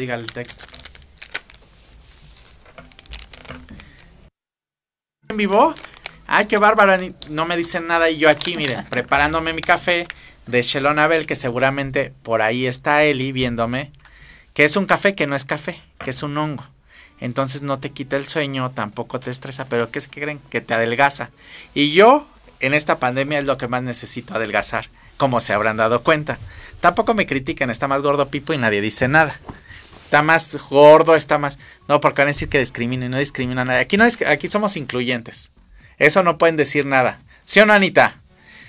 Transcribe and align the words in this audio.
diga 0.00 0.14
el 0.16 0.26
texto. 0.26 0.64
¿En 5.28 5.36
vivo? 5.36 5.74
Ay, 6.26 6.46
qué 6.46 6.58
bárbara, 6.58 6.98
no 7.28 7.44
me 7.44 7.56
dicen 7.56 7.86
nada 7.86 8.10
y 8.10 8.18
yo 8.18 8.28
aquí, 8.28 8.56
miren, 8.56 8.84
preparándome 8.90 9.52
mi 9.52 9.62
café 9.62 10.08
de 10.46 10.62
Shelon 10.62 10.98
Abel, 10.98 11.26
que 11.26 11.36
seguramente 11.36 12.12
por 12.22 12.42
ahí 12.42 12.66
está 12.66 13.04
Eli 13.04 13.30
viéndome, 13.30 13.92
que 14.54 14.64
es 14.64 14.76
un 14.76 14.86
café 14.86 15.14
que 15.14 15.26
no 15.26 15.36
es 15.36 15.44
café, 15.44 15.80
que 16.02 16.10
es 16.10 16.22
un 16.22 16.36
hongo. 16.36 16.64
Entonces 17.20 17.62
no 17.62 17.78
te 17.78 17.90
quita 17.90 18.16
el 18.16 18.26
sueño, 18.26 18.70
tampoco 18.70 19.20
te 19.20 19.30
estresa, 19.30 19.66
pero 19.66 19.90
¿qué 19.90 19.98
es 19.98 20.08
que 20.08 20.22
creen? 20.22 20.40
Que 20.48 20.62
te 20.62 20.72
adelgaza. 20.72 21.30
Y 21.74 21.92
yo 21.92 22.26
en 22.60 22.72
esta 22.72 22.98
pandemia 22.98 23.38
es 23.38 23.44
lo 23.44 23.58
que 23.58 23.68
más 23.68 23.82
necesito 23.82 24.34
adelgazar, 24.34 24.88
como 25.18 25.40
se 25.40 25.52
habrán 25.52 25.76
dado 25.76 26.02
cuenta. 26.02 26.38
Tampoco 26.80 27.12
me 27.12 27.26
critican, 27.26 27.68
está 27.68 27.88
más 27.88 28.00
gordo 28.00 28.30
Pipo 28.30 28.54
y 28.54 28.58
nadie 28.58 28.80
dice 28.80 29.06
nada. 29.06 29.38
Está 30.10 30.22
más 30.22 30.56
gordo, 30.68 31.14
está 31.14 31.38
más... 31.38 31.60
No, 31.86 32.00
porque 32.00 32.22
van 32.22 32.26
a 32.26 32.34
decir 32.34 32.48
que 32.48 32.58
discrimino 32.58 33.04
y 33.06 33.08
no 33.08 33.18
discrimina 33.18 33.62
a 33.62 33.64
nadie. 33.64 33.78
Aquí, 33.78 33.96
no 33.96 34.04
es... 34.04 34.20
Aquí 34.22 34.48
somos 34.48 34.76
incluyentes. 34.76 35.52
Eso 35.98 36.24
no 36.24 36.36
pueden 36.36 36.56
decir 36.56 36.84
nada. 36.84 37.20
¿Sí 37.44 37.60
o 37.60 37.66
no, 37.66 37.74
Anita? 37.74 38.16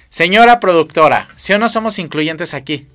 Señora 0.09 0.59
productora, 0.59 1.29
¿sí 1.37 1.51
o 1.53 1.57
no 1.57 1.67
somos 1.67 1.97
incluyentes 1.97 2.53
aquí? 2.53 2.87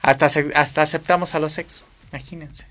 Hasta, 0.00 0.26
hasta 0.54 0.82
aceptamos 0.82 1.34
a 1.34 1.40
los 1.40 1.58
ex. 1.58 1.84
Imagínense. 2.12 2.68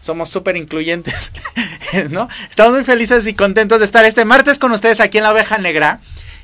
Somos 0.00 0.28
súper 0.28 0.56
incluyentes, 0.56 1.32
¿no? 2.10 2.28
Estamos 2.50 2.72
muy 2.72 2.82
felices 2.82 3.28
y 3.28 3.34
contentos 3.34 3.78
de 3.78 3.84
estar 3.84 4.04
este 4.04 4.24
martes 4.24 4.58
con 4.58 4.72
ustedes 4.72 4.98
aquí 4.98 5.18
en 5.18 5.22
la 5.22 5.30
oveja 5.30 5.58
negra. 5.58 6.00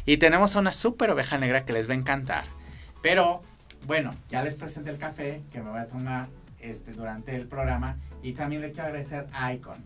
Y 0.06 0.18
tenemos 0.18 0.54
a 0.54 0.60
una 0.60 0.70
súper 0.70 1.10
oveja 1.10 1.36
negra 1.36 1.64
que 1.64 1.72
les 1.72 1.88
va 1.88 1.94
a 1.94 1.96
encantar. 1.96 2.44
Pero, 3.02 3.42
bueno, 3.88 4.14
ya 4.30 4.44
les 4.44 4.54
presenté 4.54 4.90
el 4.90 4.98
café 4.98 5.40
que 5.52 5.60
me 5.60 5.70
voy 5.70 5.80
a 5.80 5.86
tomar 5.86 6.28
este, 6.70 6.92
durante 6.92 7.36
el 7.36 7.46
programa. 7.46 7.98
Y 8.22 8.32
también 8.32 8.62
le 8.62 8.72
quiero 8.72 8.88
agradecer 8.88 9.26
a 9.32 9.52
Icon, 9.52 9.84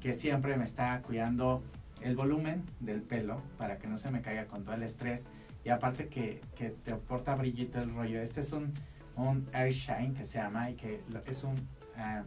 que 0.00 0.12
siempre 0.12 0.56
me 0.56 0.64
está 0.64 1.00
cuidando 1.02 1.62
el 2.02 2.14
volumen 2.14 2.64
del 2.80 3.02
pelo 3.02 3.42
para 3.56 3.78
que 3.78 3.86
no 3.88 3.96
se 3.96 4.10
me 4.10 4.20
caiga 4.20 4.46
con 4.46 4.62
todo 4.62 4.74
el 4.74 4.82
estrés. 4.82 5.28
Y 5.64 5.70
aparte 5.70 6.08
que, 6.08 6.40
que 6.54 6.70
te 6.70 6.92
aporta 6.92 7.34
brillito 7.34 7.80
el 7.80 7.94
rollo. 7.94 8.20
Este 8.20 8.40
es 8.40 8.52
un, 8.52 8.72
un 9.16 9.48
Air 9.52 9.72
Shine 9.72 10.14
que 10.14 10.24
se 10.24 10.38
llama 10.38 10.70
y 10.70 10.74
que 10.74 11.00
es 11.26 11.44
un... 11.44 11.54
Uh, 11.54 12.24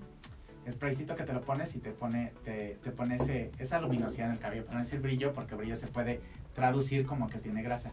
spraycito 0.69 1.15
que 1.15 1.23
te 1.23 1.33
lo 1.33 1.41
pones 1.41 1.75
y 1.75 1.79
te 1.79 1.91
pone, 1.91 2.33
te, 2.43 2.77
te 2.83 2.91
pone 2.91 3.15
esa 3.57 3.81
luminosidad 3.81 4.27
en 4.27 4.33
el 4.33 4.39
cabello, 4.39 4.63
pero 4.65 4.77
no 4.77 4.85
el 4.85 4.99
brillo 4.99 5.33
porque 5.33 5.55
brillo 5.55 5.75
se 5.75 5.87
puede 5.87 6.21
traducir 6.53 7.05
como 7.05 7.27
que 7.29 7.39
tiene 7.39 7.63
grasa. 7.63 7.91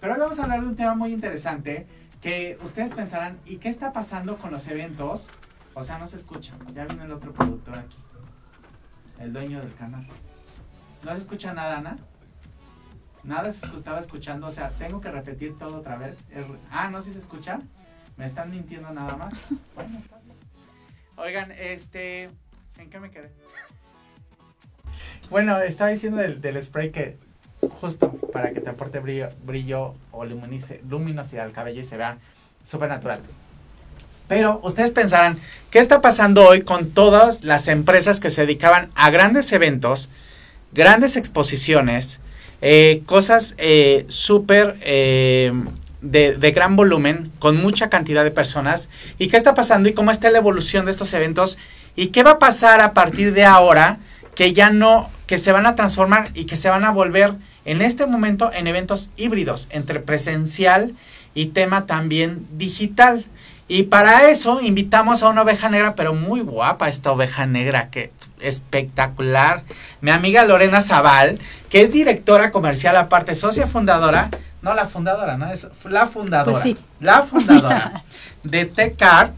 Pero 0.00 0.14
hoy 0.14 0.20
vamos 0.20 0.38
a 0.38 0.44
hablar 0.44 0.62
de 0.62 0.66
un 0.66 0.76
tema 0.76 0.94
muy 0.94 1.12
interesante 1.12 1.86
que 2.20 2.58
ustedes 2.62 2.94
pensarán, 2.94 3.38
¿y 3.46 3.56
qué 3.58 3.68
está 3.68 3.92
pasando 3.92 4.38
con 4.38 4.50
los 4.50 4.66
eventos? 4.68 5.30
O 5.78 5.82
sea, 5.84 5.96
no 5.96 6.08
se 6.08 6.16
escucha. 6.16 6.54
Ya 6.74 6.86
viene 6.86 7.04
el 7.04 7.12
otro 7.12 7.32
productor 7.32 7.78
aquí. 7.78 7.96
El 9.20 9.32
dueño 9.32 9.60
del 9.60 9.72
canal. 9.76 10.04
¿No 11.04 11.12
se 11.12 11.18
escucha 11.18 11.54
nada, 11.54 11.78
Ana? 11.78 11.96
Nada 13.22 13.52
se 13.52 13.64
estaba 13.76 14.00
escuchando. 14.00 14.48
O 14.48 14.50
sea, 14.50 14.70
tengo 14.70 15.00
que 15.00 15.08
repetir 15.08 15.56
todo 15.56 15.78
otra 15.78 15.96
vez. 15.96 16.24
ah, 16.72 16.90
¿no? 16.90 17.00
¿Sí 17.00 17.12
se 17.12 17.20
escucha? 17.20 17.60
¿Me 18.16 18.24
están 18.24 18.50
mintiendo 18.50 18.90
nada 18.90 19.16
más? 19.16 19.34
Bueno, 19.76 19.96
está 19.96 20.18
Oigan, 21.16 21.52
este. 21.52 22.24
¿En 22.76 22.90
qué 22.90 22.98
me 22.98 23.12
quedé? 23.12 23.30
Bueno, 25.30 25.60
estaba 25.60 25.90
diciendo 25.90 26.18
del, 26.18 26.60
spray 26.60 26.90
que 26.90 27.18
justo 27.80 28.10
para 28.32 28.52
que 28.52 28.60
te 28.60 28.68
aporte 28.68 28.98
brillo, 28.98 29.28
brillo 29.44 29.94
o 30.10 30.24
luminosidad 30.24 31.44
al 31.44 31.52
cabello 31.52 31.80
y 31.80 31.84
se 31.84 31.96
vea 31.96 32.18
súper 32.64 32.88
natural. 32.88 33.22
Pero 34.28 34.60
ustedes 34.62 34.90
pensarán, 34.90 35.38
¿qué 35.70 35.78
está 35.78 36.00
pasando 36.00 36.46
hoy 36.46 36.62
con 36.62 36.90
todas 36.90 37.44
las 37.44 37.66
empresas 37.68 38.20
que 38.20 38.30
se 38.30 38.42
dedicaban 38.42 38.90
a 38.94 39.10
grandes 39.10 39.52
eventos, 39.52 40.10
grandes 40.72 41.16
exposiciones, 41.16 42.20
eh, 42.60 43.02
cosas 43.06 43.54
eh, 43.58 44.04
súper 44.08 44.76
eh, 44.82 45.52
de, 46.00 46.50
gran 46.52 46.76
volumen, 46.76 47.32
con 47.38 47.56
mucha 47.56 47.88
cantidad 47.88 48.24
de 48.24 48.30
personas, 48.30 48.88
y 49.18 49.28
qué 49.28 49.36
está 49.36 49.54
pasando 49.54 49.88
y 49.88 49.94
cómo 49.94 50.10
está 50.10 50.30
la 50.30 50.38
evolución 50.38 50.84
de 50.84 50.90
estos 50.90 51.14
eventos, 51.14 51.58
y 51.96 52.08
qué 52.08 52.22
va 52.22 52.32
a 52.32 52.38
pasar 52.38 52.80
a 52.80 52.94
partir 52.94 53.32
de 53.32 53.44
ahora, 53.44 53.98
que 54.34 54.52
ya 54.52 54.70
no, 54.70 55.10
que 55.26 55.38
se 55.38 55.52
van 55.52 55.66
a 55.66 55.74
transformar 55.74 56.28
y 56.34 56.44
que 56.44 56.56
se 56.56 56.68
van 56.68 56.84
a 56.84 56.90
volver 56.90 57.34
en 57.64 57.82
este 57.82 58.06
momento 58.06 58.52
en 58.52 58.66
eventos 58.66 59.10
híbridos, 59.16 59.68
entre 59.70 60.00
presencial 60.00 60.94
y 61.34 61.46
tema 61.46 61.86
también 61.86 62.46
digital. 62.56 63.24
Y 63.68 63.84
para 63.84 64.30
eso 64.30 64.60
invitamos 64.62 65.22
a 65.22 65.28
una 65.28 65.42
oveja 65.42 65.68
negra, 65.68 65.94
pero 65.94 66.14
muy 66.14 66.40
guapa 66.40 66.88
esta 66.88 67.12
oveja 67.12 67.46
negra, 67.46 67.90
que 67.90 68.10
espectacular. 68.40 69.62
Mi 70.00 70.10
amiga 70.10 70.44
Lorena 70.44 70.80
Zaval, 70.80 71.38
que 71.68 71.82
es 71.82 71.92
directora 71.92 72.50
comercial, 72.50 72.96
aparte 72.96 73.34
socia 73.34 73.66
fundadora 73.66 74.30
no 74.62 74.74
la 74.74 74.86
fundadora, 74.86 75.36
¿no? 75.36 75.48
Es 75.50 75.68
la 75.84 76.06
fundadora. 76.06 76.52
Pues 76.52 76.62
sí. 76.62 76.76
La 77.00 77.22
fundadora 77.22 78.02
de 78.42 78.64
Tecart. 78.64 79.34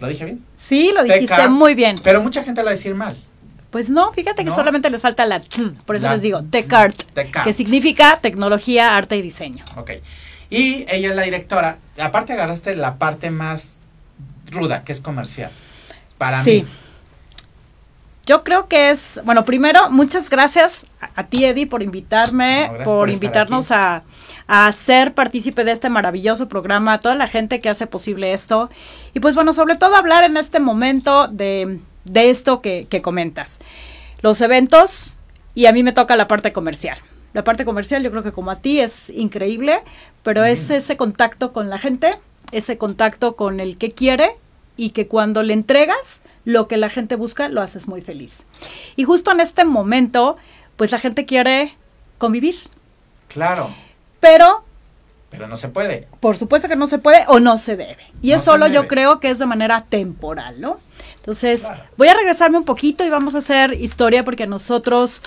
¿Lo 0.00 0.08
dije 0.08 0.24
bien? 0.24 0.44
Sí, 0.56 0.92
lo 0.94 1.04
dijiste 1.04 1.48
muy 1.48 1.74
bien. 1.74 1.96
Pero 2.02 2.22
mucha 2.22 2.42
gente 2.42 2.60
lo 2.62 2.66
va 2.66 2.70
a 2.70 2.74
decir 2.74 2.94
mal. 2.94 3.16
Pues 3.70 3.88
no, 3.88 4.12
fíjate 4.12 4.44
que 4.44 4.50
solamente 4.50 4.90
les 4.90 5.00
falta 5.00 5.24
la 5.26 5.38
t, 5.38 5.62
por 5.86 5.96
eso 5.96 6.10
les 6.10 6.22
digo, 6.22 6.42
Tecart, 6.42 7.02
que 7.44 7.52
significa 7.52 8.18
tecnología, 8.20 8.96
arte 8.96 9.16
y 9.16 9.22
diseño. 9.22 9.64
Ok. 9.76 9.92
Y 10.50 10.84
ella 10.88 11.10
es 11.10 11.16
la 11.16 11.22
directora. 11.22 11.78
Aparte 11.98 12.32
agarraste 12.32 12.74
la 12.74 12.98
parte 12.98 13.30
más 13.30 13.76
ruda, 14.50 14.84
que 14.84 14.92
es 14.92 15.00
comercial. 15.00 15.50
Para 16.18 16.42
sí. 16.42 16.64
mí. 16.64 16.68
Yo 18.26 18.44
creo 18.44 18.68
que 18.68 18.90
es, 18.90 19.20
bueno, 19.24 19.44
primero, 19.44 19.90
muchas 19.90 20.30
gracias 20.30 20.86
a, 21.16 21.24
ti, 21.24 21.44
Eddie, 21.44 21.66
por 21.66 21.82
invitarme, 21.82 22.70
por, 22.84 23.10
invitarnos 23.10 23.72
a, 23.72 24.04
a, 24.46 24.70
ser 24.70 25.14
partícipe 25.14 25.64
de 25.64 25.72
este 25.72 25.88
maravilloso 25.88 26.46
programa, 26.46 26.92
a 26.92 27.00
toda 27.00 27.14
la 27.14 27.26
gente 27.26 27.60
que 27.60 27.68
hace 27.68 27.86
posible 27.88 28.32
esto. 28.32 28.70
Y 29.14 29.20
pues 29.20 29.34
bueno, 29.34 29.52
sobre 29.52 29.76
todo 29.76 29.96
hablar 29.96 30.22
en 30.22 30.36
este 30.36 30.60
momento 30.60 31.26
de, 31.26 31.80
de 32.04 32.30
esto 32.30 32.60
que, 32.60 32.86
que 32.88 33.02
comentas. 33.02 33.58
Los 34.20 34.40
eventos 34.42 35.14
y 35.54 35.66
a 35.66 35.72
mí 35.72 35.82
me 35.82 35.92
toca 35.92 36.16
la 36.16 36.28
parte 36.28 36.52
comercial. 36.52 36.98
La 37.32 37.44
parte 37.44 37.64
comercial 37.64 38.02
yo 38.02 38.10
creo 38.10 38.22
que 38.22 38.32
como 38.32 38.50
a 38.50 38.56
ti 38.56 38.80
es 38.80 39.10
increíble, 39.10 39.80
pero 40.22 40.44
es 40.44 40.70
ese 40.70 40.96
contacto 40.96 41.52
con 41.52 41.70
la 41.70 41.78
gente, 41.78 42.10
ese 42.52 42.76
contacto 42.76 43.36
con 43.36 43.60
el 43.60 43.76
que 43.76 43.92
quiere 43.92 44.30
y 44.76 44.90
que 44.90 45.06
cuando 45.06 45.42
le 45.42 45.52
entregas 45.52 46.22
lo 46.44 46.66
que 46.66 46.76
la 46.76 46.88
gente 46.88 47.14
busca, 47.14 47.48
lo 47.48 47.60
haces 47.60 47.86
muy 47.86 48.00
feliz. 48.00 48.44
Y 48.96 49.04
justo 49.04 49.30
en 49.30 49.40
este 49.40 49.64
momento, 49.64 50.36
pues 50.76 50.90
la 50.90 50.98
gente 50.98 51.26
quiere 51.26 51.76
convivir. 52.18 52.56
Claro. 53.28 53.70
Pero... 54.20 54.64
Pero 55.30 55.46
no 55.46 55.56
se 55.56 55.68
puede. 55.68 56.08
Por 56.18 56.36
supuesto 56.36 56.66
que 56.66 56.74
no 56.74 56.88
se 56.88 56.98
puede 56.98 57.24
o 57.28 57.38
no 57.38 57.56
se 57.58 57.76
debe. 57.76 57.98
Y 58.20 58.32
es 58.32 58.42
solo 58.42 58.66
yo 58.66 58.88
creo 58.88 59.20
que 59.20 59.30
es 59.30 59.38
de 59.38 59.46
manera 59.46 59.82
temporal, 59.82 60.60
¿no? 60.60 60.78
Entonces, 61.16 61.68
voy 61.96 62.08
a 62.08 62.14
regresarme 62.14 62.58
un 62.58 62.64
poquito 62.64 63.04
y 63.04 63.10
vamos 63.10 63.34
a 63.34 63.38
hacer 63.38 63.74
historia 63.74 64.24
porque 64.24 64.46
nosotros, 64.46 65.22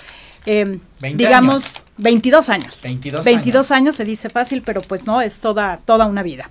eh, 0.46 0.78
digamos, 1.14 1.82
22 1.96 2.48
años. 2.48 2.78
22, 2.82 3.24
22 3.24 3.70
años. 3.70 3.96
se 3.96 4.04
dice 4.04 4.30
fácil, 4.30 4.62
pero 4.62 4.80
pues 4.82 5.06
no, 5.06 5.20
es 5.20 5.40
toda, 5.40 5.78
toda 5.84 6.06
una 6.06 6.22
vida. 6.22 6.50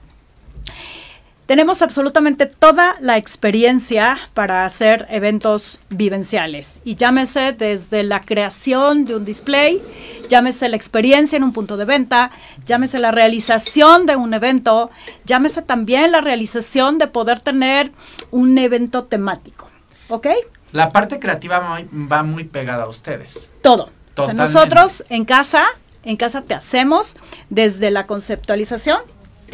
Tenemos 1.46 1.81
absolutamente 1.81 2.45
toda 2.45 2.95
la 3.01 3.18
experiencia 3.18 4.18
para 4.34 4.66
hacer 4.66 5.07
eventos 5.10 5.78
vivenciales 5.90 6.80
y 6.86 6.95
llámese 6.95 7.51
desde 7.51 8.04
la 8.04 8.22
creación 8.22 9.04
de 9.04 9.18
un 9.18 9.25
display, 9.25 9.81
llámese 10.30 10.69
la 10.69 10.78
experiencia 10.78 11.36
en 11.36 11.44
un 11.44 11.51
punto 11.51 11.75
de 11.75 11.84
venta, 11.84 12.31
llámese 12.66 12.98
la 12.98 13.12
realización 13.12 14.06
de 14.06 14.16
un 14.16 14.34
evento, 14.34 14.90
llámese 15.25 15.62
también 15.62 16.13
la 16.13 16.22
realización 16.22 16.98
de 16.98 17.07
poder 17.07 17.42
tener 17.42 17.92
un 18.31 18.57
evento 18.57 19.04
temático. 19.04 19.68
¿Ok? 20.07 20.28
La 20.74 20.90
parte 20.90 21.20
creativa 21.20 21.80
va 21.94 22.24
muy 22.24 22.44
pegada 22.44 22.84
a 22.84 22.90
ustedes. 22.90 23.52
Todo. 23.62 23.90
nosotros 24.34 25.06
en 25.08 25.24
casa, 25.24 25.64
en 26.04 26.18
casa 26.18 26.42
te 26.42 26.54
hacemos 26.54 27.16
desde 27.50 27.92
la 27.92 28.06
conceptualización, 28.06 29.00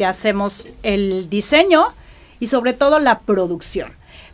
hacemos 0.04 0.66
el 0.82 1.28
diseño 1.28 1.92
y 2.38 2.46
sobre 2.46 2.72
todo 2.72 2.98
la 2.98 3.20
producción. 3.20 3.92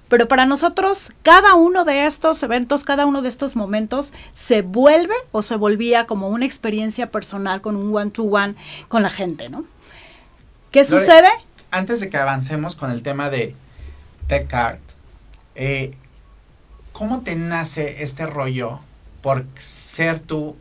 Pero 0.08 0.28
para 0.28 0.46
nosotros, 0.46 1.10
cada 1.22 1.56
uno 1.56 1.84
de 1.84 2.06
estos 2.06 2.40
eventos, 2.42 2.84
cada 2.84 3.06
uno 3.06 3.22
de 3.22 3.28
estos 3.28 3.56
momentos 3.56 4.12
se 4.32 4.62
vuelve 4.62 5.14
o 5.32 5.42
se 5.42 5.56
volvía 5.56 6.06
como 6.06 6.28
una 6.28 6.46
experiencia 6.46 7.10
personal 7.10 7.60
con 7.60 7.74
un 7.74 7.94
one-to-one 7.94 8.54
con 8.86 9.02
la 9.02 9.10
gente, 9.10 9.48
¿no? 9.48 9.64
¿Qué 10.70 10.84
sucede? 10.84 11.28
Antes 11.72 12.00
de 12.00 12.08
que 12.08 12.16
avancemos 12.18 12.76
con 12.76 12.92
el 12.92 13.02
tema 13.02 13.30
de 13.30 13.56
Tech 14.28 14.52
Art, 14.54 14.80
eh, 15.56 15.96
¿cómo 16.96 17.20
te 17.20 17.36
nace 17.36 18.02
este 18.02 18.24
rollo 18.24 18.80
por 19.20 19.44
ser 19.58 20.18
tú 20.18 20.56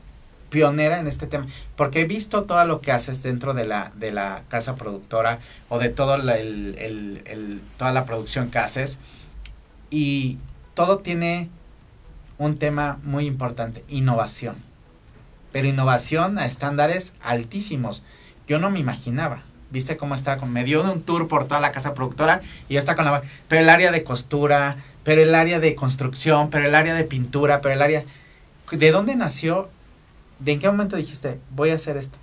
pionera 0.49 0.99
en 0.99 1.07
este 1.07 1.27
tema, 1.27 1.47
porque 1.77 2.01
he 2.01 2.05
visto 2.05 2.43
todo 2.43 2.65
lo 2.65 2.81
que 2.81 2.91
haces 2.91 3.23
dentro 3.23 3.53
de 3.53 3.63
la, 3.65 3.93
de 3.95 4.11
la 4.11 4.43
casa 4.49 4.75
productora 4.75 5.39
o 5.69 5.79
de 5.79 5.87
todo 5.87 6.15
el, 6.15 7.61
toda 7.77 7.93
la 7.93 8.03
producción 8.03 8.51
que 8.51 8.59
haces 8.59 8.99
y 9.89 10.37
todo 10.73 10.97
tiene 10.97 11.49
un 12.37 12.57
tema 12.57 12.99
muy 13.03 13.27
importante, 13.27 13.85
innovación. 13.87 14.57
Pero 15.53 15.69
innovación 15.69 16.37
a 16.37 16.45
estándares 16.45 17.13
altísimos. 17.23 18.03
Yo 18.45 18.59
no 18.59 18.69
me 18.71 18.79
imaginaba. 18.79 19.43
¿Viste 19.71 19.95
cómo 19.95 20.15
está? 20.15 20.35
Me 20.35 20.65
dio 20.65 20.83
un 20.83 21.01
tour 21.01 21.29
por 21.29 21.47
toda 21.47 21.61
la 21.61 21.71
casa 21.71 21.93
productora 21.93 22.41
y 22.67 22.73
ya 22.73 22.79
está 22.79 22.95
con 22.95 23.05
la... 23.05 23.21
Pero 23.47 23.61
el 23.61 23.69
área 23.69 23.91
de 23.91 24.03
costura, 24.03 24.77
pero 25.06 25.22
el 25.22 25.36
área 25.36 25.60
de 25.60 25.75
construcción, 25.75 26.50
pero 26.50 26.66
el 26.66 26.75
área 26.75 26.96
de 26.96 27.06
pintura, 27.06 27.62
pero 27.62 27.75
el 27.75 27.81
área... 27.81 28.04
¿De 28.72 28.92
dónde 28.92 29.16
nació? 29.16 29.69
¿De 30.40 30.54
en 30.54 30.60
qué 30.60 30.68
momento 30.68 30.98
dijiste, 30.98 31.40
voy 31.52 31.69
a 31.69 31.75
hacer 31.75 31.96
esto? 31.96 32.18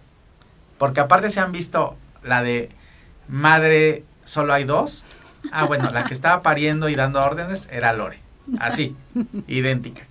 Porque 0.79 0.99
aparte 0.99 1.31
se 1.31 1.39
han 1.39 1.53
visto 1.53 1.97
la 2.25 2.43
de 2.43 2.71
madre, 3.29 4.05
solo 4.25 4.53
hay 4.53 4.65
dos. 4.65 5.05
Ah, 5.53 5.65
bueno, 5.65 5.91
la 5.91 6.03
que 6.03 6.13
estaba 6.13 6.43
pariendo 6.43 6.89
y 6.89 6.97
dando 6.97 7.23
órdenes 7.23 7.69
era 7.71 7.93
Lore. 7.93 8.19
Así, 8.59 8.97
idéntica. 9.47 10.03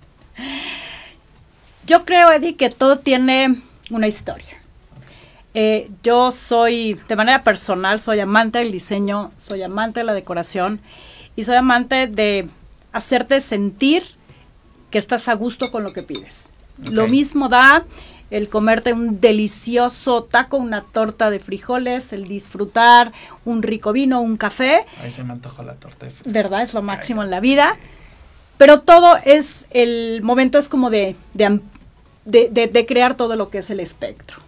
Yo 1.86 2.06
creo, 2.06 2.32
Eddie, 2.32 2.56
que 2.56 2.70
todo 2.70 3.00
tiene 3.00 3.60
una 3.90 4.08
historia. 4.08 4.62
Eh, 5.52 5.90
yo 6.02 6.30
soy, 6.30 6.98
de 7.06 7.16
manera 7.16 7.44
personal, 7.44 8.00
soy 8.00 8.20
amante 8.20 8.60
del 8.60 8.72
diseño, 8.72 9.30
soy 9.36 9.62
amante 9.62 10.00
de 10.00 10.04
la 10.04 10.14
decoración 10.14 10.80
y 11.36 11.44
soy 11.44 11.56
amante 11.56 12.06
de 12.06 12.48
hacerte 12.92 13.40
sentir 13.40 14.02
que 14.90 14.98
estás 14.98 15.28
a 15.28 15.34
gusto 15.34 15.70
con 15.70 15.84
lo 15.84 15.92
que 15.92 16.02
pides. 16.02 16.44
Lo 16.78 17.08
mismo 17.08 17.48
da 17.48 17.84
el 18.30 18.48
comerte 18.48 18.92
un 18.92 19.20
delicioso 19.20 20.24
taco, 20.24 20.56
una 20.56 20.82
torta 20.82 21.30
de 21.30 21.38
frijoles, 21.38 22.12
el 22.12 22.24
disfrutar 22.24 23.12
un 23.44 23.62
rico 23.62 23.92
vino, 23.92 24.20
un 24.20 24.36
café. 24.36 24.86
Ahí 25.02 25.10
se 25.10 25.22
me 25.22 25.32
antojó 25.32 25.62
la 25.62 25.74
torta 25.74 26.06
de 26.06 26.10
frijoles. 26.10 26.32
¿Verdad? 26.32 26.62
Es 26.62 26.74
lo 26.74 26.82
máximo 26.82 27.22
en 27.22 27.30
la 27.30 27.40
vida. 27.40 27.76
Pero 28.56 28.80
todo 28.80 29.18
es, 29.24 29.66
el 29.70 30.22
momento 30.22 30.58
es 30.58 30.68
como 30.68 30.88
de, 30.88 31.14
de, 31.34 32.86
crear 32.86 33.16
todo 33.16 33.36
lo 33.36 33.50
que 33.50 33.58
es 33.58 33.70
el 33.70 33.80
espectro. 33.80 34.38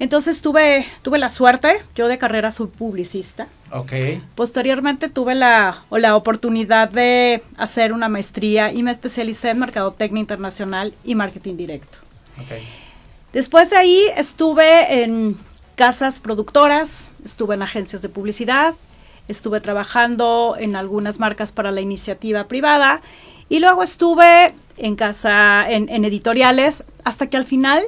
Entonces 0.00 0.40
tuve, 0.40 0.86
tuve 1.02 1.18
la 1.18 1.28
suerte, 1.28 1.80
yo 1.94 2.08
de 2.08 2.18
carrera 2.18 2.50
soy 2.50 2.66
publicista. 2.66 3.46
Okay. 3.74 4.22
Posteriormente 4.36 5.08
tuve 5.08 5.34
la, 5.34 5.82
la 5.90 6.14
oportunidad 6.14 6.88
de 6.90 7.42
hacer 7.56 7.92
una 7.92 8.08
maestría 8.08 8.72
y 8.72 8.84
me 8.84 8.92
especialicé 8.92 9.50
en 9.50 9.58
mercadotecnia 9.58 10.20
internacional 10.20 10.94
y 11.02 11.16
marketing 11.16 11.56
directo. 11.56 11.98
Okay. 12.44 12.62
Después 13.32 13.70
de 13.70 13.76
ahí 13.76 14.00
estuve 14.16 15.02
en 15.02 15.36
casas 15.74 16.20
productoras, 16.20 17.10
estuve 17.24 17.56
en 17.56 17.62
agencias 17.62 18.00
de 18.00 18.08
publicidad, 18.08 18.74
estuve 19.26 19.60
trabajando 19.60 20.54
en 20.56 20.76
algunas 20.76 21.18
marcas 21.18 21.50
para 21.50 21.72
la 21.72 21.80
iniciativa 21.80 22.46
privada 22.46 23.02
y 23.48 23.58
luego 23.58 23.82
estuve 23.82 24.54
en 24.76 24.94
casa, 24.94 25.68
en, 25.68 25.88
en 25.88 26.04
editoriales, 26.04 26.84
hasta 27.02 27.26
que 27.26 27.36
al 27.36 27.44
final 27.44 27.82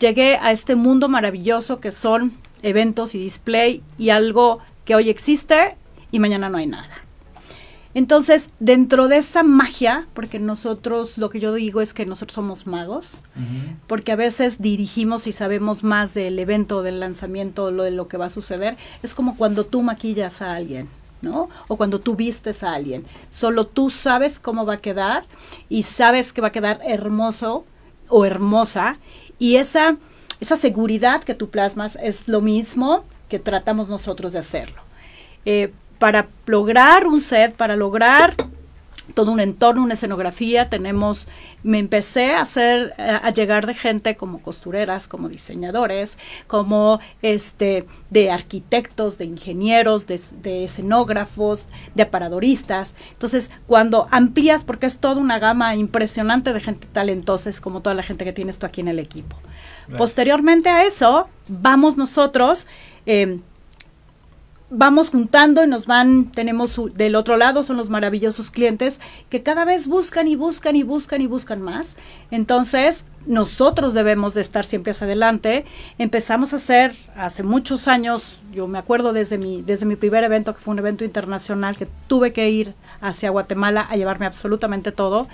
llegué 0.00 0.36
a 0.42 0.50
este 0.50 0.74
mundo 0.74 1.08
maravilloso 1.08 1.78
que 1.78 1.92
son 1.92 2.36
eventos 2.62 3.14
y 3.14 3.18
display 3.18 3.82
y 3.98 4.10
algo 4.10 4.58
que 4.84 4.94
hoy 4.94 5.10
existe 5.10 5.76
y 6.10 6.18
mañana 6.18 6.48
no 6.48 6.58
hay 6.58 6.66
nada. 6.66 6.90
Entonces, 7.94 8.50
dentro 8.58 9.08
de 9.08 9.18
esa 9.18 9.42
magia, 9.42 10.06
porque 10.14 10.38
nosotros, 10.38 11.18
lo 11.18 11.28
que 11.28 11.40
yo 11.40 11.52
digo 11.52 11.82
es 11.82 11.92
que 11.92 12.06
nosotros 12.06 12.34
somos 12.34 12.66
magos, 12.66 13.10
porque 13.86 14.12
a 14.12 14.16
veces 14.16 14.62
dirigimos 14.62 15.26
y 15.26 15.32
sabemos 15.32 15.84
más 15.84 16.14
del 16.14 16.38
evento, 16.38 16.82
del 16.82 17.00
lanzamiento, 17.00 17.70
lo 17.70 17.82
de 17.82 17.90
lo 17.90 18.08
que 18.08 18.16
va 18.16 18.26
a 18.26 18.30
suceder, 18.30 18.78
es 19.02 19.14
como 19.14 19.36
cuando 19.36 19.64
tú 19.64 19.82
maquillas 19.82 20.40
a 20.40 20.54
alguien, 20.54 20.88
¿no? 21.20 21.50
O 21.68 21.76
cuando 21.76 22.00
tú 22.00 22.16
vistes 22.16 22.62
a 22.62 22.72
alguien. 22.72 23.04
Solo 23.28 23.66
tú 23.66 23.90
sabes 23.90 24.40
cómo 24.40 24.64
va 24.64 24.74
a 24.74 24.80
quedar 24.80 25.26
y 25.68 25.82
sabes 25.82 26.32
que 26.32 26.40
va 26.40 26.48
a 26.48 26.52
quedar 26.52 26.80
hermoso 26.82 27.66
o 28.08 28.24
hermosa 28.24 28.98
y 29.38 29.56
esa, 29.56 29.98
esa 30.40 30.56
seguridad 30.56 31.22
que 31.22 31.34
tú 31.34 31.50
plasmas 31.50 31.98
es 32.02 32.26
lo 32.26 32.40
mismo 32.40 33.04
que 33.32 33.38
tratamos 33.38 33.88
nosotros 33.88 34.34
de 34.34 34.40
hacerlo. 34.40 34.82
Eh, 35.46 35.72
para 35.98 36.28
lograr 36.44 37.06
un 37.06 37.18
set, 37.18 37.54
para 37.54 37.76
lograr 37.76 38.34
todo 39.12 39.32
un 39.32 39.40
entorno, 39.40 39.82
una 39.82 39.94
escenografía, 39.94 40.68
tenemos, 40.68 41.28
me 41.62 41.78
empecé 41.78 42.32
a 42.32 42.42
hacer, 42.42 42.94
a 42.98 43.30
llegar 43.30 43.66
de 43.66 43.74
gente 43.74 44.16
como 44.16 44.40
costureras, 44.42 45.06
como 45.08 45.28
diseñadores, 45.28 46.18
como 46.46 47.00
este, 47.22 47.86
de 48.10 48.30
arquitectos, 48.30 49.18
de 49.18 49.24
ingenieros, 49.24 50.06
de, 50.06 50.64
escenógrafos, 50.64 51.66
de 51.94 52.02
aparadoristas. 52.02 52.94
Entonces, 53.12 53.50
cuando 53.66 54.08
amplías, 54.10 54.64
porque 54.64 54.86
es 54.86 54.98
toda 54.98 55.20
una 55.20 55.38
gama 55.38 55.74
impresionante 55.76 56.52
de 56.52 56.60
gente 56.60 56.86
talentosa, 56.92 57.50
es 57.50 57.60
como 57.60 57.80
toda 57.80 57.94
la 57.94 58.02
gente 58.02 58.24
que 58.24 58.32
tienes 58.32 58.58
tú 58.58 58.66
aquí 58.66 58.80
en 58.80 58.88
el 58.88 58.98
equipo. 58.98 59.36
Posteriormente 59.96 60.68
a 60.68 60.84
eso, 60.84 61.28
vamos 61.48 61.96
nosotros, 61.96 62.66
eh, 63.06 63.40
vamos 64.74 65.10
juntando 65.10 65.62
y 65.62 65.66
nos 65.66 65.86
van, 65.86 66.32
tenemos 66.32 66.80
del 66.94 67.14
otro 67.14 67.36
lado, 67.36 67.62
son 67.62 67.76
los 67.76 67.90
maravillosos 67.90 68.50
clientes 68.50 69.00
que 69.28 69.42
cada 69.42 69.66
vez 69.66 69.86
buscan 69.86 70.26
y 70.28 70.34
buscan 70.34 70.76
y 70.76 70.82
buscan 70.82 71.20
y 71.20 71.26
buscan 71.26 71.60
más. 71.60 71.96
Entonces, 72.30 73.04
nosotros 73.26 73.92
debemos 73.92 74.32
de 74.32 74.40
estar 74.40 74.64
siempre 74.64 74.92
hacia 74.92 75.06
adelante. 75.06 75.66
Empezamos 75.98 76.54
a 76.54 76.56
hacer 76.56 76.96
hace 77.14 77.42
muchos 77.42 77.86
años, 77.86 78.40
yo 78.52 78.66
me 78.66 78.78
acuerdo 78.78 79.12
desde 79.12 79.36
mi, 79.36 79.60
desde 79.60 79.84
mi 79.84 79.96
primer 79.96 80.24
evento, 80.24 80.54
que 80.54 80.60
fue 80.60 80.72
un 80.72 80.78
evento 80.78 81.04
internacional, 81.04 81.76
que 81.76 81.86
tuve 82.06 82.32
que 82.32 82.48
ir 82.48 82.74
hacia 83.02 83.30
Guatemala 83.30 83.86
a 83.88 83.96
llevarme 83.96 84.24
absolutamente 84.24 84.90
todo 84.90 85.28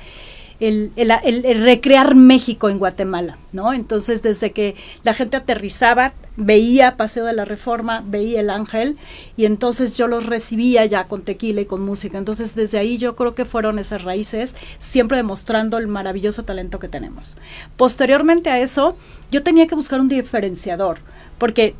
el, 0.60 0.92
el, 0.96 1.62
recrear 1.62 2.14
México 2.16 2.68
en 2.68 2.78
Guatemala, 2.78 3.38
¿no? 3.52 3.72
Entonces, 3.72 4.22
desde 4.22 4.50
que 4.50 4.74
la 5.04 5.14
gente 5.14 5.36
aterrizaba, 5.36 6.12
veía 6.36 6.96
Paseo 6.96 7.24
de 7.24 7.32
la 7.32 7.44
Reforma, 7.44 8.02
veía 8.04 8.40
el 8.40 8.50
Ángel, 8.50 8.96
y 9.36 9.44
entonces 9.44 9.94
yo 9.96 10.08
los 10.08 10.26
recibía 10.26 10.84
ya 10.84 11.04
con 11.04 11.22
tequila 11.22 11.60
y 11.60 11.66
con 11.66 11.82
música. 11.82 12.18
Entonces, 12.18 12.56
desde 12.56 12.78
ahí 12.78 12.98
yo 12.98 13.14
creo 13.14 13.34
que 13.34 13.44
fueron 13.44 13.78
esas 13.78 14.02
raíces, 14.02 14.56
siempre 14.78 15.16
demostrando 15.16 15.78
el 15.78 15.86
maravilloso 15.86 16.42
talento 16.42 16.80
que 16.80 16.88
tenemos. 16.88 17.34
Posteriormente 17.76 18.50
a 18.50 18.60
eso, 18.60 18.96
yo 19.30 19.44
tenía 19.44 19.68
que 19.68 19.76
buscar 19.76 20.00
un 20.00 20.08
diferenciador, 20.08 20.98
porque 21.38 21.76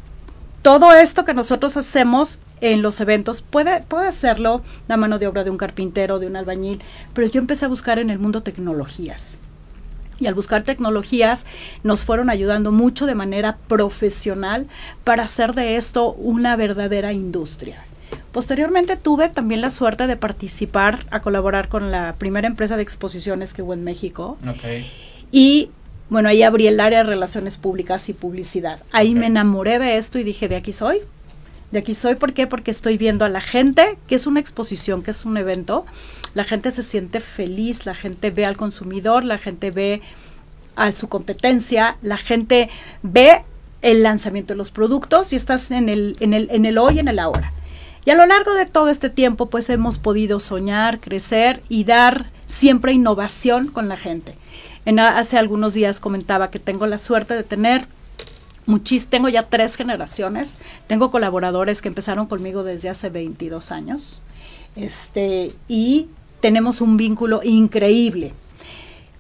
todo 0.63 0.93
esto 0.93 1.25
que 1.25 1.35
nosotros 1.35 1.77
hacemos 1.77 2.39
en 2.61 2.83
los 2.83 3.01
eventos. 3.01 3.43
Puede, 3.43 3.83
puede 3.83 4.09
hacerlo 4.09 4.63
la 4.89 4.97
mano 4.97 5.19
de 5.19 5.27
obra 5.27 5.45
de 5.45 5.51
un 5.51 5.59
carpintero, 5.59 6.19
de 6.19 6.27
un 6.27 6.37
albañil, 6.37 6.81
pero 7.15 7.29
yo 7.29 7.41
empecé 7.41 7.65
a 7.65 7.69
buscar 7.69 7.99
en 7.99 8.11
el 8.11 8.19
mundo 8.19 8.43
tecnologías. 8.43 9.35
Y 10.21 10.27
al 10.27 10.35
buscar 10.35 10.65
tecnologías 10.65 11.47
nos 11.85 12.05
fueron 12.05 12.29
ayudando 12.29 12.73
mucho 12.73 13.07
de 13.07 13.15
manera 13.15 13.57
profesional 13.69 14.67
para 15.05 15.25
hacer 15.25 15.55
de 15.55 15.77
esto 15.77 16.13
una 16.13 16.57
verdadera 16.57 17.13
industria. 17.13 17.85
Posteriormente 18.33 18.97
tuve 18.97 19.29
también 19.29 19.61
la 19.61 19.71
suerte 19.71 20.07
de 20.07 20.17
participar, 20.17 21.07
a 21.11 21.21
colaborar 21.21 21.69
con 21.69 21.91
la 21.91 22.15
primera 22.19 22.47
empresa 22.47 22.77
de 22.77 22.83
exposiciones 22.83 23.55
que 23.55 23.63
hubo 23.63 23.75
en 23.75 23.85
México. 23.85 24.37
Y 25.31 25.71
bueno, 26.11 26.29
ahí 26.29 26.43
abrí 26.43 26.67
el 26.67 26.81
área 26.81 26.99
de 26.99 27.05
relaciones 27.05 27.57
públicas 27.57 28.09
y 28.09 28.13
publicidad. 28.13 28.83
Ahí 28.93 29.15
me 29.15 29.27
enamoré 29.27 29.79
de 29.79 29.99
esto 29.99 30.19
y 30.19 30.25
dije, 30.25 30.49
de 30.49 30.57
aquí 30.57 30.73
soy, 30.73 31.01
de 31.71 31.79
aquí 31.79 31.95
soy. 31.95 32.15
¿Por 32.15 32.33
qué? 32.33 32.47
Porque 32.47 32.71
estoy 32.71 32.97
viendo 32.97 33.25
a 33.25 33.29
la 33.29 33.41
gente, 33.41 33.99
que 34.07 34.15
es 34.15 34.27
una 34.27 34.41
exposición, 34.41 35.03
que 35.03 35.11
es 35.11 35.25
un 35.25 35.37
evento. 35.37 35.85
La 36.35 36.45
gente 36.45 36.71
se 36.71 36.83
siente 36.83 37.21
feliz, 37.21 37.87
la 37.87 37.95
gente 37.95 38.31
ve 38.31 38.45
al 38.45 38.57
consumidor, 38.57 39.25
la 39.25 39.39
gente 39.39 39.71
ve 39.71 40.03
a 40.77 40.93
su 40.93 41.09
competencia, 41.09 41.97
la 42.03 42.17
gente 42.17 42.71
ve 43.03 43.43
el 43.83 44.03
lanzamiento 44.03 44.55
de 44.55 44.59
los 44.59 44.71
productos 44.71 45.33
y 45.33 45.37
estás 45.37 45.71
en 45.71 45.89
el, 45.89 46.17
en 46.21 46.35
el, 46.35 46.49
en 46.51 46.67
el 46.67 46.79
hoy, 46.79 46.99
en 46.99 47.09
el 47.09 47.19
ahora. 47.19 47.53
Y 48.05 48.11
a 48.11 48.15
lo 48.15 48.27
largo 48.27 48.55
de 48.55 48.65
todo 48.65 48.89
este 48.89 49.11
tiempo, 49.11 49.47
pues 49.47 49.69
hemos 49.69 49.99
podido 49.99 50.41
soñar, 50.41 51.01
crecer 51.01 51.63
y 51.69 51.85
dar 51.85 52.31
siempre 52.47 52.93
innovación 52.93 53.69
con 53.69 53.89
la 53.89 53.97
gente. 53.97 54.35
En, 54.87 54.99
hace 54.99 55.37
algunos 55.37 55.75
días 55.75 56.01
comentaba 56.01 56.51
que 56.51 56.59
tengo 56.59 56.87
la 56.87 56.97
suerte 56.97 57.35
de 57.35 57.43
tener 57.43 57.87
muchis, 58.69 59.07
tengo 59.07 59.29
ya 59.29 59.45
tres 59.45 59.77
generaciones, 59.77 60.55
tengo 60.87 61.11
colaboradores 61.11 61.81
que 61.81 61.89
empezaron 61.89 62.27
conmigo 62.27 62.63
desde 62.63 62.91
hace 62.91 63.09
22 63.09 63.73
años, 63.73 64.21
este, 64.77 65.55
y 65.69 66.09
tenemos 66.41 66.81
un 66.81 66.97
vínculo 66.99 67.41
increíble. 67.43 68.35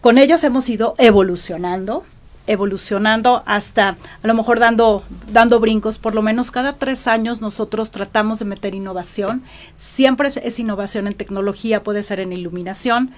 Con 0.02 0.19
ellos 0.19 0.45
hemos 0.45 0.69
ido 0.69 0.95
evolucionando, 0.99 2.05
evolucionando 2.47 3.43
hasta 3.47 3.97
a 4.23 4.26
lo 4.26 4.35
mejor 4.35 4.59
dando, 4.61 5.02
dando 5.33 5.61
brincos, 5.61 5.99
por 5.99 6.14
lo 6.14 6.21
menos 6.23 6.50
cada 6.50 6.75
tres 6.75 7.09
años 7.09 7.40
nosotros 7.40 7.90
tratamos 7.90 8.38
de 8.38 8.45
meter 8.45 8.75
innovación, 8.75 9.43
siempre 9.76 10.28
es 10.28 10.59
innovación 10.59 11.07
en 11.07 11.14
tecnología, 11.14 11.83
puede 11.83 12.02
ser 12.02 12.21
en 12.21 12.35
iluminación, 12.35 13.12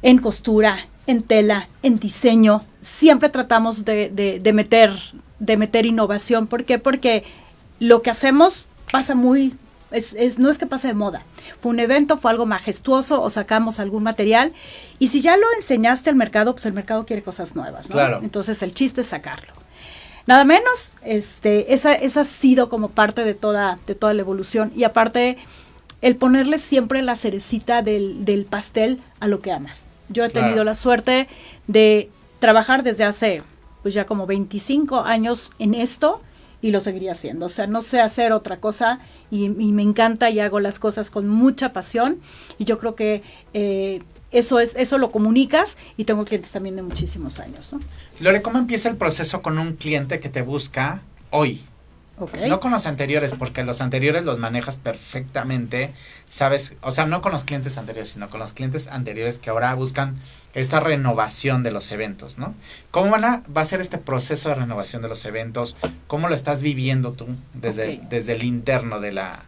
en 0.00 0.18
costura, 0.18 0.88
en 1.08 1.22
tela, 1.22 1.68
en 1.82 1.98
diseño, 1.98 2.62
siempre 2.82 3.30
tratamos 3.30 3.86
de, 3.86 4.10
de, 4.10 4.52
meter, 4.52 4.92
de 5.38 5.56
meter 5.56 5.86
innovación. 5.86 6.46
¿Por 6.46 6.64
qué? 6.64 6.78
Porque 6.78 7.24
lo 7.80 8.02
que 8.02 8.10
hacemos 8.10 8.66
pasa 8.92 9.14
muy 9.14 9.54
es, 9.90 10.38
no 10.38 10.50
es 10.50 10.58
que 10.58 10.66
pase 10.66 10.88
de 10.88 10.94
moda. 10.94 11.22
Fue 11.62 11.70
un 11.70 11.80
evento, 11.80 12.18
fue 12.18 12.30
algo 12.30 12.44
majestuoso 12.44 13.22
o 13.22 13.30
sacamos 13.30 13.80
algún 13.80 14.02
material. 14.02 14.52
Y 14.98 15.08
si 15.08 15.22
ya 15.22 15.38
lo 15.38 15.46
enseñaste 15.56 16.10
al 16.10 16.16
mercado, 16.16 16.52
pues 16.52 16.66
el 16.66 16.74
mercado 16.74 17.06
quiere 17.06 17.22
cosas 17.22 17.56
nuevas, 17.56 17.88
¿no? 17.88 18.18
Entonces 18.22 18.60
el 18.62 18.74
chiste 18.74 19.00
es 19.00 19.06
sacarlo. 19.06 19.54
Nada 20.26 20.44
menos, 20.44 20.94
este, 21.02 21.72
esa, 21.72 21.94
esa 21.94 22.20
ha 22.20 22.24
sido 22.24 22.68
como 22.68 22.90
parte 22.90 23.24
de 23.24 23.32
toda, 23.32 23.78
de 23.86 23.94
toda 23.94 24.12
la 24.12 24.20
evolución. 24.20 24.72
Y 24.76 24.84
aparte, 24.84 25.38
el 26.02 26.16
ponerle 26.16 26.58
siempre 26.58 27.00
la 27.00 27.16
cerecita 27.16 27.80
del, 27.80 28.26
del 28.26 28.44
pastel 28.44 29.00
a 29.20 29.26
lo 29.26 29.40
que 29.40 29.52
amas. 29.52 29.87
Yo 30.08 30.24
he 30.24 30.28
tenido 30.28 30.64
la 30.64 30.74
suerte 30.74 31.28
de 31.66 32.10
trabajar 32.38 32.82
desde 32.82 33.04
hace 33.04 33.42
pues 33.82 33.94
ya 33.94 34.06
como 34.06 34.26
25 34.26 35.00
años 35.00 35.50
en 35.58 35.74
esto 35.74 36.20
y 36.60 36.70
lo 36.70 36.80
seguiría 36.80 37.12
haciendo. 37.12 37.46
O 37.46 37.48
sea, 37.48 37.66
no 37.66 37.82
sé 37.82 38.00
hacer 38.00 38.32
otra 38.32 38.58
cosa 38.58 39.00
y, 39.30 39.48
me 39.48 39.82
encanta 39.82 40.30
y 40.30 40.40
hago 40.40 40.60
las 40.60 40.78
cosas 40.78 41.10
con 41.10 41.28
mucha 41.28 41.72
pasión 41.72 42.20
y 42.58 42.64
yo 42.64 42.78
creo 42.78 42.94
que 42.94 43.22
eh, 43.54 44.02
eso 44.30 44.58
es 44.58 44.74
eso 44.76 44.98
lo 44.98 45.10
comunicas 45.10 45.76
y 45.96 46.04
tengo 46.04 46.24
clientes 46.24 46.50
también 46.50 46.76
de 46.76 46.82
muchísimos 46.82 47.38
años. 47.38 47.68
¿no? 47.72 47.80
Lore, 48.20 48.42
¿cómo 48.42 48.58
empieza 48.58 48.88
el 48.88 48.96
proceso 48.96 49.42
con 49.42 49.58
un 49.58 49.74
cliente 49.74 50.20
que 50.20 50.28
te 50.28 50.42
busca 50.42 51.02
hoy? 51.30 51.60
No 52.48 52.60
con 52.60 52.72
los 52.72 52.86
anteriores, 52.86 53.34
porque 53.34 53.64
los 53.64 53.80
anteriores 53.80 54.24
los 54.24 54.38
manejas 54.38 54.76
perfectamente, 54.76 55.92
¿sabes? 56.28 56.76
O 56.80 56.90
sea, 56.90 57.06
no 57.06 57.22
con 57.22 57.32
los 57.32 57.44
clientes 57.44 57.78
anteriores, 57.78 58.10
sino 58.10 58.28
con 58.28 58.40
los 58.40 58.52
clientes 58.52 58.88
anteriores 58.88 59.38
que 59.38 59.50
ahora 59.50 59.74
buscan 59.74 60.16
esta 60.54 60.80
renovación 60.80 61.62
de 61.62 61.70
los 61.70 61.92
eventos, 61.92 62.38
¿no? 62.38 62.54
¿Cómo 62.90 63.10
van 63.10 63.24
a, 63.24 63.42
va 63.56 63.62
a 63.62 63.64
ser 63.64 63.80
este 63.80 63.98
proceso 63.98 64.48
de 64.48 64.56
renovación 64.56 65.02
de 65.02 65.08
los 65.08 65.24
eventos? 65.24 65.76
¿Cómo 66.06 66.28
lo 66.28 66.34
estás 66.34 66.62
viviendo 66.62 67.12
tú 67.12 67.26
desde, 67.54 68.00
desde 68.08 68.32
el 68.32 68.42
interno 68.42 69.00
de 69.00 69.12
la, 69.12 69.44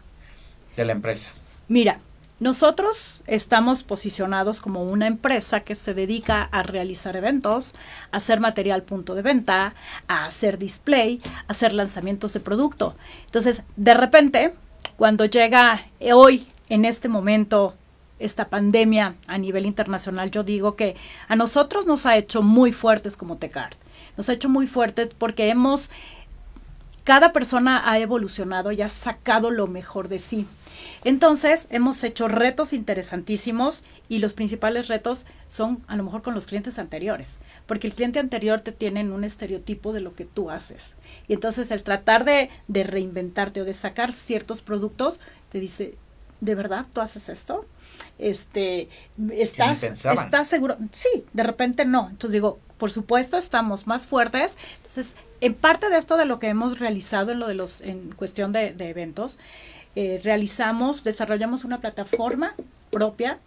de 0.77 0.85
la 0.85 0.91
empresa? 0.93 1.31
Mira, 1.67 1.99
nosotros 2.41 3.21
estamos 3.27 3.83
posicionados 3.83 4.61
como 4.61 4.83
una 4.83 5.05
empresa 5.05 5.59
que 5.59 5.75
se 5.75 5.93
dedica 5.93 6.49
a 6.51 6.63
realizar 6.63 7.15
eventos, 7.15 7.75
a 8.11 8.17
hacer 8.17 8.39
material 8.39 8.81
punto 8.81 9.13
de 9.13 9.21
venta, 9.21 9.75
a 10.07 10.25
hacer 10.25 10.57
display, 10.57 11.21
a 11.47 11.51
hacer 11.51 11.71
lanzamientos 11.71 12.33
de 12.33 12.39
producto. 12.39 12.95
Entonces, 13.27 13.61
de 13.75 13.93
repente, 13.93 14.55
cuando 14.97 15.25
llega 15.25 15.81
hoy, 16.11 16.47
en 16.69 16.85
este 16.85 17.09
momento, 17.09 17.75
esta 18.17 18.49
pandemia 18.49 19.13
a 19.27 19.37
nivel 19.37 19.67
internacional, 19.67 20.31
yo 20.31 20.41
digo 20.41 20.75
que 20.75 20.95
a 21.27 21.35
nosotros 21.35 21.85
nos 21.85 22.07
ha 22.07 22.17
hecho 22.17 22.41
muy 22.41 22.71
fuertes 22.71 23.17
como 23.17 23.37
Tecart. 23.37 23.77
Nos 24.17 24.29
ha 24.29 24.33
hecho 24.33 24.49
muy 24.49 24.65
fuertes 24.65 25.09
porque 25.15 25.49
hemos, 25.49 25.91
cada 27.03 27.33
persona 27.33 27.87
ha 27.87 27.99
evolucionado 27.99 28.71
y 28.71 28.81
ha 28.81 28.89
sacado 28.89 29.51
lo 29.51 29.67
mejor 29.67 30.07
de 30.07 30.17
sí. 30.17 30.47
Entonces, 31.03 31.67
hemos 31.69 32.03
hecho 32.03 32.27
retos 32.27 32.73
interesantísimos 32.73 33.83
y 34.09 34.19
los 34.19 34.33
principales 34.33 34.87
retos 34.87 35.25
son 35.47 35.83
a 35.87 35.95
lo 35.95 36.03
mejor 36.03 36.21
con 36.21 36.33
los 36.33 36.47
clientes 36.47 36.79
anteriores, 36.79 37.37
porque 37.65 37.87
el 37.87 37.93
cliente 37.93 38.19
anterior 38.19 38.61
te 38.61 38.71
tiene 38.71 39.01
en 39.01 39.11
un 39.11 39.23
estereotipo 39.23 39.93
de 39.93 40.01
lo 40.01 40.13
que 40.13 40.25
tú 40.25 40.49
haces. 40.49 40.91
Y 41.27 41.33
entonces 41.33 41.71
el 41.71 41.83
tratar 41.83 42.25
de, 42.25 42.49
de 42.67 42.83
reinventarte 42.83 43.61
o 43.61 43.65
de 43.65 43.73
sacar 43.73 44.11
ciertos 44.11 44.61
productos, 44.61 45.19
te 45.51 45.59
dice, 45.59 45.95
¿de 46.41 46.55
verdad 46.55 46.85
tú 46.91 47.01
haces 47.01 47.29
esto? 47.29 47.65
Este, 48.17 48.89
¿estás, 49.31 49.83
¿estás 49.83 50.47
seguro? 50.47 50.77
Sí, 50.91 51.23
de 51.33 51.43
repente 51.43 51.85
no. 51.85 52.09
Entonces 52.09 52.33
digo, 52.33 52.59
por 52.77 52.91
supuesto, 52.91 53.37
estamos 53.37 53.87
más 53.87 54.07
fuertes. 54.07 54.57
Entonces, 54.77 55.15
en 55.39 55.53
parte 55.53 55.89
de 55.89 55.97
esto 55.97 56.17
de 56.17 56.25
lo 56.25 56.39
que 56.39 56.49
hemos 56.49 56.79
realizado 56.79 57.31
en 57.31 57.39
lo 57.39 57.47
de 57.47 57.53
los, 57.53 57.81
en 57.81 58.11
cuestión 58.11 58.51
de, 58.51 58.73
de 58.73 58.89
eventos, 58.89 59.37
eh, 59.95 60.19
realizamos, 60.23 61.03
desarrollamos 61.03 61.63
una 61.63 61.79
plataforma 61.79 62.53
propia. 62.91 63.39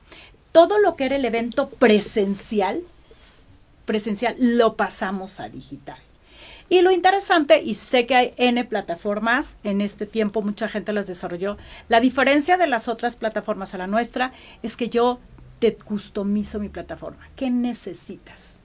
Todo 0.53 0.79
lo 0.79 0.97
que 0.97 1.07
era 1.07 1.17
el 1.17 1.25
evento 1.25 1.69
presencial, 1.69 2.83
presencial, 3.85 4.37
lo 4.39 4.77
pasamos 4.77 5.41
a 5.41 5.49
digital. 5.49 5.99
Y 6.69 6.81
lo 6.81 6.91
interesante, 6.91 7.63
y 7.63 7.75
sé 7.75 8.07
que 8.07 8.15
hay 8.15 8.35
N 8.37 8.65
plataformas, 8.65 9.59
en 9.65 9.81
este 9.81 10.07
tiempo 10.07 10.41
mucha 10.43 10.69
gente 10.69 10.93
las 10.93 11.07
desarrolló, 11.07 11.59
la 11.89 12.01
diferencia 12.01 12.57
de 12.57 12.67
las 12.67 12.89
otras 12.89 13.17
plataformas 13.17 13.75
a 13.75 13.79
la 13.79 13.87
nuestra 13.87 14.33
es 14.63 14.77
que 14.77 14.89
yo 14.89 15.21
te 15.59 15.75
customizo 15.77 16.59
mi 16.61 16.69
plataforma. 16.69 17.29
¿Qué 17.37 17.51
necesitas? 17.51 18.59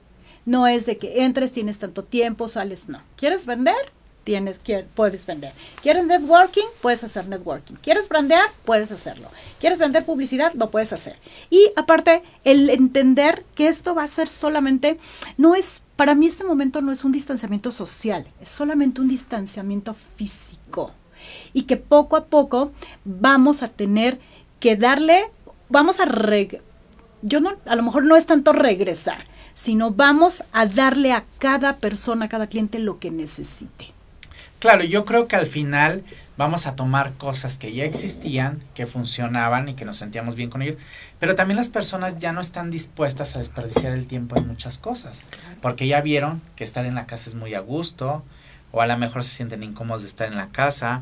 No 0.46 0.66
es 0.66 0.86
de 0.86 0.96
que 0.96 1.24
entres, 1.24 1.52
tienes 1.52 1.78
tanto 1.78 2.04
tiempo, 2.04 2.48
sales, 2.48 2.88
no. 2.88 3.02
¿Quieres 3.16 3.46
vender? 3.46 3.92
Tienes, 4.24 4.60
puedes 4.94 5.26
vender. 5.26 5.52
¿Quieres 5.82 6.06
networking? 6.06 6.66
Puedes 6.80 7.04
hacer 7.04 7.26
networking. 7.28 7.74
¿Quieres 7.74 8.08
brandear? 8.08 8.48
Puedes 8.64 8.90
hacerlo. 8.92 9.28
¿Quieres 9.58 9.78
vender 9.78 10.04
publicidad? 10.04 10.52
Lo 10.54 10.70
puedes 10.70 10.92
hacer. 10.92 11.16
Y 11.50 11.70
aparte, 11.76 12.22
el 12.44 12.70
entender 12.70 13.44
que 13.54 13.68
esto 13.68 13.94
va 13.94 14.04
a 14.04 14.08
ser 14.08 14.28
solamente, 14.28 14.98
no 15.36 15.54
es, 15.54 15.82
para 15.96 16.14
mí 16.14 16.26
este 16.26 16.44
momento 16.44 16.80
no 16.80 16.92
es 16.92 17.04
un 17.04 17.12
distanciamiento 17.12 17.72
social, 17.72 18.26
es 18.40 18.48
solamente 18.48 19.00
un 19.00 19.08
distanciamiento 19.08 19.94
físico. 19.94 20.92
Y 21.52 21.62
que 21.62 21.76
poco 21.76 22.16
a 22.16 22.26
poco 22.26 22.72
vamos 23.04 23.62
a 23.62 23.68
tener 23.68 24.18
que 24.58 24.76
darle, 24.76 25.30
vamos 25.68 26.00
a, 26.00 26.06
yo 27.22 27.40
no, 27.40 27.56
a 27.66 27.76
lo 27.76 27.82
mejor 27.82 28.04
no 28.04 28.16
es 28.16 28.26
tanto 28.26 28.52
regresar, 28.52 29.26
sino 29.54 29.90
vamos 29.90 30.42
a 30.52 30.66
darle 30.66 31.12
a 31.12 31.24
cada 31.38 31.76
persona, 31.76 32.26
a 32.26 32.28
cada 32.28 32.46
cliente 32.46 32.78
lo 32.78 32.98
que 32.98 33.10
necesite. 33.10 33.99
Claro, 34.60 34.84
yo 34.84 35.06
creo 35.06 35.26
que 35.26 35.36
al 35.36 35.46
final 35.46 36.04
vamos 36.36 36.66
a 36.66 36.76
tomar 36.76 37.14
cosas 37.14 37.56
que 37.56 37.72
ya 37.72 37.84
existían, 37.84 38.62
que 38.74 38.84
funcionaban 38.84 39.70
y 39.70 39.74
que 39.74 39.86
nos 39.86 39.96
sentíamos 39.96 40.36
bien 40.36 40.50
con 40.50 40.60
ellos, 40.60 40.76
pero 41.18 41.34
también 41.34 41.56
las 41.56 41.70
personas 41.70 42.18
ya 42.18 42.32
no 42.32 42.42
están 42.42 42.70
dispuestas 42.70 43.34
a 43.34 43.38
desperdiciar 43.38 43.92
el 43.92 44.06
tiempo 44.06 44.36
en 44.36 44.46
muchas 44.46 44.76
cosas, 44.76 45.26
porque 45.62 45.86
ya 45.86 46.02
vieron 46.02 46.42
que 46.56 46.64
estar 46.64 46.84
en 46.84 46.94
la 46.94 47.06
casa 47.06 47.30
es 47.30 47.34
muy 47.34 47.54
a 47.54 47.60
gusto, 47.60 48.22
o 48.70 48.82
a 48.82 48.86
lo 48.86 48.98
mejor 48.98 49.24
se 49.24 49.34
sienten 49.34 49.62
incómodos 49.62 50.02
de 50.02 50.08
estar 50.08 50.28
en 50.28 50.36
la 50.36 50.48
casa, 50.48 51.00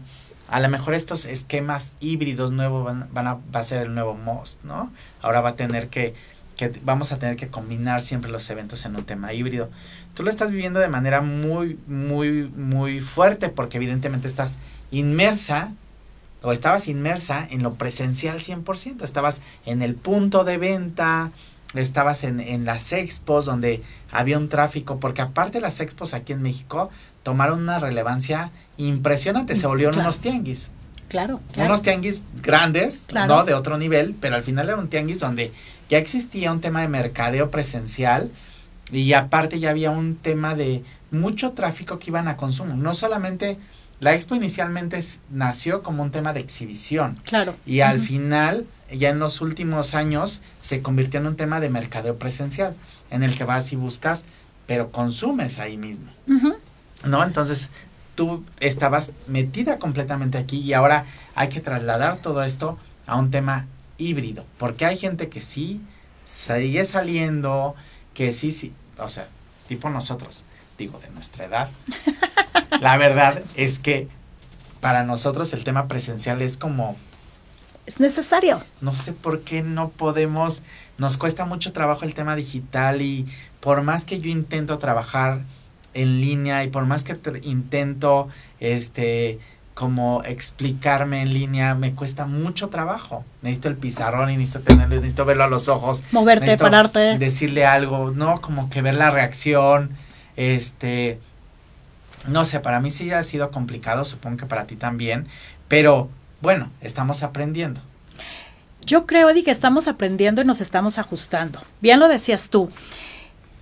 a 0.49 0.61
lo 0.61 0.69
mejor 0.69 0.95
estos 0.95 1.25
esquemas 1.25 1.95
híbridos 1.99 2.53
nuevos 2.53 2.85
van, 2.85 3.09
van 3.13 3.27
a, 3.27 3.35
va 3.35 3.59
a 3.61 3.65
ser 3.65 3.83
el 3.83 3.93
nuevo 3.93 4.15
most, 4.15 4.63
¿no? 4.63 4.93
Ahora 5.21 5.41
va 5.41 5.51
a 5.51 5.57
tener 5.57 5.89
que 5.89 6.15
que 6.59 6.73
vamos 6.85 7.13
a 7.13 7.19
tener 7.19 7.37
que 7.37 7.49
combinar 7.49 8.03
siempre 8.03 8.31
los 8.31 8.51
eventos 8.51 8.85
en 8.85 8.97
un 8.97 9.05
tema 9.05 9.33
híbrido. 9.33 9.71
Tú 10.15 10.25
lo 10.25 10.29
estás 10.29 10.51
viviendo 10.51 10.81
de 10.81 10.89
manera 10.89 11.23
muy, 11.23 11.79
muy, 11.87 12.49
muy 12.49 13.01
fuerte 13.01 13.49
porque 13.49 13.79
evidentemente 13.79 14.27
estás 14.27 14.59
inmersa 14.91 15.73
o 16.43 16.51
estabas 16.51 16.89
inmersa 16.89 17.47
en 17.49 17.63
lo 17.63 17.75
presencial 17.75 18.41
100%, 18.41 19.05
estabas 19.05 19.41
en 19.67 19.83
el 19.83 19.95
punto 19.95 20.43
de 20.43 20.59
venta, 20.59 21.31
estabas 21.75 22.25
en, 22.25 22.41
en 22.41 22.65
las 22.65 22.93
expos 22.93 23.45
donde 23.45 23.85
había 24.11 24.37
un 24.37 24.49
tráfico, 24.49 24.99
porque 24.99 25.23
aparte 25.23 25.61
las 25.61 25.79
expos 25.79 26.13
aquí 26.13 26.33
en 26.33 26.43
México 26.43 26.91
tomaron 27.23 27.63
una 27.63 27.79
relevancia 27.79 28.51
impresionante, 28.79 29.55
se 29.55 29.69
volvieron 29.69 29.97
unos 29.99 30.21
tianguis. 30.21 30.73
Claro, 31.09 31.41
Unos 31.57 31.83
tianguis 31.83 32.25
grandes, 32.43 33.07
¿no? 33.13 33.45
De 33.45 33.55
otro 33.55 33.79
nivel, 33.79 34.15
pero 34.21 34.37
al 34.37 34.43
final 34.43 34.69
era 34.69 34.77
un 34.77 34.89
tianguis 34.89 35.21
donde 35.21 35.53
ya 35.89 35.99
existía 35.99 36.53
un 36.53 36.61
tema 36.61 36.83
de 36.83 36.89
mercadeo 36.89 37.51
presencial 37.51 38.31
y 38.93 39.13
aparte 39.15 39.59
ya 39.59 39.71
había 39.71 39.91
un 39.91 40.17
tema 40.17 40.55
de 40.55 40.83
mucho 41.11 41.53
tráfico 41.53 41.99
que 41.99 42.11
iban 42.11 42.29
a 42.29 42.37
consumo. 42.37 42.75
No 42.75 42.95
solamente 42.95 43.59
la 44.01 44.15
expo 44.15 44.35
inicialmente 44.35 45.01
nació 45.31 45.83
como 45.83 46.03
un 46.03 46.11
tema 46.11 46.33
de 46.33 46.41
exhibición. 46.41 47.19
Claro. 47.25 47.57
Y 47.67 47.81
al 47.81 48.01
final, 48.01 48.67
ya 48.93 49.11
en 49.11 49.19
los 49.19 49.41
últimos 49.41 49.95
años, 49.95 50.43
se 50.61 50.83
convirtió 50.83 51.21
en 51.21 51.27
un 51.27 51.37
tema 51.37 51.59
de 51.59 51.69
mercadeo 51.69 52.17
presencial, 52.17 52.75
en 53.11 53.23
el 53.23 53.37
que 53.37 53.45
vas 53.45 53.73
y 53.73 53.77
buscas, 53.77 54.25
pero 54.67 54.93
consumes 54.93 55.59
ahí 55.59 55.77
mismo. 55.77 56.11
¿No? 57.05 57.25
Entonces, 57.25 57.71
tú 58.19 58.45
estabas 58.59 59.13
metida 59.29 59.79
completamente 59.79 60.39
aquí 60.39 60.59
y 60.59 60.73
ahora 60.73 61.07
hay 61.37 61.51
que 61.51 61.61
trasladar 61.61 62.21
todo 62.21 62.43
esto 62.43 62.77
a 63.07 63.17
un 63.17 63.31
tema 63.31 63.67
híbrido, 63.97 64.45
porque 64.59 64.85
hay 64.85 64.99
gente 64.99 65.29
que 65.29 65.41
sí 65.41 65.81
sigue 66.25 66.85
saliendo, 66.85 67.77
que 68.15 68.33
sí, 68.33 68.51
sí, 68.51 68.73
o 68.99 69.09
sea, 69.09 69.29
tipo 69.69 69.89
nosotros, 69.89 70.45
digo, 70.77 70.99
de 70.99 71.11
nuestra 71.11 71.45
edad. 71.45 71.71
La 72.81 72.97
verdad 72.97 73.41
es 73.55 73.79
que 73.79 74.09
para 74.81 75.05
nosotros 75.05 75.53
el 75.53 75.63
tema 75.63 75.87
presencial 75.87 76.43
es 76.43 76.57
como... 76.57 76.97
Es 77.87 78.01
necesario. 78.01 78.65
No 78.81 78.97
sé 78.97 79.13
por 79.13 79.43
qué 79.43 79.63
no 79.63 79.91
podemos, 79.91 80.65
nos 80.99 81.19
cuesta 81.19 81.45
mucho 81.45 81.73
trabajo 81.73 82.05
el 82.05 82.15
tema 82.15 82.35
digital 82.35 83.01
y 83.01 83.29
por 83.61 83.83
más 83.83 84.05
que 84.05 84.19
yo 84.19 84.29
intento 84.29 84.77
trabajar 84.79 85.45
en 86.01 86.21
línea 86.21 86.65
y 86.65 86.69
por 86.69 86.87
más 86.87 87.05
que 87.05 87.17
intento, 87.43 88.29
este, 88.61 89.39
como 89.75 90.23
explicarme 90.25 91.23
en 91.23 91.33
línea 91.33 91.75
me 91.75 91.95
cuesta 91.95 92.27
mucho 92.27 92.69
trabajo. 92.69 93.25
Necesito 93.43 93.69
el 93.69 93.77
pizarrón 93.77 94.31
y 94.31 94.37
necesito 94.37 94.61
tenerlo, 94.61 94.97
necesito 94.97 95.25
verlo 95.25 95.45
a 95.45 95.49
los 95.49 95.69
ojos. 95.69 96.03
Moverte, 96.13 96.57
pararte. 96.59 97.19
Decirle 97.19 97.67
algo, 97.67 98.11
¿no? 98.11 98.41
Como 98.41 98.71
que 98.71 98.83
ver 98.83 98.95
la 98.95 99.11
reacción. 99.11 99.91
Este. 100.37 101.19
No 102.27 102.45
sé, 102.45 102.61
para 102.61 102.81
mí 102.81 102.91
sí 102.91 103.11
ha 103.11 103.23
sido 103.23 103.51
complicado, 103.51 104.05
supongo 104.05 104.37
que 104.39 104.47
para 104.47 104.67
ti 104.67 104.77
también. 104.77 105.27
Pero 105.69 106.11
Bueno, 106.41 106.71
estamos 106.81 107.23
aprendiendo. 107.23 107.81
Yo 108.85 109.07
creo, 109.07 109.29
Eddie, 109.29 109.45
que 109.45 109.51
estamos 109.51 109.89
aprendiendo 109.89 110.41
y 110.41 110.45
nos 110.45 110.61
estamos 110.61 110.99
ajustando. 110.99 111.61
Bien 111.81 111.99
lo 111.99 112.09
decías 112.09 112.49
tú. 112.49 112.71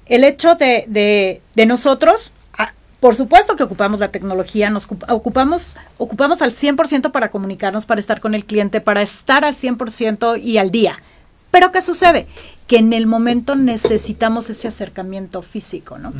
El 0.06 0.24
hecho 0.24 0.54
de, 0.54 0.84
de, 0.88 1.42
de 1.54 1.66
nosotros, 1.66 2.32
ah, 2.56 2.72
por 3.00 3.16
supuesto 3.16 3.56
que 3.56 3.64
ocupamos 3.64 4.00
la 4.00 4.08
tecnología, 4.08 4.70
nos 4.70 4.86
ocupamos, 5.08 5.74
ocupamos 5.98 6.42
al 6.42 6.52
100% 6.52 7.10
para 7.10 7.30
comunicarnos, 7.30 7.86
para 7.86 8.00
estar 8.00 8.20
con 8.20 8.34
el 8.34 8.44
cliente, 8.44 8.80
para 8.80 9.02
estar 9.02 9.44
al 9.44 9.54
100% 9.54 10.40
y 10.42 10.58
al 10.58 10.70
día. 10.70 11.02
Pero 11.50 11.72
¿qué 11.72 11.80
sucede? 11.80 12.26
Que 12.66 12.78
en 12.78 12.92
el 12.92 13.06
momento 13.06 13.54
necesitamos 13.56 14.50
ese 14.50 14.68
acercamiento 14.68 15.42
físico, 15.42 15.98
¿no? 15.98 16.12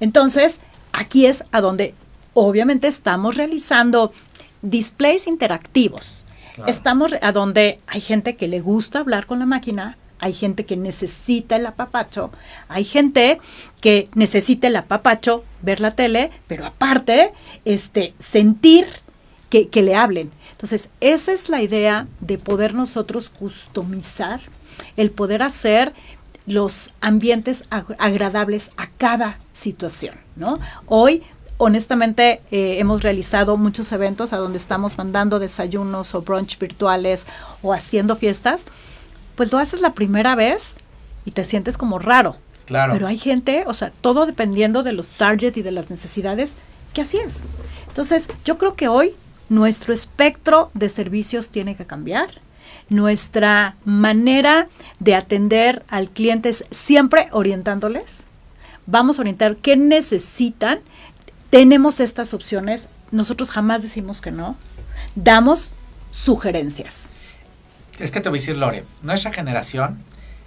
Entonces, 0.00 0.60
aquí 0.92 1.26
es 1.26 1.44
a 1.52 1.60
donde 1.60 1.94
obviamente 2.34 2.86
estamos 2.86 3.36
realizando 3.36 4.12
displays 4.62 5.26
interactivos. 5.26 6.22
Estamos 6.66 7.14
a 7.20 7.32
donde 7.32 7.80
hay 7.86 8.00
gente 8.00 8.36
que 8.36 8.48
le 8.48 8.60
gusta 8.60 9.00
hablar 9.00 9.26
con 9.26 9.38
la 9.38 9.46
máquina, 9.46 9.98
hay 10.18 10.32
gente 10.32 10.64
que 10.64 10.76
necesita 10.76 11.56
el 11.56 11.66
apapacho, 11.66 12.30
hay 12.68 12.84
gente 12.84 13.38
que 13.80 14.08
necesita 14.14 14.68
el 14.68 14.76
apapacho, 14.76 15.44
ver 15.62 15.80
la 15.80 15.94
tele, 15.94 16.30
pero 16.46 16.66
aparte, 16.66 17.32
este, 17.64 18.14
sentir 18.18 18.86
que, 19.50 19.68
que 19.68 19.82
le 19.82 19.94
hablen. 19.94 20.30
Entonces, 20.52 20.88
esa 21.00 21.32
es 21.32 21.48
la 21.48 21.62
idea 21.62 22.06
de 22.20 22.38
poder 22.38 22.74
nosotros 22.74 23.28
customizar, 23.28 24.40
el 24.96 25.10
poder 25.10 25.42
hacer 25.42 25.92
los 26.46 26.92
ambientes 27.00 27.64
agradables 27.70 28.70
a 28.76 28.88
cada 28.88 29.38
situación, 29.52 30.14
¿no? 30.36 30.60
Hoy 30.86 31.22
honestamente 31.58 32.42
eh, 32.50 32.78
hemos 32.78 33.02
realizado 33.02 33.56
muchos 33.56 33.90
eventos 33.92 34.32
a 34.32 34.36
donde 34.36 34.58
estamos 34.58 34.96
mandando 34.98 35.38
desayunos 35.38 36.14
o 36.14 36.22
brunch 36.22 36.58
virtuales 36.58 37.26
o 37.62 37.72
haciendo 37.72 38.16
fiestas, 38.16 38.64
pues 39.36 39.52
lo 39.52 39.58
haces 39.58 39.80
la 39.80 39.92
primera 39.92 40.34
vez 40.34 40.74
y 41.24 41.30
te 41.30 41.44
sientes 41.44 41.78
como 41.78 41.98
raro. 41.98 42.36
Claro. 42.64 42.92
Pero 42.92 43.06
hay 43.06 43.18
gente, 43.18 43.64
o 43.66 43.74
sea, 43.74 43.92
todo 44.00 44.26
dependiendo 44.26 44.82
de 44.82 44.92
los 44.92 45.10
target 45.10 45.56
y 45.56 45.62
de 45.62 45.70
las 45.70 45.88
necesidades, 45.88 46.56
que 46.92 47.02
así 47.02 47.18
es. 47.18 47.40
Entonces, 47.88 48.28
yo 48.44 48.58
creo 48.58 48.74
que 48.74 48.88
hoy 48.88 49.14
nuestro 49.48 49.94
espectro 49.94 50.70
de 50.74 50.88
servicios 50.88 51.50
tiene 51.50 51.76
que 51.76 51.86
cambiar. 51.86 52.40
Nuestra 52.88 53.76
manera 53.84 54.68
de 54.98 55.14
atender 55.14 55.84
al 55.88 56.10
cliente 56.10 56.48
es 56.48 56.64
siempre 56.70 57.28
orientándoles. 57.30 58.24
Vamos 58.86 59.18
a 59.18 59.22
orientar 59.22 59.56
qué 59.56 59.76
necesitan 59.76 60.80
tenemos 61.50 62.00
estas 62.00 62.34
opciones, 62.34 62.88
nosotros 63.10 63.50
jamás 63.50 63.82
decimos 63.82 64.20
que 64.20 64.30
no, 64.30 64.56
damos 65.14 65.72
sugerencias. 66.10 67.10
Es 67.98 68.10
que 68.10 68.20
te 68.20 68.28
voy 68.28 68.38
a 68.38 68.40
decir, 68.40 68.56
Lore, 68.56 68.84
nuestra 69.02 69.32
generación, 69.32 69.98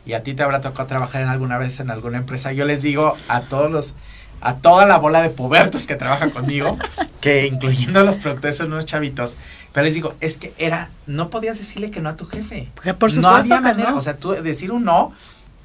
y 0.05 0.13
a 0.13 0.23
ti 0.23 0.33
te 0.33 0.43
habrá 0.43 0.61
tocado 0.61 0.87
trabajar 0.87 1.21
en 1.21 1.27
alguna 1.27 1.57
vez 1.57 1.79
en 1.79 1.89
alguna 1.89 2.17
empresa, 2.17 2.51
yo 2.51 2.65
les 2.65 2.81
digo 2.81 3.15
a 3.27 3.41
todos 3.41 3.71
los, 3.71 3.93
a 4.41 4.55
toda 4.55 4.85
la 4.85 4.97
bola 4.97 5.21
de 5.21 5.29
pubertos 5.29 5.87
que 5.87 5.95
trabajan 5.95 6.31
conmigo, 6.31 6.77
que 7.21 7.47
incluyendo 7.47 8.03
los 8.03 8.17
productores 8.17 8.57
son 8.57 8.71
unos 8.73 8.85
chavitos, 8.85 9.37
pero 9.73 9.85
les 9.85 9.93
digo, 9.93 10.13
es 10.21 10.37
que 10.37 10.53
era, 10.57 10.89
no 11.07 11.29
podías 11.29 11.57
decirle 11.57 11.91
que 11.91 12.01
no 12.01 12.09
a 12.09 12.15
tu 12.15 12.25
jefe. 12.25 12.69
por 12.75 13.11
supuesto 13.11 13.21
no 13.21 13.29
había 13.29 13.61
manera, 13.61 13.95
o 13.95 14.01
sea, 14.01 14.15
tú 14.15 14.31
decir 14.31 14.71
un 14.71 14.85
no, 14.85 15.13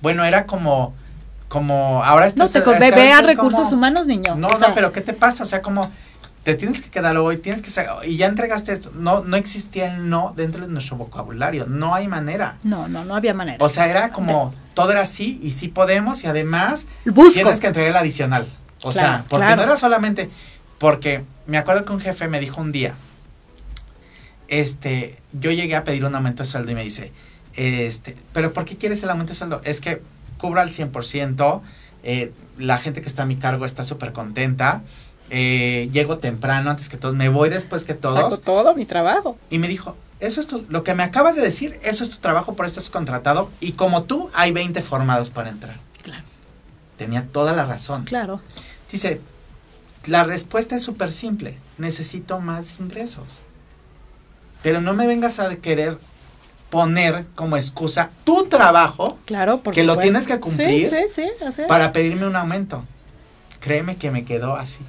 bueno, 0.01 0.25
era 0.25 0.47
como 0.47 0.94
como 1.49 2.03
ahora 2.03 2.29
No, 2.35 2.49
te 2.49 2.61
ve, 2.90 3.12
a 3.12 3.23
recursos 3.23 3.70
humanos, 3.70 4.09
niño. 4.09 4.35
No, 4.35 4.49
no, 4.49 4.75
pero 4.75 4.90
¿qué 4.90 5.01
te 5.01 5.12
pasa? 5.12 5.44
O 5.44 5.47
sea, 5.47 5.62
como 5.62 5.88
te 6.45 6.55
tienes 6.55 6.83
que 6.83 6.91
quedar 6.91 7.17
hoy, 7.17 7.39
tienes 7.39 7.63
que 7.63 7.71
y 8.07 8.17
ya 8.17 8.27
entregaste 8.27 8.73
esto. 8.73 8.93
No, 8.95 9.25
no 9.25 9.37
existía 9.37 9.95
el 9.95 10.09
no 10.09 10.35
dentro 10.37 10.67
de 10.67 10.73
nuestro 10.73 10.97
vocabulario. 10.97 11.67
No 11.67 11.95
hay 11.95 12.07
manera. 12.07 12.59
No, 12.63 12.87
no, 12.87 13.05
no 13.05 13.17
había 13.17 13.35
manera. 13.35 13.59
O 13.65 13.69
sea, 13.69 13.89
era 13.89 14.11
como 14.11 14.55
todo 14.75 14.93
era 14.93 15.01
así 15.01 15.41
y 15.43 15.53
sí 15.53 15.69
podemos 15.69 16.23
y 16.23 16.27
además 16.27 16.87
tienes 17.33 17.61
que 17.61 17.67
entregar 17.67 17.91
el 17.91 17.97
adicional. 17.97 18.47
O 18.83 18.93
sea, 18.93 19.25
porque 19.29 19.57
no 19.57 19.63
era 19.63 19.77
solamente 19.77 20.31
porque 20.79 21.25
me 21.47 21.57
acuerdo 21.57 21.87
que 21.87 21.93
un 21.93 22.01
jefe 22.01 22.29
me 22.29 22.41
dijo 22.41 22.61
un 22.61 22.73
día, 22.73 22.95
este, 24.49 25.19
yo 25.33 25.51
llegué 25.51 25.77
a 25.77 25.85
pedir 25.85 26.05
un 26.05 26.15
aumento 26.15 26.43
de 26.43 26.49
sueldo 26.49 26.71
y 26.73 26.75
me 26.75 26.83
dice, 26.83 27.11
este, 27.57 28.17
pero 28.35 28.53
¿por 28.53 28.67
qué 28.67 28.77
quieres 28.77 29.03
el 29.03 29.09
aumento 29.09 29.33
de 29.33 29.39
sueldo? 29.39 29.63
Es 29.65 29.81
que 29.81 30.03
cubro 30.37 30.61
al 30.61 30.71
100%, 30.71 31.63
eh, 32.03 32.33
la 32.59 32.77
gente 32.77 33.01
que 33.01 33.09
está 33.09 33.23
a 33.23 33.27
mi 33.27 33.37
cargo 33.37 33.65
está 33.65 33.83
súper 33.83 34.13
contenta, 34.13 34.83
eh, 35.31 35.89
llego 35.93 36.19
temprano 36.19 36.71
antes 36.71 36.89
que 36.89 36.97
todos, 36.97 37.15
me 37.15 37.29
voy 37.29 37.49
después 37.49 37.85
que 37.85 37.95
todos. 37.95 38.19
Saco 38.19 38.39
todo 38.39 38.75
mi 38.75 38.87
trabajo. 38.87 39.39
Y 39.51 39.59
me 39.59 39.69
dijo, 39.69 39.97
eso 40.21 40.41
es 40.41 40.47
tu, 40.47 40.65
lo 40.69 40.85
que 40.85 40.95
me 40.95 41.03
acabas 41.03 41.37
de 41.37 41.43
decir, 41.43 41.79
eso 41.83 42.05
es 42.05 42.11
tu 42.11 42.19
trabajo, 42.19 42.55
por 42.55 42.67
eso 42.67 42.79
estás 42.79 42.91
contratado, 42.91 43.51
y 43.61 43.73
como 43.73 44.05
tú, 44.05 44.31
hay 44.35 44.53
20 44.53 44.81
formados 44.83 45.31
para 45.31 45.51
entrar. 45.51 45.79
Claro. 46.03 46.25
Tenía 46.97 47.27
toda 47.27 47.53
la 47.53 47.65
razón. 47.65 48.05
Claro. 48.05 48.41
Dice, 48.91 49.21
la 50.07 50.25
respuesta 50.25 50.77
es 50.77 50.83
súper 50.83 51.13
simple, 51.13 51.57
necesito 51.79 52.39
más 52.41 52.79
ingresos. 52.79 53.25
Pero 54.63 54.81
no 54.81 54.95
me 54.95 55.07
vengas 55.07 55.41
a 55.41 55.55
querer 55.57 55.99
poner 56.71 57.27
como 57.35 57.57
excusa 57.57 58.11
tu 58.25 58.47
trabajo, 58.47 59.19
claro, 59.27 59.63
que 59.63 59.85
lo 59.85 59.99
tienes 59.99 60.27
que 60.27 60.41
cumplir 60.41 60.93
para 61.69 61.93
pedirme 61.93 62.27
un 62.27 62.37
aumento. 62.37 62.85
Créeme 63.61 63.97
que 63.97 64.11
me 64.11 64.25
quedó 64.25 64.57
así. 64.57 64.85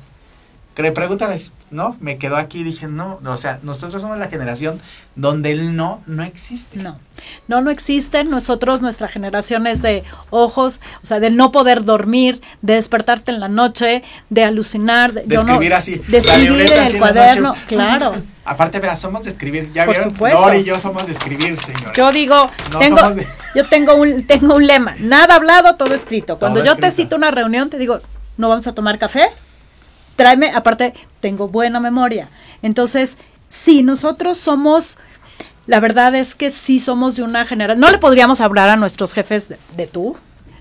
Pregúntales, 0.76 1.54
¿no? 1.72 1.96
Me 2.02 2.18
quedó 2.18 2.36
aquí 2.36 2.60
y 2.60 2.64
dije, 2.64 2.88
no, 2.88 3.22
o 3.26 3.38
sea, 3.38 3.60
nosotros 3.64 4.02
somos 4.02 4.18
la 4.18 4.28
generación 4.28 4.82
donde 5.16 5.52
el 5.52 5.78
no 5.78 6.02
no 6.06 6.22
existe. 6.24 6.78
No, 6.78 7.00
no, 7.48 7.62
no 7.62 7.72
existe. 7.72 8.26
Nosotros, 8.26 8.82
nuestra 8.82 9.08
generación 9.08 9.68
es 9.68 9.82
de 9.82 10.04
ojos, 10.32 10.82
o 11.02 11.06
sea, 11.06 11.22
de 11.22 11.30
no 11.30 11.54
poder 11.54 11.86
dormir, 11.86 12.42
de 12.62 12.74
despertarte 12.74 13.32
en 13.32 13.40
la 13.40 13.48
noche, 13.48 14.04
de 14.30 14.44
alucinar. 14.44 15.14
De, 15.14 15.36
escribir 15.36 15.74
así. 15.74 15.96
De 15.96 16.18
escribir 16.18 16.74
en 16.74 16.86
el 16.88 17.00
cuaderno, 17.00 17.56
claro. 17.68 18.16
Aparte, 18.44 18.80
vea, 18.80 18.98
somos 18.98 19.24
de 19.24 19.30
escribir, 19.30 19.72
¿ya 19.72 19.86
vieron? 19.86 20.14
Lori 20.20 20.58
y 20.58 20.64
yo 20.66 20.78
somos 20.78 21.06
de 21.08 21.14
escribir, 21.14 21.58
señor. 21.58 21.94
Yo 21.96 22.12
digo, 22.12 22.48
tengo, 22.78 23.00
yo 23.56 23.66
tengo 23.66 23.96
un, 23.96 24.28
tengo 24.28 24.56
un 24.56 24.68
lema, 24.68 24.94
nada 25.00 25.36
hablado, 25.36 25.76
todo 25.78 25.94
escrito. 25.94 26.38
Cuando 26.38 26.64
yo 26.64 26.76
te 26.76 26.92
cito 26.92 27.16
una 27.16 27.32
reunión, 27.32 27.70
te 27.70 27.78
digo, 27.78 28.00
¿no 28.38 28.50
vamos 28.50 28.68
a 28.68 28.76
tomar 28.76 29.00
café? 29.00 29.30
Tráeme, 30.16 30.52
aparte, 30.52 30.94
tengo 31.20 31.48
buena 31.48 31.80
memoria. 31.80 32.30
Entonces, 32.62 33.18
si 33.50 33.84
nosotros 33.84 34.38
somos, 34.38 34.98
la 35.68 35.80
verdad 35.80 36.16
es 36.16 36.36
que 36.36 36.50
sí 36.50 36.80
somos 36.80 37.16
de 37.16 37.24
una 37.24 37.46
generación, 37.46 37.80
no 37.80 37.92
le 37.92 37.98
podríamos 37.98 38.42
hablar 38.42 38.70
a 38.70 38.76
nuestros 38.76 39.14
jefes 39.14 39.50
de, 39.50 39.88
tú, 39.88 40.16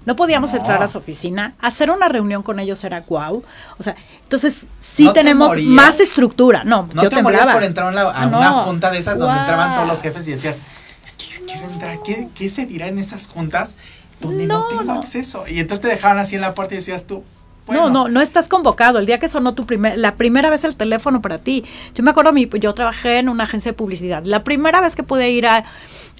no 0.06 0.16
podíamos 0.16 0.52
entrar 0.52 0.82
a 0.82 0.88
su 0.88 0.98
oficina, 0.98 1.54
hacer 1.60 1.90
una 1.90 2.08
reunión 2.08 2.42
con 2.42 2.60
ellos 2.60 2.84
era 2.84 3.00
guau. 3.00 3.42
O 3.78 3.82
sea, 3.82 3.96
entonces 4.22 4.66
sí 4.80 5.10
tenemos 5.14 5.56
más 5.62 5.98
estructura. 5.98 6.62
No, 6.62 6.88
no 6.92 7.04
yo 7.04 7.08
te 7.08 7.22
morías 7.22 7.46
por 7.46 7.64
entrar 7.64 7.86
a 7.96 8.26
una, 8.26 8.50
junta 8.64 8.90
de 8.90 8.98
esas 8.98 9.18
donde 9.18 9.38
entraban 9.40 9.74
todos 9.74 9.88
los 9.88 10.02
jefes 10.02 10.28
y 10.28 10.32
decías, 10.32 10.60
es 11.06 11.16
que 11.16 11.26
yo 11.26 11.46
quiero 11.46 11.70
entrar, 11.70 11.98
¿qué, 12.02 12.48
se 12.48 12.66
dirá 12.66 12.88
en 12.88 12.98
esas 12.98 13.28
juntas 13.28 13.76
donde 14.20 14.46
no, 14.46 14.66
tengo 14.66 14.92
acceso? 14.92 15.48
Y 15.48 15.58
entonces 15.58 15.82
te 15.82 15.88
dejaban 15.88 16.18
así 16.18 16.34
en 16.34 16.42
la 16.42 16.54
puerta 16.54 16.74
y 16.74 16.78
decías 16.78 17.06
tú, 17.06 17.24
no, 17.68 17.88
no, 17.88 18.08
no 18.08 18.20
estás 18.20 18.48
convocado. 18.48 18.98
El 18.98 19.06
día 19.06 19.18
que 19.18 19.28
sonó 19.28 19.54
tu 19.54 19.66
primer, 19.66 19.98
la 19.98 20.14
primera 20.14 20.50
vez 20.50 20.64
el 20.64 20.76
teléfono 20.76 21.22
para 21.22 21.38
ti. 21.38 21.64
Yo 21.94 22.02
me 22.02 22.10
acuerdo, 22.10 22.32
mi, 22.32 22.48
yo 22.48 22.74
trabajé 22.74 23.18
en 23.18 23.28
una 23.28 23.44
agencia 23.44 23.72
de 23.72 23.76
publicidad. 23.76 24.24
La 24.24 24.44
primera 24.44 24.80
vez 24.80 24.94
que 24.94 25.02
pude 25.02 25.30
ir 25.30 25.46
a, 25.46 25.64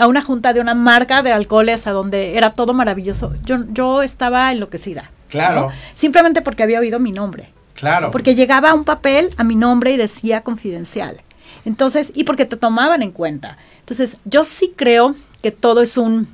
una 0.07 0.23
junta 0.23 0.53
de 0.53 0.61
una 0.61 0.75
marca 0.75 1.23
de 1.23 1.33
alcoholes 1.33 1.87
a 1.87 1.93
donde 1.93 2.37
era 2.37 2.53
todo 2.53 2.73
maravilloso, 2.73 3.35
yo, 3.45 3.59
yo 3.71 4.03
estaba 4.03 4.51
enloquecida. 4.53 5.11
Claro. 5.29 5.71
Simplemente 5.95 6.43
porque 6.43 6.63
había 6.63 6.81
oído 6.81 6.99
mi 6.99 7.13
nombre. 7.13 7.51
Claro. 7.75 8.11
Porque 8.11 8.35
llegaba 8.35 8.73
un 8.73 8.85
papel 8.85 9.31
a 9.37 9.45
mi 9.45 9.57
nombre 9.57 9.93
y 9.93 9.97
decía 9.97 10.43
confidencial. 10.43 11.21
Entonces, 11.65 12.13
y 12.15 12.25
porque 12.25 12.45
te 12.45 12.57
tomaban 12.57 13.03
en 13.03 13.11
cuenta. 13.11 13.59
Entonces, 13.81 14.19
yo 14.25 14.45
sí 14.45 14.73
creo 14.75 15.15
que 15.43 15.51
todo 15.51 15.83
es 15.83 15.97
un, 15.99 16.29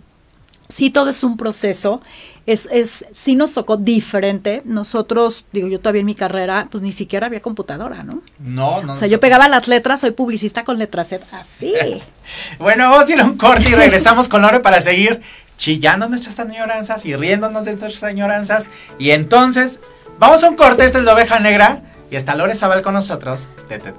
sí 0.69 0.91
todo 0.91 1.11
es 1.11 1.25
un 1.25 1.37
proceso 1.37 2.01
es, 2.47 2.69
es, 2.71 3.07
sí 3.13 3.37
nos 3.37 3.53
tocó 3.53 3.77
diferente. 3.77 4.63
Nosotros, 4.65 5.45
digo, 5.53 5.69
yo 5.69 5.81
todavía 5.81 6.01
en 6.01 6.07
mi 6.07 6.15
carrera, 6.15 6.69
pues 6.71 6.83
ni 6.83 6.93
siquiera 6.93 7.27
había 7.27 7.41
computadora, 7.41 8.03
¿no? 8.03 8.23
No, 8.39 8.83
no. 8.83 8.95
O 8.95 8.97
sea, 8.97 9.09
yo 9.09 9.21
pegaba 9.21 9.49
las 9.49 9.69
letras, 9.69 10.01
soy 10.01 10.13
publicista 10.13 10.65
con 10.65 10.79
letras 10.79 11.09
Z, 11.09 11.25
así. 11.39 11.75
bueno, 12.59 12.91
vamos 12.91 13.09
a 13.09 13.13
ir 13.13 13.21
a 13.21 13.25
un 13.25 13.37
corte 13.37 13.71
y 13.71 13.75
regresamos 13.75 14.29
con 14.29 14.43
Lore 14.43 14.61
para 14.61 14.81
seguir 14.81 15.21
chillando 15.57 16.09
nuestras 16.09 16.41
añoranzas 16.41 17.05
y 17.05 17.15
riéndonos 17.15 17.65
de 17.65 17.77
nuestras 17.77 18.03
añoranzas. 18.05 18.71
Y 18.99 19.11
entonces, 19.11 19.81
vamos 20.19 20.43
a 20.43 20.49
un 20.49 20.57
corte, 20.57 20.85
esta 20.85 20.99
es 20.99 21.05
la 21.05 21.15
oveja 21.15 21.39
negra 21.41 21.83
y 22.11 22.17
está 22.17 22.35
Lore 22.35 22.55
Zabal 22.55 22.83
con 22.83 22.95
nosotros 22.95 23.49
de 23.69 23.79
Ted 23.79 23.95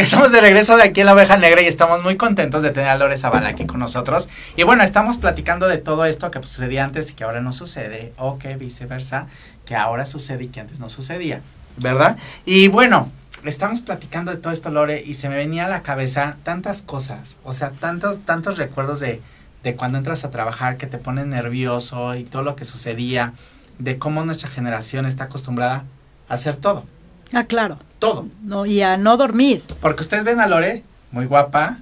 estamos 0.00 0.32
de 0.32 0.40
regreso 0.40 0.76
de 0.76 0.84
aquí 0.84 1.00
en 1.00 1.06
la 1.06 1.14
oveja 1.14 1.36
negra 1.36 1.60
y 1.60 1.66
estamos 1.66 2.02
muy 2.02 2.16
contentos 2.16 2.62
de 2.62 2.70
tener 2.70 2.88
a 2.88 2.96
Lore 2.96 3.18
Zavala 3.18 3.50
aquí 3.50 3.66
con 3.66 3.80
nosotros. 3.80 4.28
Y 4.56 4.62
bueno, 4.62 4.82
estamos 4.82 5.18
platicando 5.18 5.68
de 5.68 5.76
todo 5.76 6.06
esto 6.06 6.30
que 6.30 6.40
sucedía 6.42 6.84
antes 6.84 7.10
y 7.10 7.14
que 7.14 7.24
ahora 7.24 7.40
no 7.40 7.52
sucede, 7.52 8.12
o 8.16 8.38
que 8.38 8.56
viceversa, 8.56 9.26
que 9.66 9.76
ahora 9.76 10.06
sucede 10.06 10.44
y 10.44 10.48
que 10.48 10.60
antes 10.60 10.80
no 10.80 10.88
sucedía, 10.88 11.42
¿verdad? 11.76 12.16
Y 12.46 12.68
bueno, 12.68 13.10
estamos 13.44 13.82
platicando 13.82 14.32
de 14.32 14.38
todo 14.38 14.52
esto, 14.52 14.70
Lore, 14.70 15.02
y 15.04 15.14
se 15.14 15.28
me 15.28 15.36
venía 15.36 15.66
a 15.66 15.68
la 15.68 15.82
cabeza 15.82 16.38
tantas 16.44 16.80
cosas, 16.80 17.36
o 17.44 17.52
sea, 17.52 17.70
tantos, 17.70 18.20
tantos 18.24 18.56
recuerdos 18.56 19.00
de, 19.00 19.20
de 19.62 19.76
cuando 19.76 19.98
entras 19.98 20.24
a 20.24 20.30
trabajar 20.30 20.78
que 20.78 20.86
te 20.86 20.96
pones 20.96 21.26
nervioso 21.26 22.14
y 22.14 22.24
todo 22.24 22.42
lo 22.42 22.56
que 22.56 22.64
sucedía, 22.64 23.34
de 23.78 23.98
cómo 23.98 24.24
nuestra 24.24 24.48
generación 24.48 25.04
está 25.04 25.24
acostumbrada 25.24 25.84
a 26.28 26.34
hacer 26.34 26.56
todo. 26.56 26.84
Ah, 27.32 27.44
claro. 27.44 27.78
Todo. 28.00 28.26
No, 28.42 28.66
y 28.66 28.82
a 28.82 28.96
no 28.96 29.16
dormir. 29.16 29.62
Porque 29.80 30.02
ustedes 30.02 30.24
ven 30.24 30.40
a 30.40 30.48
Lore, 30.48 30.82
muy 31.12 31.26
guapa, 31.26 31.78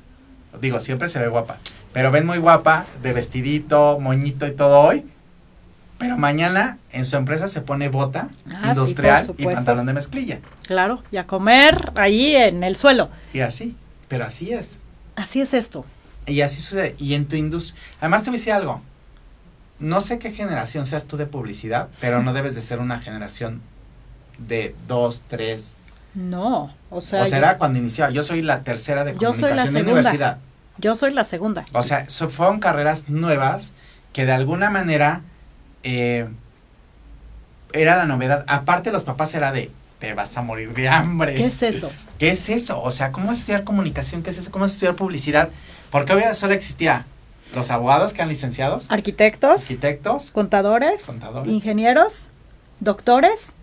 digo, 0.60 0.80
siempre 0.80 1.08
se 1.08 1.18
ve 1.18 1.28
guapa, 1.28 1.56
pero 1.94 2.10
ven 2.10 2.26
muy 2.26 2.36
guapa, 2.36 2.84
de 3.02 3.14
vestidito, 3.14 3.98
moñito 4.00 4.46
y 4.46 4.50
todo 4.50 4.80
hoy, 4.80 5.06
pero 5.98 6.16
mañana 6.16 6.78
en 6.90 7.04
su 7.04 7.16
empresa 7.16 7.48
se 7.48 7.60
pone 7.60 7.88
bota 7.88 8.28
ah, 8.52 8.68
industrial 8.68 9.34
y 9.36 9.44
pantalón 9.46 9.86
de 9.86 9.94
mezclilla. 9.94 10.40
Claro, 10.66 11.02
y 11.10 11.16
a 11.16 11.26
comer 11.26 11.92
ahí 11.96 12.36
en 12.36 12.62
el 12.62 12.76
suelo. 12.76 13.10
Y 13.32 13.40
así, 13.40 13.74
pero 14.06 14.24
así 14.24 14.52
es. 14.52 14.78
Así 15.16 15.40
es 15.40 15.54
esto. 15.54 15.84
Y 16.26 16.42
así 16.42 16.60
sucede. 16.60 16.94
Y 16.98 17.14
en 17.14 17.26
tu 17.26 17.34
industria. 17.34 17.80
Además 18.00 18.22
te 18.22 18.30
voy 18.30 18.36
a 18.36 18.38
decir 18.38 18.52
algo. 18.52 18.82
No 19.80 20.00
sé 20.00 20.18
qué 20.18 20.30
generación 20.30 20.86
seas 20.86 21.06
tú 21.06 21.16
de 21.16 21.26
publicidad, 21.26 21.88
pero 22.00 22.22
no 22.22 22.32
debes 22.32 22.54
de 22.54 22.62
ser 22.62 22.78
una 22.78 23.00
generación 23.00 23.60
de 24.38 24.74
dos, 24.86 25.24
tres. 25.26 25.78
No, 26.18 26.74
o 26.90 27.00
sea. 27.00 27.22
O 27.22 27.26
será 27.26 27.58
cuando 27.58 27.78
iniciaba. 27.78 28.10
Yo 28.10 28.24
soy 28.24 28.42
la 28.42 28.64
tercera 28.64 29.04
de 29.04 29.14
comunicación 29.14 29.50
yo 29.50 29.56
soy 29.56 29.72
la 29.72 29.72
de 29.72 29.82
universidad. 29.82 30.38
Yo 30.78 30.96
soy 30.96 31.12
la 31.12 31.22
segunda. 31.22 31.64
O 31.72 31.82
sea, 31.84 32.06
fueron 32.06 32.58
carreras 32.58 33.08
nuevas 33.08 33.72
que 34.12 34.26
de 34.26 34.32
alguna 34.32 34.68
manera 34.68 35.22
eh, 35.84 36.26
era 37.72 37.96
la 37.96 38.04
novedad. 38.06 38.44
Aparte, 38.48 38.90
los 38.90 39.04
papás 39.04 39.32
era 39.34 39.52
de, 39.52 39.70
te 40.00 40.12
vas 40.14 40.36
a 40.36 40.42
morir 40.42 40.74
de 40.74 40.88
hambre. 40.88 41.36
¿Qué 41.36 41.46
es 41.46 41.62
eso? 41.62 41.92
¿Qué 42.18 42.30
es 42.30 42.48
eso? 42.48 42.82
O 42.82 42.90
sea, 42.90 43.12
¿cómo 43.12 43.30
es 43.30 43.38
estudiar 43.38 43.62
comunicación? 43.62 44.24
¿Qué 44.24 44.30
es 44.30 44.38
eso? 44.38 44.50
¿Cómo 44.50 44.64
es 44.64 44.72
estudiar 44.72 44.96
publicidad? 44.96 45.50
Porque 45.90 46.12
obviamente 46.12 46.36
solo 46.36 46.52
existía 46.52 47.06
los 47.54 47.70
abogados 47.70 48.12
que 48.12 48.22
han 48.22 48.28
licenciados. 48.28 48.90
Arquitectos. 48.90 49.62
Arquitectos. 49.62 50.32
Contadores. 50.32 51.04
Contadores. 51.04 51.52
Ingenieros. 51.52 52.26
Doctores. 52.80 53.54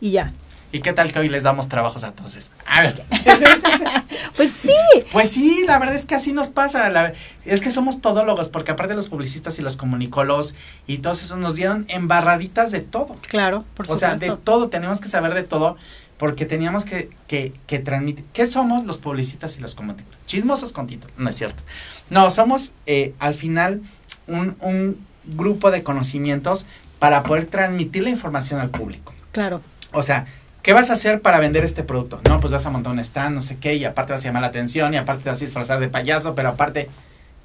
Y 0.00 0.10
ya. 0.10 0.32
¿Y 0.76 0.80
qué 0.80 0.92
tal 0.92 1.10
que 1.10 1.18
hoy 1.18 1.30
les 1.30 1.44
damos 1.44 1.70
trabajos 1.70 2.04
a 2.04 2.12
todos 2.12 2.36
eso? 2.36 2.50
pues 4.36 4.50
sí. 4.50 4.68
Pues 5.10 5.30
sí, 5.30 5.64
la 5.66 5.78
verdad 5.78 5.96
es 5.96 6.04
que 6.04 6.14
así 6.14 6.34
nos 6.34 6.50
pasa. 6.50 7.14
es 7.46 7.62
que 7.62 7.70
somos 7.70 8.02
todólogos, 8.02 8.50
porque 8.50 8.72
aparte 8.72 8.94
los 8.94 9.08
publicistas 9.08 9.58
y 9.58 9.62
los 9.62 9.78
comunicólogos 9.78 10.54
y 10.86 10.98
todos 10.98 11.22
esos 11.22 11.38
nos 11.38 11.54
dieron 11.54 11.86
embarraditas 11.88 12.72
de 12.72 12.80
todo. 12.80 13.14
Claro, 13.26 13.64
por 13.74 13.86
supuesto. 13.86 13.94
O 13.94 13.96
sea, 13.96 14.18
de 14.18 14.36
todo, 14.36 14.68
tenemos 14.68 15.00
que 15.00 15.08
saber 15.08 15.32
de 15.32 15.44
todo, 15.44 15.78
porque 16.18 16.44
teníamos 16.44 16.84
que, 16.84 17.08
que, 17.26 17.54
que 17.66 17.78
transmitir. 17.78 18.26
¿Qué 18.34 18.44
somos 18.44 18.84
los 18.84 18.98
publicistas 18.98 19.56
y 19.56 19.62
los 19.62 19.74
comunicólogos? 19.74 20.26
Chismosos 20.26 20.74
con 20.74 20.86
título, 20.86 21.14
no 21.16 21.30
es 21.30 21.36
cierto. 21.36 21.62
No, 22.10 22.28
somos 22.28 22.74
eh, 22.84 23.14
al 23.18 23.34
final 23.34 23.80
un, 24.26 24.56
un 24.60 24.98
grupo 25.24 25.70
de 25.70 25.82
conocimientos 25.82 26.66
para 26.98 27.22
poder 27.22 27.46
transmitir 27.46 28.02
la 28.02 28.10
información 28.10 28.60
al 28.60 28.68
público. 28.68 29.14
Claro. 29.32 29.62
O 29.92 30.02
sea, 30.02 30.26
¿Qué 30.66 30.72
vas 30.72 30.90
a 30.90 30.94
hacer 30.94 31.22
para 31.22 31.38
vender 31.38 31.64
este 31.64 31.84
producto? 31.84 32.20
No, 32.28 32.40
pues 32.40 32.52
vas 32.52 32.66
a 32.66 32.70
montar 32.70 32.92
un 32.92 32.98
stand, 32.98 33.36
no 33.36 33.40
sé 33.40 33.56
qué, 33.58 33.76
y 33.76 33.84
aparte 33.84 34.12
vas 34.12 34.22
a 34.22 34.24
llamar 34.24 34.42
la 34.42 34.48
atención, 34.48 34.92
y 34.92 34.96
aparte 34.96 35.22
te 35.22 35.28
vas 35.28 35.40
a 35.40 35.44
disfrazar 35.44 35.78
de 35.78 35.86
payaso, 35.86 36.34
pero 36.34 36.48
aparte, 36.48 36.88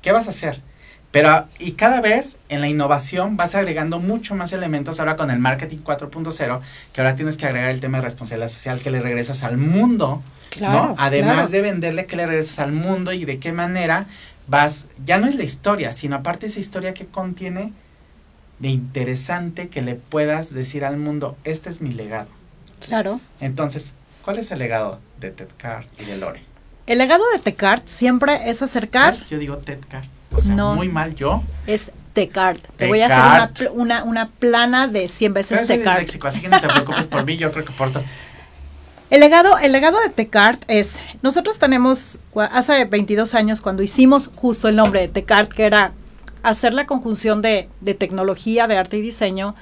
¿qué 0.02 0.12
vas 0.12 0.26
a 0.26 0.32
hacer? 0.32 0.60
Pero, 1.12 1.48
y 1.60 1.74
cada 1.74 2.02
vez 2.02 2.40
en 2.50 2.62
la 2.62 2.68
innovación 2.68 3.38
vas 3.38 3.54
agregando 3.54 4.00
mucho 4.00 4.34
más 4.34 4.54
elementos 4.54 5.00
ahora 5.00 5.18
con 5.18 5.30
el 5.30 5.38
marketing 5.38 5.84
4.0, 5.84 6.62
que 6.94 7.02
ahora 7.02 7.16
tienes 7.16 7.38
que 7.38 7.46
agregar 7.46 7.70
el 7.70 7.80
tema 7.80 8.00
de 8.00 8.06
responsabilidad 8.06 8.48
social 8.48 8.82
que 8.82 8.90
le 8.90 9.00
regresas 9.00 9.44
al 9.44 9.58
mundo, 9.58 10.24
¿no? 10.60 10.96
Además 10.98 11.52
de 11.52 11.62
venderle 11.62 12.08
que 12.08 12.16
le 12.16 12.26
regresas 12.26 12.58
al 12.58 12.72
mundo 12.72 13.14
y 13.14 13.26
de 13.26 13.38
qué 13.38 13.52
manera 13.52 14.08
vas, 14.48 14.88
ya 15.06 15.20
no 15.20 15.28
es 15.28 15.36
la 15.36 15.44
historia, 15.44 15.94
sino 15.94 16.16
aparte 16.16 16.48
esa 16.48 16.60
historia 16.60 16.96
que 16.96 17.06
contiene 17.06 17.72
de 18.58 18.70
interesante 18.70 19.70
que 19.70 19.84
le 19.84 19.94
puedas 19.94 20.56
decir 20.56 20.84
al 20.84 20.98
mundo, 20.98 21.38
este 21.44 21.70
es 21.70 21.82
mi 21.82 21.92
legado. 21.92 22.41
Claro. 22.86 23.20
Entonces, 23.40 23.94
¿cuál 24.24 24.40
es 24.40 24.52
el 24.52 24.60
legado 24.60 25.00
de 25.20 25.32
Ted 25.32 25.50
Card 25.58 25.86
y 26.00 26.06
de 26.06 26.18
Lore? 26.18 26.44
El 26.88 26.98
legado 26.98 27.24
de 27.34 27.40
Ted 27.40 27.56
Card 27.56 27.82
siempre 27.86 28.50
es 28.50 28.62
acercar. 28.62 29.16
Yo 29.30 29.38
digo 29.38 29.58
Ted 29.58 29.80
Card. 29.88 30.06
O 30.34 30.40
sea, 30.40 30.56
muy 30.56 30.88
mal 30.88 31.14
yo. 31.16 31.44
Es 31.68 31.92
Tecard. 32.14 32.60
Te 32.78 32.88
voy 32.88 33.02
a 33.02 33.44
hacer 33.44 33.72
una, 33.74 34.04
una, 34.04 34.30
plana 34.30 34.88
de 34.88 35.08
100 35.08 35.34
veces. 35.34 35.62
Así 35.62 36.42
que 36.42 36.48
no 36.50 36.60
te 36.60 36.68
preocupes 36.68 37.08
por 37.08 37.26
mí, 37.26 37.38
yo 37.38 37.52
creo 37.52 37.66
que 37.66 37.72
porto. 37.72 38.04
El 39.10 39.20
legado, 39.20 39.58
el 39.58 39.74
legado 39.74 40.00
de 40.00 40.10
Tecard 40.10 40.60
es, 40.68 41.00
nosotros 41.22 41.60
tenemos, 41.60 42.20
hace 42.36 42.86
22 42.86 43.34
años 43.36 43.60
cuando 43.60 43.84
hicimos 43.84 44.30
justo 44.36 44.70
el 44.70 44.78
nombre 44.78 45.02
de 45.02 45.08
Tecard, 45.10 45.50
que 45.50 45.66
era 45.66 45.92
hacer 46.44 46.74
la 46.74 46.86
conjunción 46.86 47.42
de, 47.42 47.68
de 47.82 47.94
tecnología, 47.94 48.68
de 48.68 48.78
arte 48.78 48.98
y 48.98 49.02
diseño, 49.02 49.56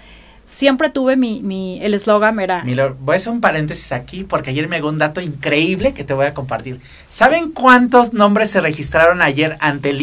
siempre 0.49 0.89
tuve 0.89 1.15
mi, 1.15 1.41
mi 1.41 1.79
el 1.81 1.93
eslogan 1.93 2.39
era... 2.39 2.63
voy 2.99 3.13
a 3.13 3.15
hacer 3.17 3.31
un 3.31 3.41
paréntesis 3.41 3.91
aquí 3.91 4.23
porque 4.23 4.49
ayer 4.49 4.67
me 4.67 4.77
llegó 4.77 4.89
un 4.89 4.97
dato 4.97 5.21
increíble 5.21 5.93
que 5.93 6.03
te 6.03 6.13
voy 6.13 6.25
a 6.25 6.33
compartir. 6.33 6.81
¿Saben 7.07 7.51
cuántos 7.51 8.13
nombres 8.13 8.49
se 8.49 8.59
registraron 8.59 9.21
ayer 9.21 9.57
ante 9.61 9.91
el 9.91 9.99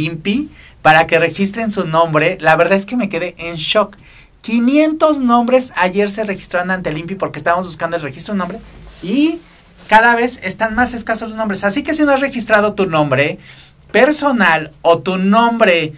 para 0.83 1.07
que 1.07 1.19
registren 1.19 1.71
su 1.71 1.87
nombre? 1.87 2.39
La 2.41 2.57
verdad 2.57 2.77
es 2.77 2.87
que 2.87 2.97
me 2.97 3.09
quedé 3.09 3.35
en 3.39 3.57
shock. 3.57 3.97
500 4.43 5.19
nombres 5.19 5.73
ayer 5.77 6.11
se 6.11 6.23
registraron 6.23 6.71
ante 6.71 6.91
el 6.91 7.17
porque 7.17 7.39
estábamos 7.39 7.67
buscando 7.67 7.97
el 7.97 8.03
registro 8.03 8.35
de 8.35 8.39
nombre 8.39 8.61
y 9.03 9.41
cada 9.89 10.15
vez 10.15 10.41
están 10.45 10.77
más 10.77 10.95
escasos 10.95 11.29
los 11.29 11.37
nombres. 11.37 11.65
Así 11.65 11.83
que 11.83 11.93
si 11.93 12.05
no 12.05 12.13
has 12.13 12.21
registrado 12.21 12.75
tu 12.75 12.87
nombre 12.87 13.39
personal 13.91 14.71
o 14.83 15.01
tu 15.01 15.17
nombre 15.19 15.93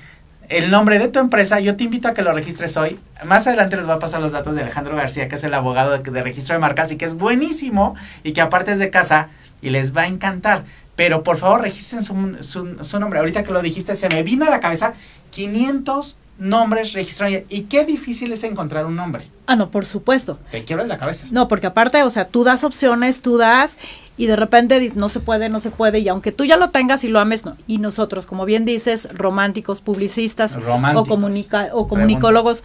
el 0.48 0.70
nombre 0.70 0.98
de 0.98 1.08
tu 1.08 1.18
empresa, 1.18 1.60
yo 1.60 1.76
te 1.76 1.84
invito 1.84 2.08
a 2.08 2.14
que 2.14 2.22
lo 2.22 2.32
registres 2.32 2.76
hoy. 2.76 2.98
Más 3.24 3.46
adelante 3.46 3.76
les 3.76 3.84
voy 3.84 3.94
a 3.94 3.98
pasar 3.98 4.20
los 4.20 4.32
datos 4.32 4.54
de 4.54 4.62
Alejandro 4.62 4.96
García, 4.96 5.28
que 5.28 5.36
es 5.36 5.44
el 5.44 5.52
abogado 5.52 5.98
de, 5.98 6.22
registro 6.22 6.54
de 6.54 6.58
marcas 6.58 6.90
y 6.90 6.96
que 6.96 7.04
es 7.04 7.14
buenísimo 7.14 7.94
y 8.22 8.32
que 8.32 8.40
aparte 8.40 8.72
es 8.72 8.78
de 8.78 8.90
casa 8.90 9.28
y 9.60 9.70
les 9.70 9.94
va 9.96 10.02
a 10.02 10.06
encantar. 10.06 10.64
Pero 10.96 11.22
por 11.22 11.36
favor 11.36 11.62
registren 11.62 12.02
su, 12.02 12.36
su, 12.82 13.00
nombre. 13.00 13.18
Ahorita 13.18 13.44
que 13.44 13.52
lo 13.52 13.60
dijiste, 13.60 13.94
se 13.94 14.08
me 14.08 14.22
vino 14.22 14.46
a 14.46 14.50
la 14.50 14.60
cabeza 14.60 14.94
500 15.30 16.16
nombres 16.38 16.92
registrados. 16.92 17.42
Y 17.48 17.62
qué 17.62 17.84
difícil 17.84 18.32
es 18.32 18.44
encontrar 18.44 18.86
un 18.86 18.96
nombre. 18.96 19.28
Ah, 19.46 19.56
no, 19.56 19.70
por 19.70 19.86
supuesto. 19.86 20.38
Te 20.50 20.64
quiebras 20.64 20.88
la 20.88 20.98
cabeza. 20.98 21.26
No, 21.30 21.48
porque 21.48 21.66
aparte, 21.66 22.02
o 22.02 22.10
sea, 22.10 22.28
tú 22.28 22.44
das 22.44 22.64
opciones, 22.64 23.20
tú 23.20 23.36
das 23.36 23.76
y 24.16 24.26
de 24.26 24.36
repente 24.36 24.92
no 24.94 25.08
se 25.08 25.20
puede, 25.20 25.48
no 25.48 25.60
se 25.60 25.70
puede, 25.70 26.00
y 26.00 26.08
aunque 26.08 26.32
tú 26.32 26.44
ya 26.44 26.56
lo 26.56 26.70
tengas 26.70 27.04
y 27.04 27.08
lo 27.08 27.20
ames, 27.20 27.44
no. 27.44 27.56
Y 27.66 27.78
nosotros, 27.78 28.26
como 28.26 28.44
bien 28.44 28.64
dices, 28.64 29.08
románticos, 29.12 29.80
publicistas 29.80 30.56
o, 30.56 31.04
comunica 31.04 31.70
o 31.72 31.86
comunicólogos, 31.86 32.64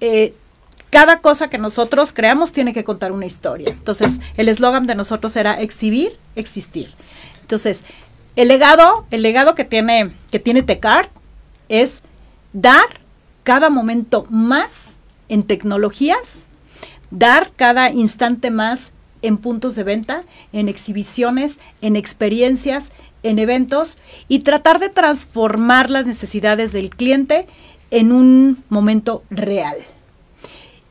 eh, 0.00 0.34
cada 0.90 1.20
cosa 1.20 1.48
que 1.48 1.58
nosotros 1.58 2.12
creamos 2.12 2.52
tiene 2.52 2.72
que 2.72 2.84
contar 2.84 3.12
una 3.12 3.26
historia. 3.26 3.70
Entonces, 3.70 4.20
el 4.36 4.48
eslogan 4.48 4.86
de 4.86 4.94
nosotros 4.94 5.36
era 5.36 5.60
exhibir, 5.60 6.18
existir. 6.34 6.92
Entonces, 7.42 7.84
el 8.36 8.48
legado, 8.48 9.06
el 9.10 9.22
legado 9.22 9.54
que 9.54 9.64
tiene, 9.64 10.10
que 10.30 10.38
tiene 10.38 10.62
Tecar 10.62 11.08
es 11.68 12.02
dar 12.52 13.00
cada 13.42 13.70
momento 13.70 14.26
más 14.30 14.96
en 15.28 15.42
tecnologías, 15.42 16.46
dar 17.10 17.52
cada 17.56 17.90
instante 17.90 18.50
más 18.50 18.92
en 19.22 19.38
puntos 19.38 19.74
de 19.74 19.84
venta, 19.84 20.24
en 20.52 20.68
exhibiciones, 20.68 21.58
en 21.80 21.96
experiencias, 21.96 22.92
en 23.22 23.38
eventos 23.38 23.98
y 24.28 24.40
tratar 24.40 24.78
de 24.78 24.88
transformar 24.88 25.90
las 25.90 26.06
necesidades 26.06 26.72
del 26.72 26.90
cliente 26.90 27.46
en 27.90 28.12
un 28.12 28.62
momento 28.68 29.22
real. 29.30 29.76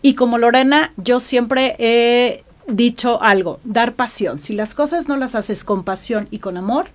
Y 0.01 0.13
como 0.15 0.37
Lorena, 0.37 0.93
yo 0.97 1.19
siempre 1.19 1.75
he 1.79 2.43
dicho 2.67 3.21
algo, 3.21 3.59
dar 3.63 3.93
pasión. 3.95 4.39
Si 4.39 4.53
las 4.53 4.73
cosas 4.73 5.07
no 5.07 5.17
las 5.17 5.35
haces 5.35 5.63
con 5.63 5.83
pasión 5.83 6.27
y 6.31 6.39
con 6.39 6.55
amor, 6.55 6.89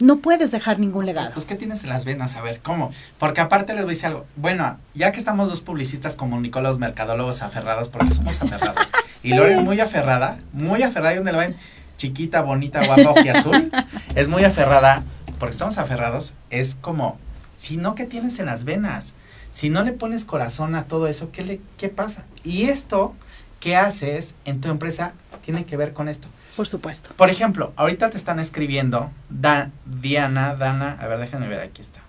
no 0.00 0.18
puedes 0.18 0.50
dejar 0.50 0.78
ningún 0.78 1.06
legado. 1.06 1.30
Pues, 1.32 1.44
¿qué 1.44 1.54
tienes 1.54 1.82
en 1.82 1.90
las 1.90 2.04
venas? 2.04 2.36
A 2.36 2.42
ver, 2.42 2.60
¿cómo? 2.60 2.92
Porque 3.18 3.40
aparte 3.40 3.74
les 3.74 3.82
voy 3.82 3.92
a 3.92 3.94
decir 3.94 4.06
algo. 4.06 4.26
Bueno, 4.36 4.78
ya 4.94 5.12
que 5.12 5.18
estamos 5.18 5.48
dos 5.48 5.60
publicistas 5.60 6.16
comunicólogos, 6.16 6.78
mercadólogos 6.78 7.42
aferrados, 7.42 7.88
porque 7.88 8.12
somos 8.12 8.40
aferrados. 8.40 8.92
Y 9.24 9.34
Lore 9.34 9.54
es 9.54 9.60
muy 9.60 9.80
aferrada, 9.80 10.38
muy 10.52 10.82
aferrada. 10.82 11.12
¿Y 11.12 11.16
dónde 11.16 11.32
la 11.32 11.38
ven? 11.38 11.56
Chiquita, 11.96 12.42
bonita, 12.42 12.86
guapa, 12.86 13.20
y 13.20 13.28
azul. 13.28 13.72
es 14.14 14.28
muy 14.28 14.44
aferrada, 14.44 15.02
porque 15.40 15.56
somos 15.56 15.76
aferrados. 15.78 16.34
Es 16.50 16.76
como, 16.76 17.18
si 17.56 17.76
no, 17.76 17.96
¿qué 17.96 18.04
tienes 18.04 18.38
en 18.38 18.46
las 18.46 18.62
venas? 18.62 19.14
Si 19.50 19.70
no 19.70 19.82
le 19.82 19.92
pones 19.92 20.24
corazón 20.24 20.76
a 20.76 20.84
todo 20.84 21.08
eso, 21.08 21.32
¿qué, 21.32 21.44
le, 21.44 21.60
qué 21.76 21.88
pasa? 21.88 22.24
Y 22.44 22.68
esto, 22.68 23.14
¿qué 23.58 23.76
haces 23.76 24.36
en 24.44 24.60
tu 24.60 24.68
empresa? 24.68 25.14
Tiene 25.44 25.64
que 25.64 25.76
ver 25.76 25.92
con 25.92 26.08
esto. 26.08 26.28
Por 26.58 26.66
supuesto. 26.66 27.10
Por 27.14 27.30
ejemplo, 27.30 27.72
ahorita 27.76 28.10
te 28.10 28.16
están 28.16 28.40
escribiendo 28.40 29.12
Diana, 29.30 30.56
Dana, 30.56 30.98
a 31.00 31.06
ver, 31.06 31.20
déjenme 31.20 31.46
ver, 31.46 31.60
aquí 31.60 31.80
está. 31.80 32.00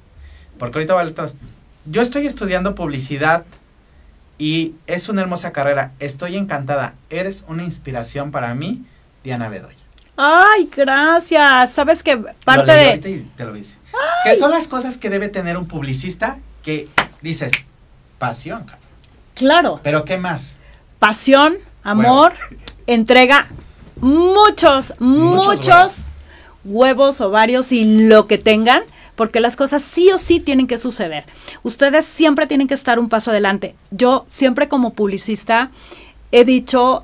Porque 0.57 0.79
ahorita 0.79 0.95
vale 0.95 1.12
todo. 1.12 1.31
Yo 1.85 2.01
estoy 2.01 2.25
estudiando 2.25 2.73
publicidad 2.73 3.45
y 4.39 4.73
es 4.88 5.07
una 5.07 5.21
hermosa 5.21 5.53
carrera. 5.53 5.91
Estoy 5.99 6.35
encantada. 6.35 6.95
Eres 7.12 7.45
una 7.47 7.63
inspiración 7.63 8.31
para 8.31 8.55
mí, 8.55 8.88
Diana 9.23 9.49
Bedoya. 9.49 9.77
Ay, 10.17 10.67
gracias. 10.75 11.71
Sabes 11.71 12.01
que 12.01 12.17
parte 12.43 12.71
de. 12.71 13.27
te 13.35 13.45
lo 13.45 13.53
dice. 13.53 13.77
¿Qué 14.23 14.33
son 14.33 14.49
las 14.49 14.67
cosas 14.67 14.97
que 14.97 15.12
debe 15.12 15.29
tener 15.29 15.57
un 15.57 15.67
publicista 15.67 16.39
que 16.63 16.88
dices 17.21 17.51
pasión? 18.17 18.65
Claro. 19.35 19.79
Pero 19.83 20.05
¿qué 20.05 20.17
más? 20.17 20.57
Pasión, 20.97 21.59
amor, 21.83 22.33
entrega 22.88 23.47
muchos, 24.01 24.93
muchos, 24.99 25.99
huevos. 26.63 27.21
ovarios 27.21 27.71
y 27.71 28.07
lo 28.07 28.27
que 28.27 28.38
tengan, 28.38 28.83
porque 29.15 29.39
las 29.39 29.55
cosas 29.55 29.81
sí 29.81 30.12
o 30.12 30.17
sí 30.17 30.39
tienen 30.39 30.67
que 30.67 30.77
suceder. 30.77 31.25
Ustedes 31.63 32.05
siempre 32.05 32.47
tienen 32.47 32.67
que 32.67 32.73
estar 32.73 32.99
un 32.99 33.09
paso 33.09 33.31
adelante. 33.31 33.75
Yo 33.91 34.23
siempre 34.27 34.67
como 34.67 34.93
publicista 34.93 35.71
he 36.31 36.45
dicho, 36.45 37.03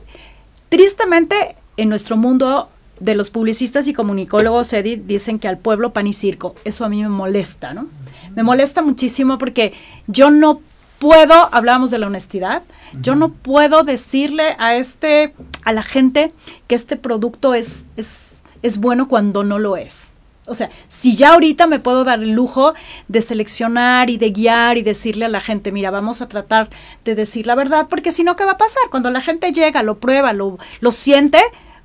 tristemente 0.70 1.56
en 1.78 1.90
nuestro 1.90 2.18
mundo 2.18 2.70
de 3.00 3.16
los 3.16 3.30
publicistas 3.30 3.88
y 3.88 3.94
comunicólogos, 3.94 4.72
Edith, 4.74 5.04
dicen 5.06 5.40
que 5.40 5.48
al 5.48 5.58
pueblo 5.58 5.92
pan 5.92 6.08
y 6.08 6.14
circo. 6.14 6.56
Eso 6.64 6.86
a 6.86 6.90
mí 6.90 7.02
me 7.02 7.10
molesta, 7.10 7.74
¿no? 7.74 7.88
Me 8.36 8.44
molesta 8.44 8.82
muchísimo 8.82 9.38
porque 9.38 9.74
yo 10.08 10.30
no 10.30 10.62
puedo, 11.06 11.50
hablábamos 11.52 11.92
de 11.92 12.00
la 12.00 12.08
honestidad, 12.08 12.64
yo 13.00 13.14
no 13.14 13.30
puedo 13.30 13.84
decirle 13.84 14.56
a 14.58 14.76
este, 14.76 15.36
a 15.64 15.72
la 15.72 15.84
gente 15.84 16.32
que 16.66 16.74
este 16.74 16.96
producto 16.96 17.54
es, 17.54 17.86
es, 17.96 18.42
es 18.64 18.80
bueno 18.80 19.08
cuando 19.08 19.44
no 19.44 19.60
lo 19.60 19.78
es. 19.78 20.16
O 20.48 20.56
sea, 20.56 20.72
si 20.90 21.16
ya 21.16 21.34
ahorita 21.34 21.68
me 21.68 21.80
puedo 21.80 22.04
dar 22.04 22.24
el 22.24 22.32
lujo 22.32 22.74
de 23.08 23.22
seleccionar 23.22 24.10
y 24.10 24.18
de 24.18 24.32
guiar 24.32 24.80
y 24.80 24.82
decirle 24.82 25.26
a 25.26 25.30
la 25.30 25.42
gente, 25.42 25.72
mira, 25.72 25.92
vamos 25.92 26.24
a 26.24 26.28
tratar 26.28 26.72
de 27.04 27.14
decir 27.14 27.46
la 27.46 27.54
verdad, 27.54 27.86
porque 27.88 28.12
si 28.12 28.24
no, 28.24 28.36
¿qué 28.36 28.44
va 28.44 28.54
a 28.54 28.58
pasar? 28.58 28.84
Cuando 28.90 29.12
la 29.12 29.22
gente 29.22 29.52
llega, 29.52 29.84
lo 29.84 30.00
prueba, 30.00 30.34
lo, 30.34 30.58
lo 30.80 30.92
siente, 30.92 31.40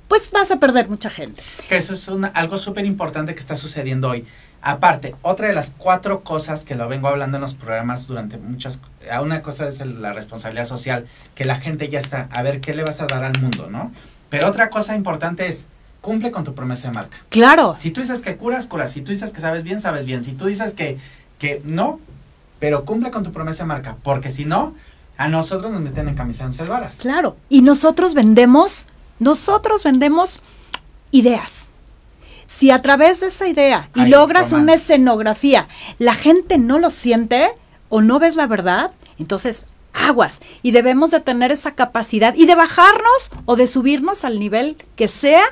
pues 0.07 0.31
vas 0.31 0.49
a 0.49 0.57
perder 0.57 0.89
mucha 0.89 1.11
gente. 1.11 1.43
Que 1.69 1.77
eso 1.77 1.93
es 1.93 2.09
algo 2.33 2.57
súper 2.57 2.87
importante 2.87 3.35
que 3.35 3.39
está 3.39 3.55
sucediendo 3.55 4.09
hoy. 4.09 4.25
Aparte, 4.63 5.15
otra 5.23 5.47
de 5.47 5.53
las 5.53 5.73
cuatro 5.75 6.23
cosas 6.23 6.65
que 6.65 6.75
lo 6.75 6.87
vengo 6.87 7.07
hablando 7.07 7.37
en 7.37 7.41
los 7.41 7.55
programas 7.55 8.05
durante 8.05 8.37
muchas, 8.37 8.79
una 9.21 9.41
cosa 9.41 9.67
es 9.67 9.83
la 9.85 10.13
responsabilidad 10.13 10.65
social, 10.65 11.07
que 11.33 11.45
la 11.45 11.55
gente 11.55 11.89
ya 11.89 11.97
está, 11.97 12.29
a 12.31 12.43
ver 12.43 12.61
qué 12.61 12.75
le 12.75 12.83
vas 12.83 13.01
a 13.01 13.07
dar 13.07 13.23
al 13.23 13.33
mundo, 13.41 13.67
¿no? 13.71 13.91
Pero 14.29 14.47
otra 14.47 14.69
cosa 14.69 14.95
importante 14.95 15.47
es, 15.47 15.65
cumple 15.99 16.31
con 16.31 16.43
tu 16.43 16.53
promesa 16.53 16.89
de 16.89 16.93
marca. 16.93 17.17
Claro. 17.29 17.75
Si 17.77 17.89
tú 17.91 18.01
dices 18.01 18.21
que 18.21 18.37
curas, 18.37 18.67
curas. 18.67 18.91
Si 18.91 19.01
tú 19.01 19.11
dices 19.11 19.31
que 19.31 19.41
sabes 19.41 19.63
bien, 19.63 19.79
sabes 19.79 20.05
bien. 20.05 20.23
Si 20.23 20.33
tú 20.33 20.45
dices 20.45 20.73
que, 20.73 20.97
que 21.39 21.61
no, 21.65 21.99
pero 22.59 22.85
cumple 22.85 23.11
con 23.11 23.23
tu 23.23 23.31
promesa 23.31 23.63
de 23.63 23.67
marca, 23.67 23.97
porque 24.03 24.29
si 24.29 24.45
no, 24.45 24.75
a 25.17 25.27
nosotros 25.27 25.71
nos 25.71 25.81
meten 25.81 26.07
en 26.07 26.15
camisa 26.15 26.47
de 26.47 26.63
varas. 26.65 26.99
Claro. 26.99 27.35
Y 27.49 27.61
nosotros 27.61 28.13
vendemos, 28.13 28.85
nosotros 29.19 29.83
vendemos 29.83 30.37
ideas 31.11 31.70
si 32.51 32.69
a 32.69 32.81
través 32.81 33.21
de 33.21 33.27
esa 33.27 33.47
idea 33.47 33.89
y 33.95 34.07
logras 34.07 34.51
una 34.51 34.73
escenografía, 34.73 35.69
la 35.99 36.13
gente 36.13 36.57
no 36.57 36.79
lo 36.79 36.89
siente 36.89 37.49
o 37.87 38.01
no 38.01 38.19
ves 38.19 38.35
la 38.35 38.45
verdad, 38.45 38.91
entonces 39.17 39.67
aguas. 39.93 40.41
Y 40.61 40.71
debemos 40.71 41.11
de 41.11 41.21
tener 41.21 41.53
esa 41.53 41.75
capacidad 41.75 42.35
y 42.35 42.45
de 42.47 42.55
bajarnos 42.55 43.31
o 43.45 43.55
de 43.55 43.67
subirnos 43.67 44.25
al 44.25 44.37
nivel 44.37 44.75
que 44.97 45.07
sea 45.07 45.43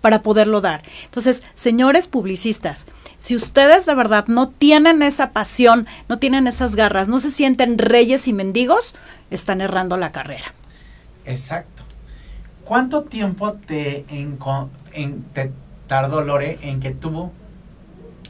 para 0.00 0.22
poderlo 0.22 0.62
dar. 0.62 0.82
Entonces, 1.04 1.42
señores 1.52 2.06
publicistas, 2.06 2.86
si 3.18 3.36
ustedes 3.36 3.84
de 3.84 3.94
verdad 3.94 4.24
no 4.26 4.48
tienen 4.48 5.02
esa 5.02 5.32
pasión, 5.32 5.86
no 6.08 6.18
tienen 6.18 6.46
esas 6.46 6.74
garras, 6.74 7.06
no 7.06 7.20
se 7.20 7.30
sienten 7.30 7.76
reyes 7.76 8.28
y 8.28 8.32
mendigos, 8.32 8.94
están 9.30 9.60
errando 9.60 9.98
la 9.98 10.10
carrera. 10.10 10.54
Exacto. 11.26 11.82
¿Cuánto 12.64 13.02
tiempo 13.02 13.52
te, 13.52 14.06
en, 14.08 14.38
te 15.34 15.52
tardó 15.86 16.22
Lore 16.22 16.58
en 16.62 16.80
que 16.80 16.90
tuvo, 16.90 17.32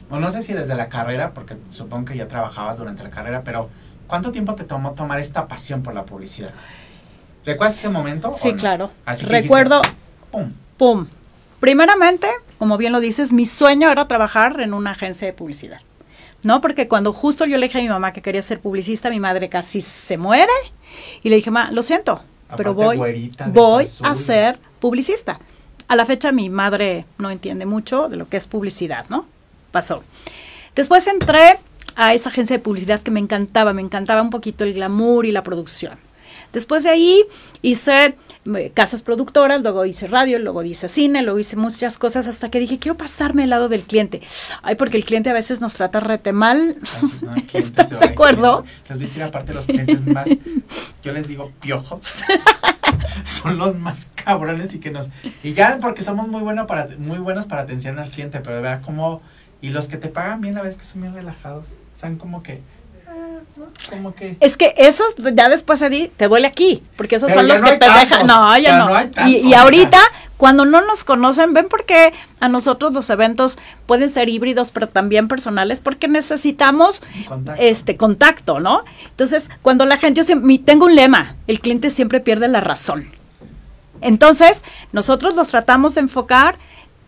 o 0.09 0.19
no 0.19 0.29
sé 0.29 0.41
si 0.41 0.53
desde 0.53 0.75
la 0.75 0.89
carrera, 0.89 1.33
porque 1.33 1.57
supongo 1.69 2.05
que 2.05 2.17
ya 2.17 2.27
trabajabas 2.27 2.77
durante 2.77 3.03
la 3.03 3.09
carrera, 3.09 3.41
pero 3.43 3.69
¿cuánto 4.07 4.31
tiempo 4.31 4.55
te 4.55 4.63
tomó 4.63 4.91
tomar 4.91 5.19
esta 5.19 5.47
pasión 5.47 5.83
por 5.83 5.93
la 5.93 6.05
publicidad? 6.05 6.51
¿Recuerdas 7.45 7.77
ese 7.77 7.89
momento? 7.89 8.33
Sí, 8.33 8.53
claro. 8.53 8.91
Así 9.05 9.25
Recuerdo. 9.25 9.81
pum. 10.31 10.51
Pum. 10.77 11.07
Primeramente, 11.59 12.27
como 12.59 12.77
bien 12.77 12.91
lo 12.91 12.99
dices, 12.99 13.33
mi 13.33 13.45
sueño 13.45 13.89
era 13.89 14.07
trabajar 14.07 14.59
en 14.61 14.73
una 14.73 14.91
agencia 14.91 15.27
de 15.27 15.33
publicidad. 15.33 15.79
¿No? 16.43 16.61
Porque 16.61 16.87
cuando 16.87 17.13
justo 17.13 17.45
yo 17.45 17.57
le 17.57 17.65
dije 17.67 17.79
a 17.79 17.81
mi 17.81 17.89
mamá 17.89 18.13
que 18.13 18.21
quería 18.21 18.41
ser 18.41 18.59
publicista, 18.59 19.09
mi 19.09 19.19
madre 19.19 19.49
casi 19.49 19.81
se 19.81 20.17
muere. 20.17 20.51
Y 21.23 21.29
le 21.29 21.37
dije, 21.37 21.49
ma, 21.49 21.71
lo 21.71 21.83
siento, 21.83 22.21
pero 22.55 22.73
voy, 22.73 22.97
voy 23.47 23.87
a 24.03 24.15
ser 24.15 24.59
publicista. 24.79 25.39
A 25.87 25.95
la 25.95 26.05
fecha 26.05 26.31
mi 26.31 26.49
madre 26.49 27.05
no 27.17 27.31
entiende 27.31 27.65
mucho 27.65 28.09
de 28.09 28.17
lo 28.17 28.27
que 28.27 28.37
es 28.37 28.47
publicidad, 28.47 29.05
¿no? 29.09 29.25
Pasó. 29.71 30.03
Después 30.75 31.07
entré 31.07 31.59
a 31.95 32.13
esa 32.13 32.29
agencia 32.29 32.57
de 32.57 32.63
publicidad 32.63 33.01
que 33.01 33.11
me 33.11 33.19
encantaba, 33.19 33.73
me 33.73 33.81
encantaba 33.81 34.21
un 34.21 34.29
poquito 34.29 34.63
el 34.63 34.73
glamour 34.73 35.25
y 35.25 35.31
la 35.31 35.43
producción. 35.43 35.97
Después 36.53 36.83
de 36.83 36.89
ahí 36.89 37.23
hice 37.61 38.15
eh, 38.55 38.71
casas 38.73 39.01
productoras, 39.01 39.61
luego 39.61 39.85
hice 39.85 40.07
radio, 40.07 40.39
luego 40.39 40.63
hice 40.63 40.87
cine, 40.87 41.21
luego 41.23 41.39
hice 41.39 41.55
muchas 41.55 41.97
cosas 41.97 42.27
hasta 42.27 42.49
que 42.49 42.59
dije, 42.59 42.79
quiero 42.79 42.97
pasarme 42.97 43.43
al 43.43 43.49
lado 43.49 43.69
del 43.69 43.81
cliente. 43.81 44.21
Ay, 44.61 44.75
porque 44.75 44.97
el 44.97 45.05
cliente 45.05 45.29
a 45.29 45.33
veces 45.33 45.61
nos 45.61 45.73
trata 45.73 45.99
rete 45.99 46.33
mal. 46.33 46.77
Ah, 47.27 47.35
¿Estás 47.53 47.99
de 47.99 48.05
acuerdo? 48.05 48.65
Les 48.89 49.13
voy 49.13 49.21
a 49.21 49.25
aparte 49.25 49.53
los 49.53 49.67
clientes 49.67 50.05
más, 50.05 50.29
yo 51.03 51.11
les 51.11 51.27
digo 51.27 51.51
piojos. 51.59 52.23
son 53.23 53.57
los 53.57 53.75
más 53.75 54.11
cabrones 54.15 54.73
y 54.73 54.79
que 54.79 54.91
nos... 54.91 55.09
Y 55.43 55.53
ya 55.53 55.79
porque 55.81 56.03
somos 56.03 56.27
muy, 56.27 56.41
bueno 56.41 56.67
para, 56.67 56.87
muy 56.97 57.19
buenos 57.19 57.45
para 57.45 57.61
atención 57.63 57.99
al 57.99 58.09
cliente, 58.09 58.39
pero 58.39 58.55
de 58.55 58.61
verdad 58.61 58.81
como... 58.81 59.21
Y 59.59 59.69
los 59.69 59.87
que 59.87 59.97
te 59.97 60.07
pagan 60.07 60.39
bien, 60.41 60.53
la 60.53 60.61
vez 60.61 60.77
que 60.77 60.85
son 60.85 61.01
bien 61.01 61.13
relajados, 61.13 61.73
son 61.93 62.17
como 62.17 62.43
que... 62.43 62.61
Como 63.89 64.13
que... 64.13 64.37
Es 64.39 64.57
que 64.57 64.73
esos, 64.77 65.15
ya 65.33 65.49
después, 65.49 65.81
Eddie, 65.81 66.11
te 66.15 66.27
duele 66.27 66.47
aquí, 66.47 66.83
porque 66.95 67.15
esos 67.15 67.31
son 67.31 67.47
los 67.47 67.61
que 67.61 67.77
te 67.77 67.89
dejan... 67.89 68.27
No, 68.27 68.57
ya, 68.57 68.77
no. 68.77 69.27
y, 69.27 69.53
ahorita, 69.53 69.99
cuando 70.35 70.65
no 70.65 70.85
nos 70.85 71.03
conocen, 71.03 71.53
ven 71.53 71.67
porque 71.69 72.13
a 72.39 72.49
nosotros 72.49 72.93
los 72.93 73.09
eventos 73.09 73.57
pueden 73.85 74.09
ser 74.09 74.29
híbridos, 74.29 74.71
pero 74.71 74.87
también 74.87 75.27
personales, 75.27 75.79
porque 75.79 76.07
necesitamos 76.07 77.01
contacto. 77.27 77.61
este 77.61 77.97
contacto, 77.97 78.59
¿no? 78.59 78.83
Entonces, 79.09 79.49
cuando 79.61 79.85
la 79.85 79.97
gente, 79.97 80.21
yo 80.23 80.37
tengo 80.65 80.85
un 80.85 80.95
lema, 80.95 81.35
el 81.47 81.59
cliente 81.59 81.89
siempre 81.89 82.19
pierde 82.19 82.47
la 82.47 82.59
razón. 82.59 83.07
Entonces, 84.01 84.63
nosotros 84.91 85.35
los 85.35 85.47
tratamos 85.47 85.95
de 85.95 86.01
enfocar. 86.01 86.57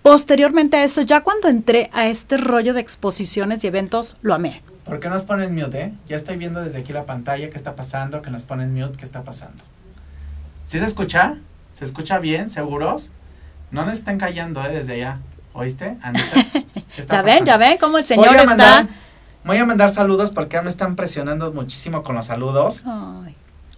Posteriormente 0.02 0.78
a 0.78 0.84
eso, 0.86 1.02
ya 1.02 1.22
cuando 1.22 1.50
entré 1.50 1.90
a 1.92 2.08
este 2.08 2.38
rollo 2.38 2.74
de 2.74 2.80
exposiciones 2.80 3.64
y 3.64 3.68
eventos, 3.68 4.16
lo 4.22 4.34
amé. 4.34 4.64
¿Por 4.90 5.00
qué 5.00 5.08
nos 5.10 5.22
ponen 5.22 5.54
mute, 5.54 5.82
eh? 5.82 5.94
Ya 6.08 6.16
estoy 6.16 6.36
viendo 6.38 6.62
desde 6.62 6.80
aquí 6.80 6.94
la 6.94 7.06
pantalla 7.06 7.50
qué 7.52 7.56
está 7.56 7.76
pasando, 7.76 8.24
que 8.24 8.32
nos 8.32 8.44
ponen 8.44 8.74
mute, 8.74 8.98
qué 8.98 9.06
está 9.06 9.24
pasando. 9.24 9.64
¿Sí 10.66 10.80
se 10.80 10.86
escucha? 10.86 11.36
¿Se 11.74 11.86
escucha 11.86 12.18
bien? 12.18 12.50
¿Seguros? 12.50 13.12
No 13.70 13.86
nos 13.86 14.00
estén 14.00 14.18
callando, 14.18 14.66
eh, 14.66 14.70
desde 14.70 14.94
allá. 14.94 15.20
¿Oíste, 15.54 15.98
Anita? 16.02 16.26
ya 17.08 17.22
ven, 17.22 17.46
ya 17.46 17.58
ven 17.58 17.78
cómo 17.78 18.00
el 18.00 18.06
señor 18.06 18.36
está... 18.36 18.88
Voy 19.44 19.58
a 19.58 19.66
mandar 19.66 19.92
saludos 19.92 20.32
porque 20.32 20.56
ya 20.56 20.64
me 20.64 20.70
están 20.70 20.96
presionando 20.96 21.54
muchísimo 21.54 22.02
con 22.04 22.16
los 22.16 22.26
saludos. 22.26 22.84
Ay. 22.86 23.36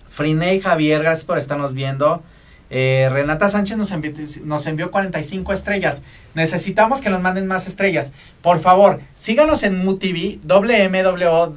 Friney 0.08 0.62
Javier, 0.62 1.04
gracias 1.04 1.26
por 1.26 1.38
estarnos 1.38 1.74
viendo. 1.74 2.24
Eh, 2.74 3.10
Renata 3.12 3.50
Sánchez 3.50 3.78
nos 3.78 3.92
envió, 3.92 4.14
nos 4.46 4.66
envió 4.66 4.92
45 4.92 5.52
estrellas. 5.52 6.04
Necesitamos 6.36 7.02
que 7.02 7.10
nos 7.10 7.22
manden 7.22 7.46
más 7.46 7.68
estrellas. 7.68 8.14
Por 8.42 8.62
favor, 8.62 9.02
síganos 9.14 9.64
en 9.64 9.84
MUTV, 9.84 10.40
WMWDTV, 10.46 11.50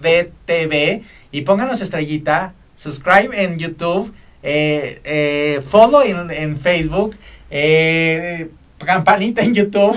y 1.30 1.42
pónganos 1.42 1.80
estrellita, 1.80 2.52
subscribe 2.74 3.44
en 3.44 3.58
YouTube, 3.58 4.12
eh, 4.42 5.00
eh, 5.04 5.62
follow 5.64 6.02
en, 6.02 6.58
Facebook, 6.58 7.16
campanita 8.84 9.42
en 9.42 9.54
YouTube. 9.54 9.96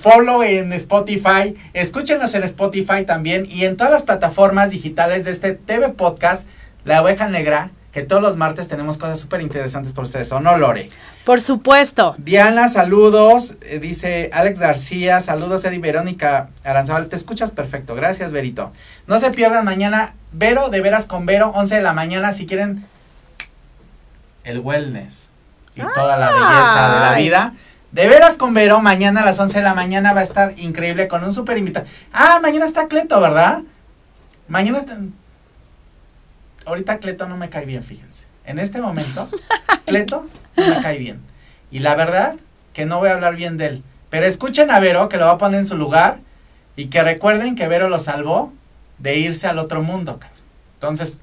follow 0.00 0.44
en 0.44 0.72
Spotify, 0.72 1.56
escúchenos 1.74 2.32
en 2.34 2.44
Spotify 2.44 3.04
también 3.04 3.44
y 3.44 3.64
en 3.64 3.76
todas 3.76 3.92
las 3.92 4.04
plataformas 4.04 4.70
digitales 4.70 5.24
de 5.24 5.32
este 5.32 5.52
TV 5.52 5.88
Podcast, 5.88 6.46
La 6.84 7.02
Oveja 7.02 7.28
Negra 7.28 7.72
que 7.92 8.02
todos 8.02 8.22
los 8.22 8.36
martes 8.36 8.68
tenemos 8.68 8.98
cosas 8.98 9.18
súper 9.18 9.40
interesantes 9.40 9.92
por 9.92 10.04
ustedes, 10.04 10.30
¿o 10.32 10.40
no, 10.40 10.56
Lore? 10.56 10.90
Por 11.24 11.40
supuesto. 11.40 12.14
Diana, 12.18 12.68
saludos. 12.68 13.56
Eh, 13.62 13.78
dice 13.80 14.30
Alex 14.32 14.60
García, 14.60 15.20
saludos, 15.20 15.64
Eddie 15.64 15.80
Verónica 15.80 16.50
Aranzabal. 16.64 17.08
Te 17.08 17.16
escuchas 17.16 17.50
perfecto. 17.50 17.94
Gracias, 17.94 18.30
Verito. 18.30 18.72
No 19.06 19.18
se 19.18 19.30
pierdan 19.30 19.64
mañana, 19.64 20.14
Vero, 20.32 20.68
de 20.68 20.80
veras 20.80 21.06
con 21.06 21.26
Vero, 21.26 21.50
11 21.50 21.76
de 21.76 21.82
la 21.82 21.92
mañana, 21.92 22.32
si 22.32 22.46
quieren 22.46 22.84
el 24.44 24.60
wellness. 24.60 25.30
y 25.74 25.80
toda 25.94 26.16
la 26.16 26.30
belleza 26.30 26.94
de 26.94 27.00
la 27.00 27.14
vida. 27.16 27.54
De 27.92 28.06
veras 28.06 28.36
con 28.36 28.54
Vero, 28.54 28.80
mañana 28.80 29.22
a 29.22 29.24
las 29.24 29.40
11 29.40 29.58
de 29.58 29.64
la 29.64 29.74
mañana 29.74 30.12
va 30.12 30.20
a 30.20 30.24
estar 30.24 30.54
increíble 30.58 31.08
con 31.08 31.24
un 31.24 31.32
super 31.32 31.58
invitado. 31.58 31.86
Ah, 32.12 32.38
mañana 32.40 32.64
está 32.64 32.86
Cleto, 32.86 33.20
¿verdad? 33.20 33.62
Mañana 34.46 34.78
está... 34.78 34.98
Ahorita 36.66 36.98
Cleto 36.98 37.26
no 37.28 37.36
me 37.36 37.48
cae 37.48 37.64
bien, 37.64 37.82
fíjense. 37.82 38.26
En 38.44 38.58
este 38.58 38.80
momento, 38.80 39.28
Cleto 39.86 40.26
no 40.56 40.66
me 40.66 40.82
cae 40.82 40.98
bien. 40.98 41.20
Y 41.70 41.80
la 41.80 41.94
verdad 41.94 42.36
que 42.72 42.86
no 42.86 42.98
voy 42.98 43.08
a 43.08 43.14
hablar 43.14 43.36
bien 43.36 43.56
de 43.56 43.66
él. 43.66 43.82
Pero 44.10 44.26
escuchen 44.26 44.70
a 44.70 44.80
Vero, 44.80 45.08
que 45.08 45.16
lo 45.16 45.26
va 45.26 45.32
a 45.32 45.38
poner 45.38 45.60
en 45.60 45.66
su 45.66 45.76
lugar. 45.76 46.18
Y 46.76 46.86
que 46.86 47.02
recuerden 47.02 47.54
que 47.56 47.68
Vero 47.68 47.88
lo 47.88 47.98
salvó 47.98 48.52
de 48.98 49.18
irse 49.18 49.46
al 49.46 49.58
otro 49.58 49.82
mundo. 49.82 50.18
Entonces, 50.74 51.20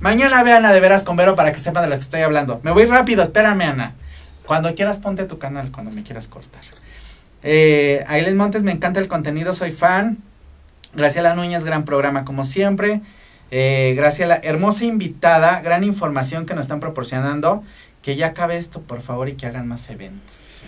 mañana 0.00 0.42
vean 0.42 0.64
a 0.64 0.72
De 0.72 0.80
Veras 0.80 1.04
con 1.04 1.16
Vero 1.16 1.34
para 1.34 1.52
que 1.52 1.58
sepan 1.58 1.84
de 1.84 1.88
lo 1.90 1.94
que 1.96 2.00
estoy 2.00 2.22
hablando. 2.22 2.60
Me 2.62 2.72
voy 2.72 2.86
rápido, 2.86 3.22
espérame, 3.22 3.62
Ana. 3.62 3.94
Cuando 4.46 4.74
quieras, 4.74 4.98
ponte 4.98 5.24
tu 5.24 5.38
canal, 5.38 5.70
cuando 5.70 5.90
me 5.90 6.02
quieras 6.02 6.28
cortar. 6.28 6.62
Eh, 7.42 8.04
Montes, 8.34 8.62
me 8.62 8.72
encanta 8.72 9.00
el 9.00 9.08
contenido, 9.08 9.54
soy 9.54 9.70
fan. 9.70 10.18
Graciela 10.94 11.34
Núñez, 11.34 11.64
gran 11.64 11.84
programa 11.84 12.24
como 12.24 12.44
siempre. 12.44 13.00
Eh, 13.50 13.94
Graciela, 13.96 14.40
hermosa 14.42 14.84
invitada, 14.84 15.60
gran 15.60 15.84
información 15.84 16.46
que 16.46 16.54
nos 16.54 16.62
están 16.62 16.80
proporcionando. 16.80 17.62
Que 18.02 18.16
ya 18.16 18.28
acabe 18.28 18.56
esto, 18.58 18.80
por 18.82 19.00
favor, 19.00 19.28
y 19.28 19.34
que 19.34 19.46
hagan 19.46 19.66
más 19.66 19.88
eventos. 19.88 20.62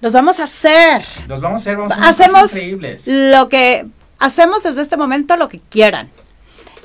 Los 0.00 0.12
vamos 0.12 0.40
a 0.40 0.44
hacer. 0.44 1.04
Los 1.28 1.40
vamos 1.40 1.60
a 1.60 1.62
hacer, 1.62 1.76
vamos 1.76 1.92
a 1.92 2.08
hacer 2.08 2.26
Hacemos 2.26 2.52
increíbles. 2.52 3.06
Lo 3.06 3.48
que 3.48 3.86
hacemos 4.18 4.62
desde 4.62 4.82
este 4.82 4.96
momento, 4.96 5.36
lo 5.36 5.48
que 5.48 5.60
quieran. 5.60 6.10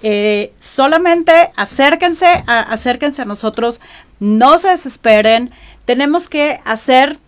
Eh, 0.04 0.54
solamente 0.58 1.52
acérquense, 1.56 2.44
a, 2.48 2.60
acérquense 2.62 3.22
a 3.22 3.26
nosotros, 3.26 3.80
no 4.20 4.58
se 4.58 4.70
desesperen, 4.70 5.52
tenemos 5.86 6.28
que 6.28 6.60
hacer, 6.66 7.20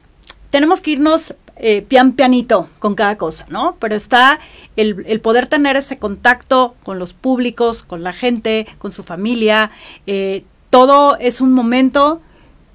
tenemos 0.50 0.82
que 0.82 0.92
irnos 0.92 1.36
eh, 1.56 1.82
pian 1.82 2.14
pianito 2.14 2.70
con 2.80 2.96
cada 2.96 3.18
cosa, 3.18 3.46
¿no? 3.50 3.78
Pero 3.80 3.96
está 3.96 4.40
el, 4.76 5.04
el, 5.08 5.20
poder 5.22 5.48
tener 5.48 5.76
ese 5.76 5.98
contacto 5.98 6.76
con 6.84 7.00
los 7.00 7.14
públicos, 7.14 7.84
con 7.84 8.04
la 8.04 8.14
gente, 8.14 8.68
con 8.80 8.92
su 8.92 9.04
familia, 9.04 9.72
eh, 10.08 10.44
todo 10.70 11.18
es 11.18 11.42
un 11.42 11.54
momento, 11.54 12.22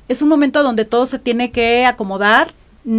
es 0.09 0.23
un 0.23 0.29
momento 0.29 0.63
donde 0.63 0.85
todo 0.85 1.07
se 1.07 1.19
tiene 1.19 1.51
que 1.51 1.85
acomodar 1.85 2.53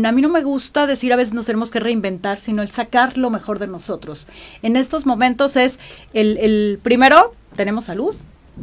a 0.05 0.11
mí 0.11 0.21
no 0.21 0.29
me 0.29 0.43
gusta 0.43 0.85
decir 0.85 1.11
a 1.13 1.15
veces 1.15 1.33
nos 1.33 1.47
tenemos 1.47 1.71
que 1.71 1.79
reinventar, 1.79 2.37
sino 2.37 2.61
el 2.61 2.69
sacar 2.69 3.17
lo 3.17 3.31
mejor 3.31 3.57
de 3.57 3.65
nosotros. 3.65 4.27
En 4.61 4.75
estos 4.75 5.07
momentos 5.07 5.55
es 5.55 5.79
el, 6.13 6.37
el 6.37 6.79
primero, 6.83 7.33
tenemos 7.55 7.85
salud, 7.85 8.15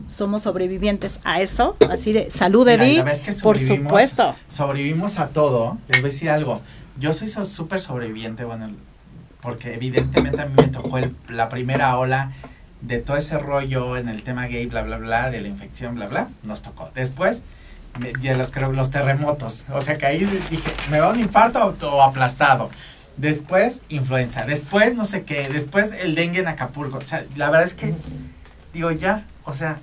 somos 0.06 0.42
sobrevivientes 0.42 1.20
a 1.24 1.40
eso, 1.40 1.76
así 1.90 2.12
de 2.12 2.30
salud, 2.30 2.68
Eddie, 2.68 3.02
por 3.42 3.58
supuesto. 3.58 4.36
Sobrevivimos 4.46 5.18
a 5.18 5.28
todo. 5.28 5.78
Les 5.88 6.00
voy 6.00 6.10
a 6.10 6.12
decir 6.12 6.30
algo. 6.30 6.60
Yo 6.98 7.12
soy 7.12 7.28
súper 7.28 7.80
sobreviviente, 7.80 8.44
bueno, 8.44 8.70
porque 9.40 9.74
evidentemente 9.74 10.42
a 10.42 10.46
mí 10.46 10.54
me 10.56 10.68
tocó 10.68 10.98
la 11.28 11.48
primera 11.48 11.96
ola 11.98 12.32
de 12.80 12.98
todo 12.98 13.16
ese 13.16 13.38
rollo 13.38 13.96
en 13.96 14.08
el 14.08 14.22
tema 14.22 14.46
gay, 14.46 14.66
bla, 14.66 14.82
bla, 14.82 14.98
bla, 14.98 15.30
de 15.30 15.40
la 15.40 15.48
infección, 15.48 15.94
bla, 15.94 16.06
bla, 16.06 16.28
nos 16.42 16.62
tocó. 16.62 16.90
Después 16.94 17.42
de 17.98 18.36
los, 18.36 18.54
los 18.54 18.90
terremotos. 18.90 19.64
O 19.70 19.80
sea 19.80 19.98
que 19.98 20.06
ahí 20.06 20.24
dije, 20.50 20.70
me 20.90 21.00
va 21.00 21.10
un 21.10 21.18
infarto 21.18 21.76
o, 21.82 22.02
aplastado. 22.02 22.70
Después, 23.16 23.82
influenza. 23.88 24.44
Después, 24.44 24.94
no 24.94 25.04
sé 25.04 25.24
qué. 25.24 25.48
Después, 25.48 25.92
el 25.92 26.14
dengue 26.14 26.40
en 26.40 26.48
Acapulco. 26.48 26.98
O 26.98 27.04
sea, 27.04 27.24
la 27.36 27.46
verdad 27.50 27.64
es 27.64 27.74
que, 27.74 27.94
digo, 28.72 28.90
ya, 28.90 29.24
o 29.44 29.54
sea, 29.54 29.80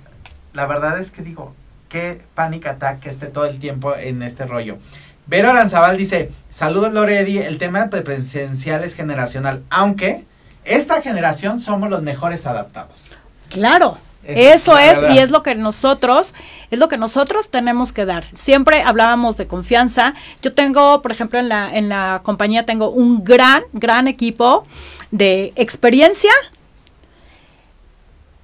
la 0.52 0.66
verdad 0.66 1.00
es 1.00 1.10
que 1.10 1.22
digo, 1.22 1.52
qué 1.88 2.22
panic 2.34 2.66
attack 2.66 3.00
que 3.00 3.08
esté 3.08 3.26
todo 3.26 3.46
el 3.46 3.58
tiempo 3.58 3.96
en 3.96 4.22
este 4.22 4.44
rollo. 4.44 4.78
Vero 5.26 5.50
Aranzabal 5.50 5.96
dice, 5.96 6.30
saludos 6.50 6.92
Loredi, 6.92 7.38
el 7.38 7.58
tema 7.58 7.86
de 7.86 8.02
presencial 8.02 8.84
es 8.84 8.94
generacional, 8.94 9.62
aunque 9.70 10.24
esta 10.64 11.00
generación 11.00 11.60
somos 11.60 11.88
los 11.88 12.02
mejores 12.02 12.46
adaptados. 12.46 13.10
Claro, 13.48 13.96
eso, 14.26 14.78
es, 14.78 15.02
y 15.14 15.18
es 15.18 15.30
lo 15.30 15.42
que 15.42 15.54
nosotros, 15.54 16.34
es 16.70 16.78
lo 16.78 16.88
que 16.88 16.96
nosotros 16.96 17.50
tenemos 17.50 17.92
que 17.92 18.04
dar. 18.04 18.24
Siempre 18.32 18.82
hablábamos 18.82 19.36
de 19.36 19.46
confianza. 19.46 20.14
Yo 20.42 20.54
tengo, 20.54 21.02
por 21.02 21.12
ejemplo, 21.12 21.38
en 21.38 21.48
la, 21.48 21.74
en 21.74 21.88
la 21.88 22.20
compañía 22.22 22.64
tengo 22.64 22.90
un 22.90 23.22
gran, 23.22 23.62
gran 23.72 24.08
equipo 24.08 24.66
de 25.10 25.52
experiencia 25.56 26.32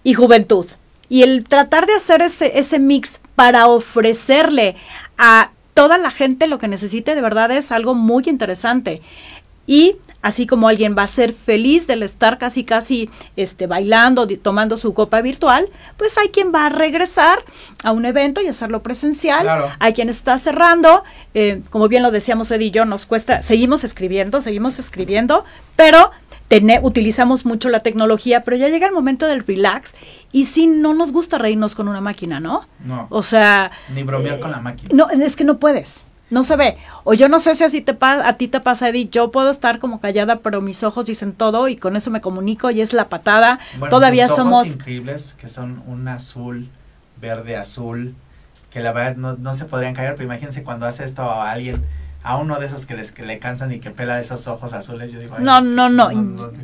y 0.04 0.14
juventud. 0.14 0.66
Y 1.08 1.22
el 1.22 1.44
tratar 1.44 1.86
de 1.86 1.94
hacer 1.94 2.22
ese, 2.22 2.58
ese 2.58 2.78
mix 2.78 3.20
para 3.34 3.66
ofrecerle 3.66 4.76
a 5.18 5.50
toda 5.74 5.98
la 5.98 6.10
gente 6.10 6.46
lo 6.46 6.58
que 6.58 6.68
necesite, 6.68 7.14
de 7.14 7.20
verdad 7.20 7.50
es 7.50 7.72
algo 7.72 7.94
muy 7.94 8.24
interesante. 8.26 9.02
Y 9.66 9.96
así 10.20 10.46
como 10.46 10.68
alguien 10.68 10.96
va 10.98 11.04
a 11.04 11.06
ser 11.06 11.32
feliz 11.32 11.86
del 11.86 12.02
estar 12.02 12.38
casi 12.38 12.64
casi 12.64 13.08
este 13.36 13.66
bailando, 13.66 14.26
tomando 14.42 14.76
su 14.76 14.94
copa 14.94 15.20
virtual, 15.20 15.68
pues 15.96 16.18
hay 16.18 16.30
quien 16.30 16.52
va 16.52 16.66
a 16.66 16.68
regresar 16.70 17.38
a 17.84 17.92
un 17.92 18.04
evento 18.04 18.40
y 18.40 18.48
hacerlo 18.48 18.82
presencial. 18.82 19.48
Hay 19.78 19.92
quien 19.92 20.08
está 20.08 20.38
cerrando, 20.38 21.04
eh, 21.34 21.62
como 21.70 21.88
bien 21.88 22.02
lo 22.02 22.10
decíamos 22.10 22.50
Eddie 22.50 22.66
y 22.66 22.70
yo, 22.72 22.84
nos 22.84 23.06
cuesta, 23.06 23.42
seguimos 23.42 23.84
escribiendo, 23.84 24.42
seguimos 24.42 24.78
escribiendo, 24.78 25.44
pero 25.76 26.10
utilizamos 26.82 27.44
mucho 27.44 27.68
la 27.68 27.80
tecnología, 27.80 28.42
pero 28.42 28.56
ya 28.56 28.68
llega 28.68 28.86
el 28.86 28.92
momento 28.92 29.26
del 29.26 29.46
relax 29.46 29.94
y 30.32 30.46
si 30.46 30.66
no 30.66 30.94
nos 30.94 31.12
gusta 31.12 31.38
reírnos 31.38 31.74
con 31.74 31.88
una 31.88 32.00
máquina, 32.00 32.40
¿no? 32.40 32.66
No. 32.84 33.06
O 33.10 33.22
sea... 33.22 33.70
Ni 33.94 34.02
bromear 34.02 34.40
con 34.40 34.50
la 34.50 34.60
máquina. 34.60 34.90
No, 34.92 35.08
es 35.10 35.36
que 35.36 35.44
no 35.44 35.58
puedes 35.58 36.04
no 36.30 36.44
se 36.44 36.56
ve. 36.56 36.78
O 37.04 37.12
yo 37.12 37.28
no 37.28 37.40
sé 37.40 37.54
si 37.54 37.64
así 37.64 37.80
te 37.80 37.96
a 38.00 38.36
ti 38.36 38.48
te 38.48 38.60
pasa, 38.60 38.88
Eddie, 38.88 39.08
yo 39.10 39.30
puedo 39.30 39.50
estar 39.50 39.78
como 39.78 40.00
callada, 40.00 40.36
pero 40.36 40.60
mis 40.60 40.82
ojos 40.82 41.06
dicen 41.06 41.32
todo 41.32 41.68
y 41.68 41.76
con 41.76 41.96
eso 41.96 42.10
me 42.10 42.20
comunico 42.20 42.70
y 42.70 42.80
es 42.80 42.92
la 42.92 43.08
patada. 43.08 43.58
Todavía 43.90 44.26
ojos 44.26 44.36
somos 44.36 44.68
increíbles 44.68 45.34
que 45.34 45.48
son 45.48 45.82
un 45.86 46.08
azul, 46.08 46.68
verde, 47.20 47.56
azul, 47.56 48.14
que 48.70 48.80
la 48.80 48.92
verdad 48.92 49.16
no, 49.16 49.36
no 49.36 49.52
se 49.52 49.64
podrían 49.64 49.94
caer, 49.94 50.14
pero 50.14 50.24
imagínense 50.24 50.62
cuando 50.62 50.86
hace 50.86 51.04
esto 51.04 51.22
a 51.22 51.50
alguien 51.50 51.82
a 52.22 52.36
uno 52.36 52.58
de 52.58 52.66
esos 52.66 52.86
que 52.86 52.94
les 52.94 53.12
que 53.12 53.22
le 53.22 53.38
cansan 53.38 53.72
y 53.72 53.80
que 53.80 53.90
pela 53.90 54.20
esos 54.20 54.46
ojos 54.46 54.72
azules, 54.72 55.10
yo 55.10 55.20
digo, 55.20 55.38
no, 55.38 55.60
no, 55.60 55.88
no, 55.88 56.10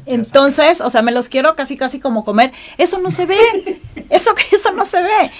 Entonces, 0.04 0.80
o 0.80 0.90
sea, 0.90 1.02
me 1.02 1.12
los 1.12 1.28
quiero 1.28 1.56
casi 1.56 1.76
casi 1.76 1.98
como 1.98 2.24
comer. 2.24 2.52
Eso 2.76 2.98
no 2.98 3.10
se 3.10 3.26
ve. 3.26 3.38
eso 4.10 4.34
eso 4.52 4.72
no 4.72 4.84
se 4.84 5.02
ve. 5.02 5.30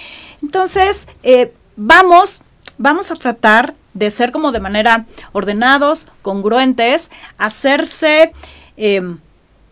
Entonces, 0.41 1.07
eh, 1.23 1.53
vamos 1.75 2.41
vamos 2.77 3.11
a 3.11 3.15
tratar 3.15 3.73
de 3.93 4.11
ser 4.11 4.31
como 4.31 4.51
de 4.51 4.59
manera 4.59 5.05
ordenados, 5.31 6.07
congruentes, 6.21 7.09
hacerse 7.37 8.31
em, 8.77 9.19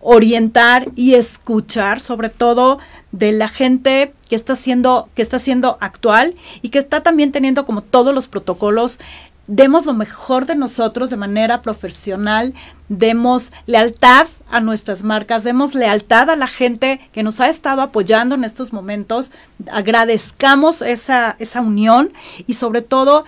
orientar 0.01 0.89
y 0.95 1.15
escuchar 1.15 1.99
sobre 1.99 2.29
todo 2.29 2.79
de 3.11 3.31
la 3.31 3.47
gente 3.47 4.13
que 4.29 4.35
está 4.35 4.55
siendo 4.55 5.09
que 5.15 5.21
está 5.21 5.39
siendo 5.39 5.77
actual 5.79 6.35
y 6.61 6.69
que 6.69 6.79
está 6.79 7.01
también 7.01 7.31
teniendo 7.31 7.65
como 7.65 7.81
todos 7.81 8.13
los 8.13 8.27
protocolos 8.27 8.99
demos 9.47 9.85
lo 9.85 9.93
mejor 9.93 10.45
de 10.45 10.55
nosotros 10.55 11.09
de 11.09 11.17
manera 11.17 11.61
profesional, 11.61 12.53
demos 12.89 13.51
lealtad 13.65 14.27
a 14.49 14.59
nuestras 14.59 15.03
marcas, 15.03 15.43
demos 15.43 15.75
lealtad 15.75 16.29
a 16.29 16.35
la 16.35 16.47
gente 16.47 17.01
que 17.11 17.23
nos 17.23 17.39
ha 17.39 17.49
estado 17.49 17.81
apoyando 17.81 18.35
en 18.35 18.43
estos 18.43 18.73
momentos, 18.73 19.31
agradezcamos 19.71 20.81
esa, 20.81 21.35
esa 21.39 21.61
unión 21.61 22.11
y 22.47 22.55
sobre 22.55 22.81
todo 22.81 23.25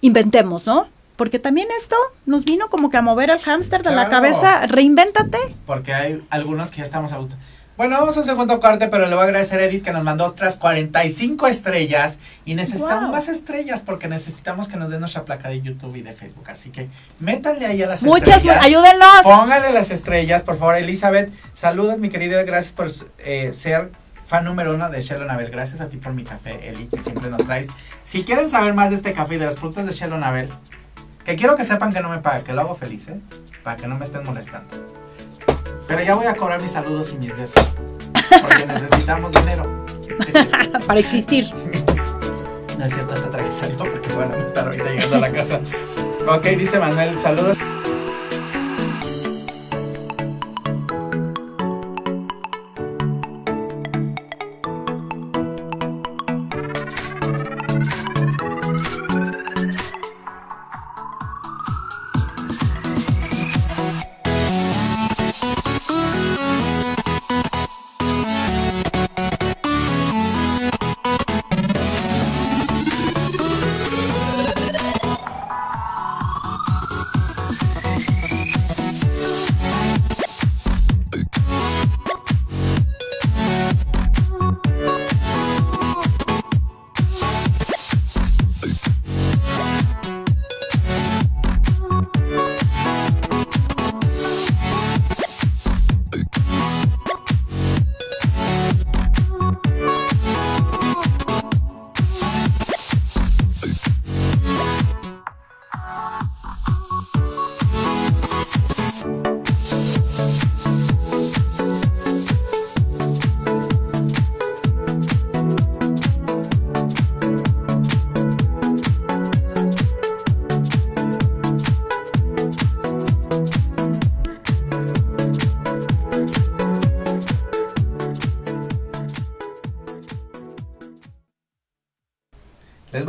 inventemos, 0.00 0.66
¿no? 0.66 0.88
Porque 1.16 1.38
también 1.38 1.68
esto 1.78 1.96
nos 2.24 2.46
vino 2.46 2.70
como 2.70 2.88
que 2.88 2.96
a 2.96 3.02
mover 3.02 3.30
al 3.30 3.40
hámster 3.40 3.82
de 3.82 3.90
la 3.92 4.08
cabeza, 4.08 4.66
reinvéntate. 4.66 5.36
Porque 5.66 5.92
hay 5.92 6.22
algunos 6.30 6.70
que 6.70 6.78
ya 6.78 6.84
estamos 6.84 7.12
a 7.12 7.18
gusto. 7.18 7.36
Bueno, 7.80 7.96
vamos 7.98 8.14
a 8.18 8.20
un 8.20 8.26
segundo 8.26 8.60
corte, 8.60 8.88
pero 8.88 9.06
le 9.06 9.14
voy 9.14 9.22
a 9.22 9.24
agradecer 9.24 9.58
a 9.58 9.64
Edith 9.64 9.82
que 9.82 9.90
nos 9.90 10.04
mandó 10.04 10.26
otras 10.26 10.58
45 10.58 11.46
estrellas 11.46 12.18
y 12.44 12.52
necesitamos 12.52 13.10
más 13.10 13.30
estrellas 13.30 13.80
porque 13.80 14.06
necesitamos 14.06 14.68
que 14.68 14.76
nos 14.76 14.90
den 14.90 15.00
nuestra 15.00 15.24
placa 15.24 15.48
de 15.48 15.62
YouTube 15.62 15.96
y 15.96 16.02
de 16.02 16.12
Facebook. 16.12 16.44
Así 16.50 16.68
que 16.68 16.90
métanle 17.20 17.64
ahí 17.64 17.82
a 17.82 17.86
las 17.86 18.02
estrellas. 18.02 18.44
Muchas, 18.44 18.62
ayúdenlos. 18.62 19.22
Pónganle 19.22 19.72
las 19.72 19.90
estrellas, 19.90 20.42
por 20.42 20.58
favor, 20.58 20.74
Elizabeth. 20.74 21.32
Saludos, 21.54 21.96
mi 21.96 22.10
querido, 22.10 22.38
gracias 22.44 22.74
por 22.74 22.88
eh, 23.24 23.54
ser 23.54 23.90
fan 24.26 24.44
número 24.44 24.74
uno 24.74 24.90
de 24.90 25.00
Shelo 25.00 25.24
Nabel. 25.24 25.48
Gracias 25.48 25.80
a 25.80 25.88
ti 25.88 25.96
por 25.96 26.12
mi 26.12 26.24
café, 26.24 26.68
Eli, 26.68 26.86
que 26.86 27.00
siempre 27.00 27.30
nos 27.30 27.46
traes. 27.46 27.68
Si 28.02 28.24
quieren 28.24 28.50
saber 28.50 28.74
más 28.74 28.90
de 28.90 28.96
este 28.96 29.14
café 29.14 29.36
y 29.36 29.38
de 29.38 29.46
las 29.46 29.56
frutas 29.56 29.86
de 29.86 29.92
Shelo 29.92 30.18
Nabel, 30.18 30.50
que 31.24 31.34
quiero 31.34 31.56
que 31.56 31.64
sepan 31.64 31.94
que 31.94 32.02
no 32.02 32.10
me 32.10 32.18
paga, 32.18 32.44
que 32.44 32.52
lo 32.52 32.60
hago 32.60 32.74
feliz, 32.74 33.08
¿eh? 33.08 33.18
Para 33.62 33.78
que 33.78 33.86
no 33.86 33.96
me 33.96 34.04
estén 34.04 34.22
molestando. 34.24 35.00
Pero 35.90 36.04
ya 36.04 36.14
voy 36.14 36.26
a 36.26 36.36
cobrar 36.36 36.62
mis 36.62 36.70
saludos 36.70 37.12
y 37.12 37.18
mis 37.18 37.36
besos. 37.36 37.74
Porque 38.42 38.64
necesitamos 38.64 39.32
dinero. 39.32 39.84
Para 40.86 41.00
existir. 41.00 41.52
No 42.78 42.84
es 42.84 42.94
cierto, 42.94 43.12
hasta 43.12 43.28
traje 43.28 43.74
porque 43.76 44.14
bueno, 44.14 44.36
estar 44.36 44.66
ahorita 44.66 44.84
llegando 44.84 45.16
a 45.16 45.18
la 45.18 45.32
casa. 45.32 45.58
Ok, 46.28 46.44
dice 46.56 46.78
Manuel, 46.78 47.18
saludos. 47.18 47.56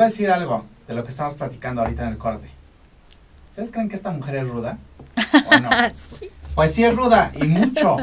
Voy 0.01 0.07
a 0.07 0.09
decir 0.09 0.31
algo 0.31 0.65
de 0.87 0.95
lo 0.95 1.03
que 1.03 1.09
estamos 1.09 1.35
platicando 1.35 1.81
ahorita 1.81 2.01
en 2.01 2.09
el 2.09 2.17
corte. 2.17 2.49
¿Ustedes 3.51 3.69
creen 3.69 3.87
que 3.87 3.95
esta 3.95 4.09
mujer 4.09 4.35
es 4.37 4.47
ruda? 4.47 4.79
¿O 5.45 5.59
no? 5.59 5.69
Pues 6.55 6.73
sí 6.73 6.83
es 6.83 6.95
ruda 6.95 7.31
y 7.39 7.43
mucho. 7.43 7.97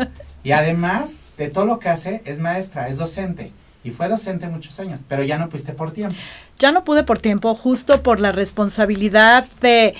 Y 0.44 0.52
además 0.52 1.16
de 1.36 1.50
todo 1.50 1.66
lo 1.66 1.80
que 1.80 1.88
hace, 1.88 2.22
es 2.24 2.38
maestra, 2.38 2.88
es 2.88 2.98
docente. 2.98 3.52
Y 3.82 3.90
fue 3.90 4.08
docente 4.08 4.46
muchos 4.46 4.78
años, 4.78 5.00
pero 5.08 5.24
ya 5.24 5.38
no 5.38 5.48
pudiste 5.48 5.72
por 5.72 5.90
tiempo. 5.90 6.16
Ya 6.58 6.70
no 6.70 6.84
pude 6.84 7.02
por 7.02 7.18
tiempo, 7.18 7.54
justo 7.56 8.02
por 8.02 8.20
la 8.20 8.30
responsabilidad 8.30 9.44
de, 9.60 9.94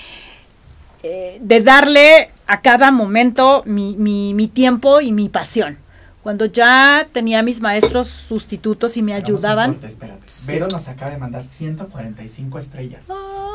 eh, 1.03 1.37
de 1.41 1.61
darle 1.61 2.31
a 2.47 2.61
cada 2.61 2.91
momento 2.91 3.61
mi, 3.65 3.95
mi, 3.97 4.33
mi 4.33 4.47
tiempo 4.47 5.01
y 5.01 5.11
mi 5.11 5.27
pasión 5.27 5.77
cuando 6.23 6.45
ya 6.45 7.07
tenía 7.11 7.41
mis 7.43 7.61
maestros 7.61 8.07
sustitutos 8.07 8.97
y 8.97 9.01
me 9.01 9.13
ayudaban. 9.13 9.73
Corte, 9.73 9.87
espérate. 9.87 10.25
Vero 10.47 10.67
nos 10.71 10.87
acaba 10.87 11.11
de 11.11 11.17
mandar 11.17 11.45
145 11.45 12.59
estrellas. 12.59 13.07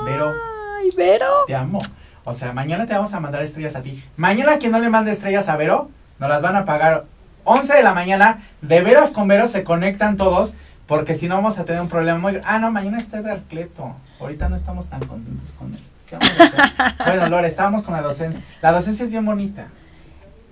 Vero. 0.04 0.32
Ay, 0.78 0.90
Vero. 0.96 1.44
Te 1.46 1.54
amo. 1.54 1.78
O 2.24 2.32
sea, 2.32 2.52
mañana 2.52 2.86
te 2.86 2.94
vamos 2.94 3.12
a 3.12 3.20
mandar 3.20 3.42
estrellas 3.42 3.76
a 3.76 3.82
ti. 3.82 4.02
Mañana 4.16 4.58
quien 4.58 4.72
no 4.72 4.80
le 4.80 4.88
mande 4.88 5.12
estrellas 5.12 5.48
a 5.48 5.56
Vero, 5.56 5.90
nos 6.18 6.28
las 6.28 6.40
van 6.40 6.56
a 6.56 6.64
pagar 6.64 7.04
11 7.44 7.74
de 7.74 7.82
la 7.82 7.92
mañana. 7.92 8.38
De 8.62 8.80
veras 8.80 9.10
con 9.10 9.28
Vero 9.28 9.46
se 9.46 9.62
conectan 9.62 10.16
todos. 10.16 10.54
Porque 10.86 11.14
si 11.14 11.28
no 11.28 11.36
vamos 11.36 11.58
a 11.58 11.64
tener 11.64 11.80
un 11.80 11.88
problema 11.88 12.18
muy... 12.18 12.40
Ah, 12.44 12.58
no, 12.58 12.70
mañana 12.70 12.98
está 12.98 13.22
de 13.22 13.30
Arcleto. 13.30 13.96
Ahorita 14.20 14.48
no 14.48 14.56
estamos 14.56 14.88
tan 14.88 15.00
contentos 15.06 15.54
con 15.58 15.72
él. 15.72 15.80
¿Qué 16.08 16.16
vamos 16.16 16.40
a 16.40 16.44
hacer? 16.44 16.94
bueno, 17.06 17.28
Lore, 17.28 17.48
estábamos 17.48 17.82
con 17.82 17.94
la 17.94 18.02
docencia. 18.02 18.42
La 18.60 18.72
docencia 18.72 19.04
es 19.04 19.10
bien 19.10 19.24
bonita 19.24 19.68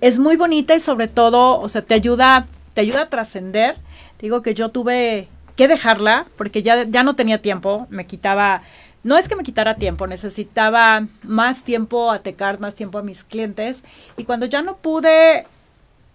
es 0.03 0.19
muy 0.19 0.35
bonita 0.35 0.75
y 0.75 0.81
sobre 0.81 1.07
todo, 1.07 1.61
o 1.61 1.69
sea, 1.69 1.81
te 1.81 1.93
ayuda, 1.93 2.45
te 2.73 2.81
ayuda 2.81 3.03
a 3.03 3.09
trascender. 3.09 3.77
Digo 4.19 4.41
que 4.41 4.53
yo 4.53 4.67
tuve 4.67 5.29
que 5.55 5.69
dejarla 5.69 6.25
porque 6.37 6.61
ya, 6.61 6.83
ya 6.83 7.03
no 7.03 7.15
tenía 7.15 7.41
tiempo, 7.41 7.87
me 7.89 8.05
quitaba, 8.05 8.63
no 9.03 9.17
es 9.17 9.29
que 9.29 9.37
me 9.37 9.43
quitara 9.43 9.75
tiempo, 9.75 10.05
necesitaba 10.05 11.07
más 11.21 11.63
tiempo 11.63 12.11
a 12.11 12.19
tecar, 12.19 12.59
más 12.59 12.75
tiempo 12.75 12.97
a 12.97 13.01
mis 13.01 13.23
clientes 13.23 13.85
y 14.17 14.25
cuando 14.25 14.45
ya 14.45 14.61
no 14.61 14.75
pude 14.75 15.47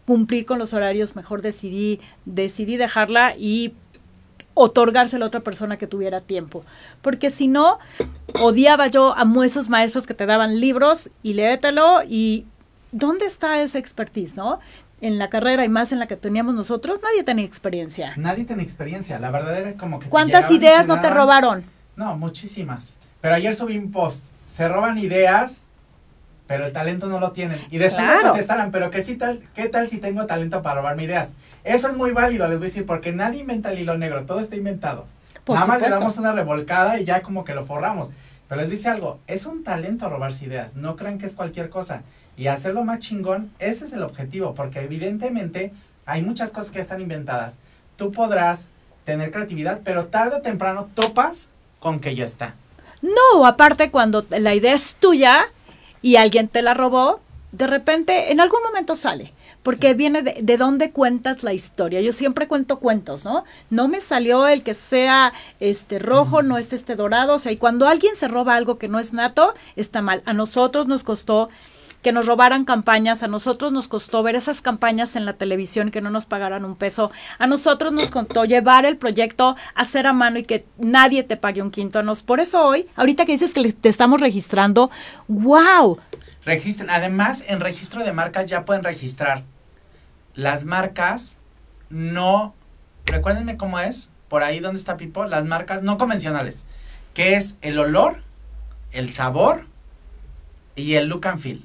cumplir 0.05 0.45
con 0.45 0.59
los 0.59 0.75
horarios, 0.75 1.17
mejor 1.17 1.41
decidí, 1.41 1.99
decidí 2.27 2.77
dejarla 2.77 3.37
y 3.39 3.73
otorgárselo 4.53 5.25
a 5.25 5.29
otra 5.29 5.41
persona 5.41 5.79
que 5.79 5.87
tuviera 5.87 6.21
tiempo. 6.21 6.63
Porque 7.01 7.31
si 7.31 7.49
no, 7.49 7.79
odiaba 8.39 8.89
yo 8.89 9.15
a 9.17 9.25
esos 9.47 9.71
maestros 9.71 10.07
que 10.07 10.13
te 10.13 10.27
daban 10.27 10.61
libros 10.61 11.09
y 11.23 11.33
léetelo 11.33 12.03
y 12.07 12.45
¿dónde 12.93 13.27
está 13.27 13.61
esa 13.63 13.79
expertise, 13.79 14.37
no? 14.37 14.61
En 15.01 15.19
la 15.19 15.31
carrera 15.31 15.65
y 15.65 15.69
más 15.69 15.93
en 15.93 15.99
la 15.99 16.07
que 16.07 16.17
teníamos 16.17 16.55
nosotros, 16.55 17.01
nadie 17.03 17.23
tenía 17.23 17.45
experiencia. 17.45 18.15
Nadie 18.17 18.45
tenía 18.45 18.65
experiencia, 18.65 19.19
la 19.19 19.31
verdad 19.31 19.59
era 19.59 19.75
como 19.75 20.01
que... 20.01 20.09
¿Cuántas 20.09 20.51
ideas 20.51 20.87
no 20.87 21.01
te 21.01 21.11
robaron? 21.11 21.65
No, 21.97 22.17
muchísimas. 22.17 22.97
Pero 23.21 23.35
ayer 23.35 23.55
subí 23.55 23.79
un 23.79 23.93
post, 23.93 24.27
se 24.47 24.69
roban 24.69 24.99
ideas, 24.99 25.63
pero 26.49 26.67
el 26.67 26.73
talento 26.73 27.07
no 27.07 27.21
lo 27.21 27.33
tienen. 27.33 27.61
Y 27.71 27.79
después 27.79 28.07
me 28.07 28.23
contestaran, 28.23 28.71
pero 28.71 28.91
¿qué, 28.91 29.03
si 29.05 29.17
tal, 29.17 29.41
¿qué 29.55 29.69
tal 29.69 29.89
si 29.89 29.99
tengo 29.99 30.27
talento 30.27 30.63
para 30.63 30.81
robarme 30.81 31.05
ideas? 31.05 31.35
Eso 31.63 31.89
es 31.89 31.97
muy 31.97 32.13
válido, 32.13 32.49
les 32.49 32.59
voy 32.59 32.67
a 32.67 32.69
decir, 32.69 32.87
porque 32.87 33.13
nadie 33.13 33.43
inventa 33.43 33.71
el 33.71 33.79
hilo 33.79 33.97
negro, 33.97 34.25
todo 34.25 34.41
está 34.41 34.57
inventado. 34.57 35.07
Nada 35.47 35.67
más 35.67 35.81
le 35.81 35.89
damos 35.89 36.17
una 36.17 36.33
revolcada 36.33 36.99
y 36.99 37.05
ya 37.05 37.23
como 37.23 37.45
que 37.45 37.55
lo 37.55 37.65
forramos. 37.65 38.11
Pero 38.49 38.63
les 38.63 38.71
dice 38.71 38.89
algo, 38.89 39.19
es 39.27 39.47
un 39.47 39.63
talento 39.63 40.09
robarse 40.09 40.47
ideas, 40.47 40.75
no 40.75 40.97
crean 40.97 41.19
que 41.19 41.27
es 41.27 41.35
cualquier 41.35 41.69
cosa 41.69 42.03
y 42.39 42.47
hacerlo 42.47 42.85
más 42.85 43.01
chingón, 43.01 43.51
ese 43.59 43.85
es 43.85 43.93
el 43.93 44.05
objetivo, 44.05 44.55
porque 44.55 44.81
evidentemente 44.81 45.73
hay 46.07 46.23
muchas 46.23 46.53
cosas 46.53 46.71
que 46.71 46.79
están 46.79 47.01
inventadas. 47.01 47.61
Tú 47.97 48.13
podrás 48.13 48.69
tener 49.05 49.33
creatividad, 49.33 49.81
pero 49.83 50.07
tarde 50.07 50.37
o 50.37 50.41
temprano 50.41 50.89
topas 50.95 51.49
con 51.81 51.99
que 51.99 52.15
ya 52.15 52.25
está. 52.25 52.55
No, 53.03 53.45
aparte 53.45 53.91
cuando 53.91 54.25
la 54.31 54.55
idea 54.55 54.73
es 54.73 54.95
tuya 54.95 55.47
y 56.01 56.15
alguien 56.15 56.47
te 56.47 56.63
la 56.63 56.75
robó, 56.75 57.21
de 57.51 57.67
repente 57.67 58.31
en 58.31 58.41
algún 58.41 58.63
momento 58.63 58.95
sale. 58.95 59.33
Porque 59.65 59.95
viene 59.95 60.23
de, 60.23 60.39
de 60.41 60.57
dónde 60.57 60.93
cuentas 60.93 61.43
la 61.43 61.53
historia. 61.53 62.01
Yo 62.01 62.13
siempre 62.13 62.47
cuento 62.47 62.79
cuentos, 62.79 63.25
¿no? 63.25 63.45
No 63.69 63.89
me 63.89 64.01
salió 64.01 64.47
el 64.47 64.63
que 64.63 64.73
sea 64.73 65.33
este 65.59 65.99
rojo, 65.99 66.43
no 66.43 66.57
es 66.57 66.73
este 66.73 66.95
dorado. 66.95 67.35
O 67.35 67.39
sea, 67.41 67.51
y 67.51 67.57
cuando 67.57 67.89
alguien 67.89 68.15
se 68.15 68.29
roba 68.29 68.55
algo 68.55 68.79
que 68.79 68.89
no 68.89 69.01
es 69.01 69.13
nato, 69.13 69.55
está 69.75 70.01
mal. 70.01 70.23
A 70.25 70.33
nosotros 70.33 70.87
nos 70.87 71.03
costó 71.03 71.51
que 72.03 72.13
nos 72.13 72.27
robaran 72.27 72.65
campañas, 72.65 73.23
a 73.23 73.29
nosotros 73.29 73.73
nos 73.73 73.89
costó 73.89 74.23
ver 74.23 74.37
esas 74.37 74.61
campañas 74.61 75.17
en 75.17 75.25
la 75.25 75.35
televisión 75.35 75.91
que 75.91 76.01
no 76.01 76.11
nos 76.11 76.27
pagaran 76.27 76.65
un 76.65 76.77
peso, 76.77 77.11
a 77.39 77.47
nosotros 77.47 77.93
nos 77.93 78.11
contó 78.11 78.45
llevar 78.45 78.87
el 78.87 78.97
proyecto, 78.97 79.57
hacer 79.75 80.07
a 80.07 80.13
mano 80.13 80.39
y 80.39 80.45
que 80.45 80.65
nadie 80.79 81.25
te 81.25 81.37
pague 81.37 81.63
un 81.63 81.71
quinto. 81.71 82.03
Nos, 82.03 82.23
por 82.23 82.41
eso 82.41 82.65
hoy, 82.65 82.87
ahorita 82.97 83.27
que 83.27 83.33
dices 83.33 83.55
que 83.55 83.73
te 83.73 83.89
estamos 83.89 84.21
registrando, 84.21 84.91
wow. 85.27 85.99
Registren, 86.45 86.91
además 86.91 87.45
en 87.49 87.61
registro 87.61 88.05
de 88.05 88.13
marcas 88.13 88.47
ya 88.47 88.65
pueden 88.65 88.85
registrar. 88.85 89.43
Las 90.35 90.65
marcas 90.65 91.37
no, 91.91 92.55
recuérdenme 93.07 93.57
cómo 93.57 93.81
es, 93.81 94.11
por 94.29 94.45
ahí 94.45 94.61
donde 94.61 94.79
está 94.79 94.97
Pipo, 94.97 95.25
las 95.25 95.47
marcas 95.47 95.83
no 95.83 95.99
convencionales, 95.99 96.65
que 97.13 97.35
es 97.35 97.57
el 97.61 97.79
olor, 97.79 98.23
el 98.93 99.11
sabor 99.11 99.67
y 100.77 100.95
el 100.95 101.09
look 101.09 101.27
and 101.27 101.41
feel 101.41 101.65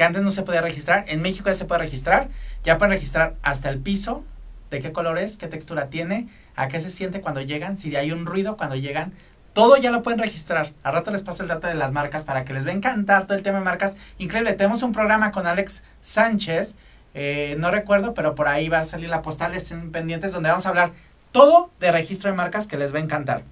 que 0.00 0.04
antes 0.04 0.22
no 0.22 0.30
se 0.30 0.44
podía 0.44 0.62
registrar. 0.62 1.04
En 1.08 1.20
México 1.20 1.50
ya 1.50 1.54
se 1.54 1.66
puede 1.66 1.82
registrar. 1.82 2.30
Ya 2.64 2.78
pueden 2.78 2.92
registrar 2.92 3.34
hasta 3.42 3.68
el 3.68 3.80
piso, 3.80 4.24
de 4.70 4.80
qué 4.80 4.92
color 4.92 5.18
es, 5.18 5.36
qué 5.36 5.46
textura 5.46 5.90
tiene, 5.90 6.26
a 6.56 6.68
qué 6.68 6.80
se 6.80 6.88
siente 6.88 7.20
cuando 7.20 7.42
llegan, 7.42 7.76
si 7.76 7.94
hay 7.94 8.10
un 8.10 8.24
ruido 8.24 8.56
cuando 8.56 8.76
llegan. 8.76 9.12
Todo 9.52 9.76
ya 9.76 9.90
lo 9.90 10.00
pueden 10.00 10.18
registrar. 10.18 10.72
A 10.84 10.90
rato 10.90 11.10
les 11.10 11.22
paso 11.22 11.42
el 11.42 11.50
dato 11.50 11.66
de 11.66 11.74
las 11.74 11.92
marcas 11.92 12.24
para 12.24 12.46
que 12.46 12.54
les 12.54 12.64
va 12.64 12.70
a 12.70 12.72
encantar 12.72 13.26
todo 13.26 13.36
el 13.36 13.44
tema 13.44 13.58
de 13.58 13.64
marcas. 13.66 13.96
Increíble, 14.16 14.54
tenemos 14.54 14.82
un 14.82 14.92
programa 14.92 15.32
con 15.32 15.46
Alex 15.46 15.84
Sánchez. 16.00 16.76
Eh, 17.12 17.56
no 17.58 17.70
recuerdo, 17.70 18.14
pero 18.14 18.34
por 18.34 18.48
ahí 18.48 18.70
va 18.70 18.78
a 18.78 18.84
salir 18.84 19.10
la 19.10 19.20
postal. 19.20 19.54
Estén 19.54 19.92
pendientes 19.92 20.32
donde 20.32 20.48
vamos 20.48 20.64
a 20.64 20.70
hablar 20.70 20.92
todo 21.30 21.70
de 21.78 21.92
registro 21.92 22.30
de 22.30 22.36
marcas 22.38 22.66
que 22.66 22.78
les 22.78 22.94
va 22.94 23.00
a 23.00 23.02
encantar. 23.02 23.42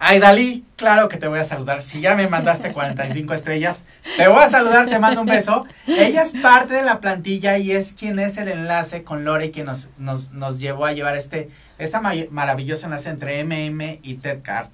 Ay, 0.00 0.20
Dalí, 0.20 0.64
claro 0.76 1.08
que 1.08 1.16
te 1.16 1.26
voy 1.26 1.40
a 1.40 1.44
saludar. 1.44 1.82
Si 1.82 2.00
ya 2.00 2.14
me 2.14 2.28
mandaste 2.28 2.72
45 2.72 3.34
estrellas, 3.34 3.84
te 4.16 4.28
voy 4.28 4.42
a 4.42 4.48
saludar, 4.48 4.88
te 4.88 4.98
mando 4.98 5.22
un 5.22 5.26
beso. 5.26 5.66
Ella 5.86 6.22
es 6.22 6.34
parte 6.40 6.74
de 6.74 6.82
la 6.82 7.00
plantilla 7.00 7.58
y 7.58 7.72
es 7.72 7.92
quien 7.92 8.18
es 8.18 8.38
el 8.38 8.48
enlace 8.48 9.02
con 9.02 9.24
Lore, 9.24 9.50
quien 9.50 9.66
nos, 9.66 9.90
nos, 9.98 10.32
nos 10.32 10.60
llevó 10.60 10.86
a 10.86 10.92
llevar 10.92 11.16
este, 11.16 11.48
esta 11.78 12.00
maravillosa 12.30 12.86
enlace 12.86 13.10
entre 13.10 13.42
MM 13.44 13.98
y 14.02 14.14
TEDCART. 14.14 14.70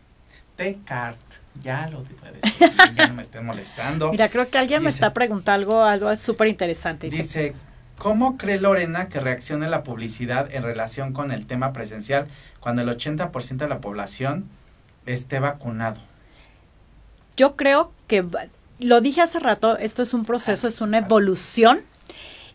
TEDCART, 0.56 1.18
ya 1.62 1.88
lo 1.88 2.02
te 2.02 2.14
puedes 2.14 2.40
decir, 2.40 2.72
ya 2.94 3.08
no 3.08 3.14
me 3.14 3.22
estén 3.22 3.46
molestando. 3.46 4.10
Mira, 4.10 4.28
creo 4.28 4.48
que 4.48 4.58
alguien 4.58 4.82
me 4.82 4.90
está 4.90 5.12
preguntando 5.14 5.52
algo, 5.52 5.84
algo 5.84 6.16
súper 6.16 6.48
interesante. 6.48 7.08
Dice, 7.08 7.54
¿cómo 7.98 8.36
cree 8.36 8.60
Lorena 8.60 9.08
que 9.08 9.20
reaccione 9.20 9.68
la 9.68 9.82
publicidad 9.82 10.54
en 10.54 10.62
relación 10.62 11.12
con 11.12 11.32
el 11.32 11.46
tema 11.46 11.72
presencial 11.72 12.28
cuando 12.60 12.82
el 12.82 12.88
80% 12.88 13.56
de 13.56 13.68
la 13.68 13.80
población 13.80 14.48
esté 15.06 15.40
vacunado? 15.40 16.00
Yo 17.36 17.56
creo 17.56 17.92
que, 18.06 18.24
lo 18.78 19.00
dije 19.00 19.22
hace 19.22 19.38
rato, 19.38 19.76
esto 19.78 20.02
es 20.02 20.14
un 20.14 20.24
proceso, 20.24 20.68
es 20.68 20.80
una 20.80 20.98
evolución 20.98 21.82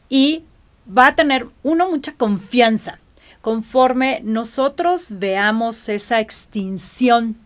y 0.07 0.43
va 0.87 1.07
a 1.07 1.15
tener 1.15 1.47
uno 1.63 1.89
mucha 1.89 2.13
confianza 2.13 2.99
conforme 3.41 4.21
nosotros 4.23 5.07
veamos 5.09 5.87
esa 5.89 6.19
extinción 6.19 7.37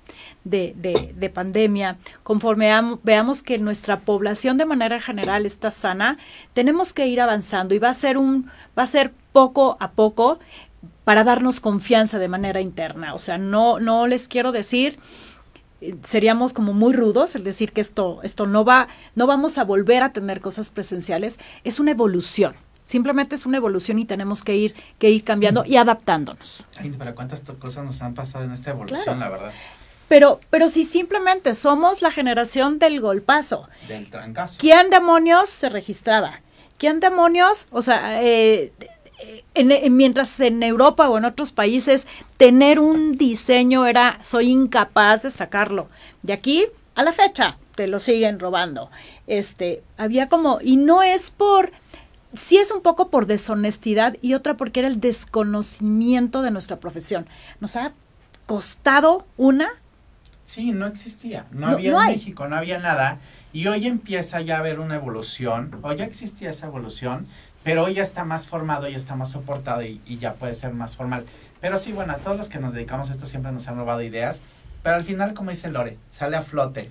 de, 0.43 0.73
de, 1.15 1.29
pandemia, 1.29 1.97
conforme 2.23 2.69
veamos 3.03 3.43
que 3.43 3.57
nuestra 3.57 4.01
población 4.01 4.57
de 4.57 4.65
manera 4.65 4.99
general 4.99 5.45
está 5.45 5.71
sana, 5.71 6.17
tenemos 6.53 6.93
que 6.93 7.07
ir 7.07 7.21
avanzando 7.21 7.73
y 7.73 7.79
va 7.79 7.89
a 7.89 7.93
ser 7.93 8.17
un, 8.17 8.49
va 8.77 8.83
a 8.83 8.87
ser 8.87 9.13
poco 9.31 9.77
a 9.79 9.91
poco 9.91 10.39
para 11.03 11.23
darnos 11.23 11.59
confianza 11.59 12.19
de 12.19 12.27
manera 12.27 12.61
interna. 12.61 13.13
O 13.13 13.19
sea, 13.19 13.37
no, 13.37 13.79
no 13.79 14.07
les 14.07 14.27
quiero 14.27 14.51
decir, 14.51 14.99
eh, 15.81 15.95
seríamos 16.03 16.53
como 16.53 16.73
muy 16.73 16.93
rudos 16.93 17.35
el 17.35 17.43
decir 17.43 17.71
que 17.71 17.81
esto, 17.81 18.21
esto 18.23 18.47
no 18.47 18.63
va, 18.63 18.87
no 19.15 19.27
vamos 19.27 19.57
a 19.57 19.63
volver 19.63 20.03
a 20.03 20.13
tener 20.13 20.41
cosas 20.41 20.69
presenciales. 20.69 21.39
Es 21.63 21.79
una 21.79 21.91
evolución. 21.91 22.53
Simplemente 22.85 23.35
es 23.35 23.45
una 23.45 23.57
evolución 23.57 23.99
y 23.99 24.05
tenemos 24.05 24.43
que 24.43 24.55
ir, 24.55 24.75
que 24.99 25.09
ir 25.09 25.23
cambiando 25.23 25.63
y 25.65 25.77
adaptándonos. 25.77 26.65
Ay, 26.77 26.91
para 26.91 27.15
cuántas 27.15 27.41
cosas 27.41 27.85
nos 27.85 28.01
han 28.01 28.13
pasado 28.13 28.43
en 28.43 28.51
esta 28.51 28.71
evolución, 28.71 29.19
la 29.19 29.29
verdad. 29.29 29.53
Pero, 30.09 30.39
pero 30.49 30.67
si 30.67 30.83
simplemente 30.83 31.55
somos 31.55 32.01
la 32.01 32.11
generación 32.11 32.79
del 32.79 32.99
golpazo. 32.99 33.67
Del 33.87 34.09
trancazo. 34.09 34.57
¿Quién 34.59 34.89
demonios 34.89 35.49
se 35.49 35.69
registraba? 35.69 36.41
¿Quién 36.77 36.99
demonios? 36.99 37.67
O 37.71 37.81
sea, 37.81 38.21
eh, 38.21 38.73
mientras 39.89 40.39
en 40.39 40.63
Europa 40.63 41.09
o 41.09 41.17
en 41.17 41.25
otros 41.25 41.51
países 41.51 42.07
tener 42.37 42.79
un 42.79 43.17
diseño 43.17 43.85
era, 43.85 44.19
soy 44.23 44.49
incapaz 44.49 45.23
de 45.23 45.31
sacarlo. 45.31 45.89
De 46.21 46.33
aquí 46.33 46.65
a 46.95 47.03
la 47.03 47.13
fecha 47.13 47.57
te 47.75 47.87
lo 47.87 47.99
siguen 47.99 48.39
robando. 48.39 48.89
Este, 49.27 49.83
había 49.97 50.29
como, 50.29 50.59
y 50.61 50.77
no 50.77 51.03
es 51.03 51.31
por, 51.31 51.71
sí 52.33 52.57
es 52.57 52.71
un 52.71 52.81
poco 52.81 53.09
por 53.09 53.25
deshonestidad 53.25 54.15
y 54.21 54.33
otra 54.33 54.55
porque 54.55 54.81
era 54.81 54.89
el 54.89 54.99
desconocimiento 54.99 56.41
de 56.41 56.51
nuestra 56.51 56.79
profesión. 56.79 57.27
Nos 57.59 57.75
ha 57.75 57.93
costado 58.45 59.25
una 59.37 59.71
Sí, 60.43 60.71
no 60.71 60.87
existía. 60.87 61.45
No, 61.51 61.67
había 61.67 61.91
en 61.91 62.07
México, 62.07 62.47
no 62.47 62.55
había 62.57 62.77
nada. 62.77 63.19
Y 63.53 63.67
hoy 63.67 63.87
empieza 63.87 64.41
ya 64.41 64.57
a 64.57 64.59
haber 64.59 64.79
una 64.79 64.95
evolución. 64.95 65.79
Hoy 65.83 65.95
ya 65.95 66.05
existía 66.05 66.49
esa 66.49 66.67
evolución, 66.67 67.27
pero 67.63 67.85
hoy 67.85 67.95
ya 67.95 68.03
está 68.03 68.25
más 68.25 68.47
formado, 68.47 68.87
ya 68.87 68.97
está 68.97 69.15
más 69.15 69.31
soportado 69.31 69.83
y, 69.83 70.01
ya 70.19 70.33
puede 70.33 70.53
ser 70.53 70.73
más 70.73 70.95
formal. 70.95 71.25
Pero 71.61 71.77
sí, 71.77 71.93
bueno, 71.93 72.13
a 72.13 72.17
todos 72.17 72.35
los 72.35 72.49
que 72.49 72.59
nos 72.59 72.73
dedicamos 72.73 73.09
a 73.09 73.13
esto 73.13 73.25
siempre 73.25 73.51
nos 73.51 73.67
han 73.67 73.77
robado 73.77 74.01
ideas. 74.01 74.41
Pero 74.83 74.95
al 74.95 75.03
final, 75.03 75.33
como 75.33 75.49
dice 75.49 75.69
Lore, 75.69 75.97
sale 76.09 76.35
a 76.35 76.41
flote. 76.41 76.89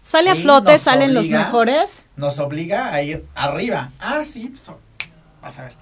Sale 0.00 0.30
a 0.30 0.36
flote, 0.36 0.78
salen 0.78 1.12
los 1.12 1.28
mejores. 1.28 2.02
Nos 2.14 2.38
obliga 2.38 2.92
a 2.92 3.02
ir 3.02 3.26
arriba. 3.34 3.90
Ah, 3.98 4.22
sí, 4.24 4.48
pues, 4.48 4.70
vas 5.42 5.58
a 5.58 5.64
ver. 5.64 5.72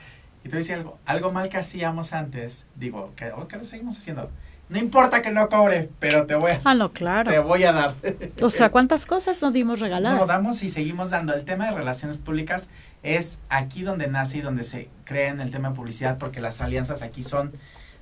Y 0.43 0.49
te 0.49 0.57
decía 0.57 0.77
algo, 0.77 0.99
algo 1.05 1.33
mal 1.33 1.49
que 1.51 1.59
hacíamos 1.59 2.13
antes, 2.15 2.65
digo, 2.75 3.13
que, 3.17 3.33
que 3.49 3.57
lo 3.57 3.65
seguimos 3.65 3.97
haciendo 3.99 4.31
no 4.69 4.79
importa 4.79 5.21
que 5.21 5.31
no 5.31 5.49
cobre, 5.49 5.91
pero 5.99 6.27
te 6.27 6.35
voy 6.35 6.53
a, 6.53 6.61
ah, 6.65 6.75
no, 6.75 6.93
claro. 6.93 7.31
te 7.31 7.39
voy 7.39 7.65
a 7.65 7.73
dar. 7.73 7.95
O 8.41 8.49
sea, 8.49 8.71
¿cuántas 8.71 9.05
cosas 9.05 9.43
nos 9.43 9.53
dimos 9.53 9.81
regalar? 9.81 10.17
No, 10.17 10.27
damos 10.27 10.63
y 10.63 10.71
seguimos 10.71 11.11
dando. 11.11 11.35
El 11.35 11.45
tema 11.45 11.67
de 11.67 11.77
relaciones 11.77 12.19
públicas 12.19 12.71
es 13.03 13.41
aquí 13.51 13.83
donde 13.83 14.07
nace 14.07 14.39
y 14.39 14.41
donde 14.41 14.65
se 14.65 14.89
crea 15.05 15.29
en 15.29 15.41
el 15.41 15.51
tema 15.51 15.69
de 15.69 15.75
publicidad, 15.75 16.17
porque 16.19 16.41
las 16.41 16.61
alianzas 16.63 17.03
aquí 17.03 17.23
son, 17.23 17.53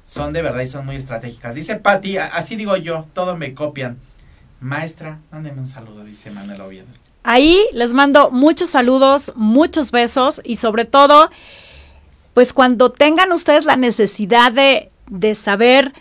son 0.05 0.33
de 0.33 0.43
verdad 0.43 0.61
y 0.61 0.67
son 0.67 0.87
muy 0.87 0.97
estratégicas. 0.97 1.57
Dice 1.57 1.77
Patti, 1.77 2.19
así 2.19 2.55
digo 2.55 2.77
yo, 2.77 3.07
todo 3.13 3.37
me 3.37 3.55
copian. 3.55 3.99
Maestra, 4.61 5.19
mándeme 5.33 5.59
un 5.59 5.67
saludo, 5.67 6.05
dice 6.05 6.31
Manuel 6.31 6.61
Oviedo. 6.61 6.87
Ahí 7.25 7.61
les 7.73 7.93
mando 7.93 8.31
muchos 8.31 8.71
saludos, 8.71 9.33
muchos 9.35 9.91
besos 9.91 10.41
y 10.45 10.57
sobre 10.57 10.85
todo, 10.85 11.31
pues 12.35 12.53
cuando 12.53 12.93
tengan 12.93 13.33
ustedes 13.33 13.65
la 13.65 13.77
necesidad 13.77 14.53
de, 14.53 14.91
de 15.09 15.35
saber 15.35 15.93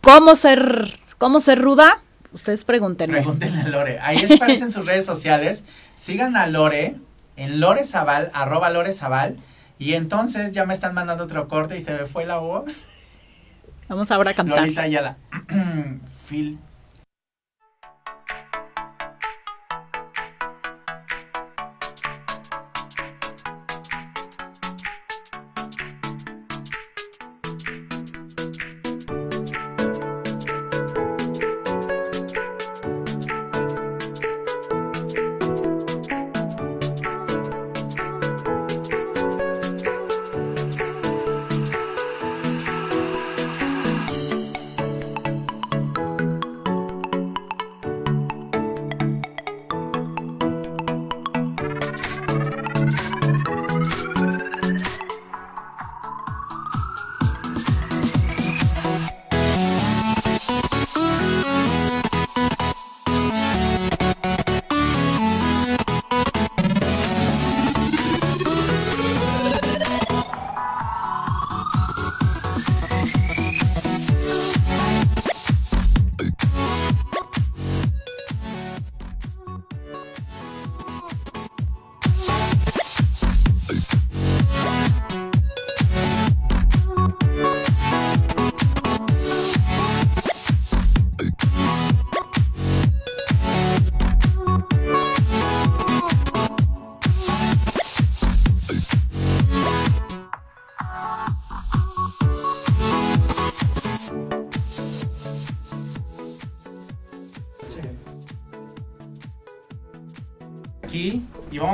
¿Cómo 0.00 0.34
ser, 0.36 0.98
cómo 1.18 1.40
ser 1.40 1.60
ruda? 1.60 2.00
Ustedes 2.32 2.64
pregúntenme. 2.64 3.18
Pregúntenle 3.18 3.60
a 3.62 3.68
Lore. 3.68 3.98
Ahí 4.00 4.24
aparecen 4.24 4.70
sus 4.70 4.86
redes 4.86 5.04
sociales. 5.04 5.64
Sigan 5.96 6.36
a 6.36 6.46
Lore 6.46 6.96
en 7.36 7.60
Lore 7.60 7.84
Zaval, 7.84 8.30
arroba 8.34 8.70
Lore 8.70 8.92
Zaval. 8.92 9.36
Y 9.78 9.94
entonces 9.94 10.52
ya 10.52 10.64
me 10.66 10.74
están 10.74 10.94
mandando 10.94 11.24
otro 11.24 11.48
corte 11.48 11.76
y 11.76 11.80
se 11.80 11.92
me 11.92 12.06
fue 12.06 12.26
la 12.26 12.38
voz. 12.38 12.86
Vamos 13.88 14.10
ahora 14.10 14.30
a 14.30 14.34
cantar. 14.34 14.60
Lorita 14.60 14.86
la 14.86 15.16
Phil 16.28 16.58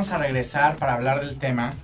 vamos 0.07 0.23
a 0.23 0.25
regresar 0.25 0.77
para 0.77 0.95
hablar 0.95 1.19
del 1.19 1.37
tema 1.37 1.75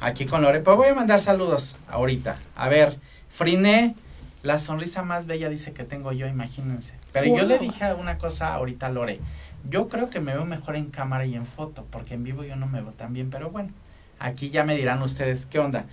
aquí 0.00 0.24
con 0.24 0.40
Lore. 0.40 0.60
Pues 0.60 0.74
voy 0.74 0.88
a 0.88 0.94
mandar 0.94 1.20
saludos 1.20 1.76
ahorita. 1.88 2.38
A 2.56 2.70
ver, 2.70 2.98
Friné, 3.28 3.94
la 4.42 4.58
sonrisa 4.58 5.02
más 5.02 5.26
bella 5.26 5.50
dice 5.50 5.74
que 5.74 5.84
tengo 5.84 6.12
yo, 6.12 6.26
imagínense. 6.26 6.94
Pero 7.12 7.26
yo 7.26 7.44
le 7.44 7.58
dije 7.58 7.92
una 7.92 8.16
cosa 8.16 8.54
ahorita 8.54 8.86
a 8.86 8.88
Lore. 8.88 9.20
Yo 9.68 9.88
creo 9.88 10.08
que 10.08 10.18
me 10.18 10.32
veo 10.32 10.46
mejor 10.46 10.76
en 10.76 10.86
cámara 10.86 11.26
y 11.26 11.34
en 11.34 11.44
foto, 11.44 11.86
porque 11.90 12.14
en 12.14 12.24
vivo 12.24 12.42
yo 12.42 12.56
no 12.56 12.66
me 12.66 12.80
veo 12.80 12.92
tan 12.92 13.12
bien, 13.12 13.28
pero 13.28 13.50
bueno, 13.50 13.70
aquí 14.18 14.48
ya 14.48 14.64
me 14.64 14.74
dirán 14.74 15.02
ustedes 15.02 15.44
qué 15.44 15.58
onda. 15.58 15.84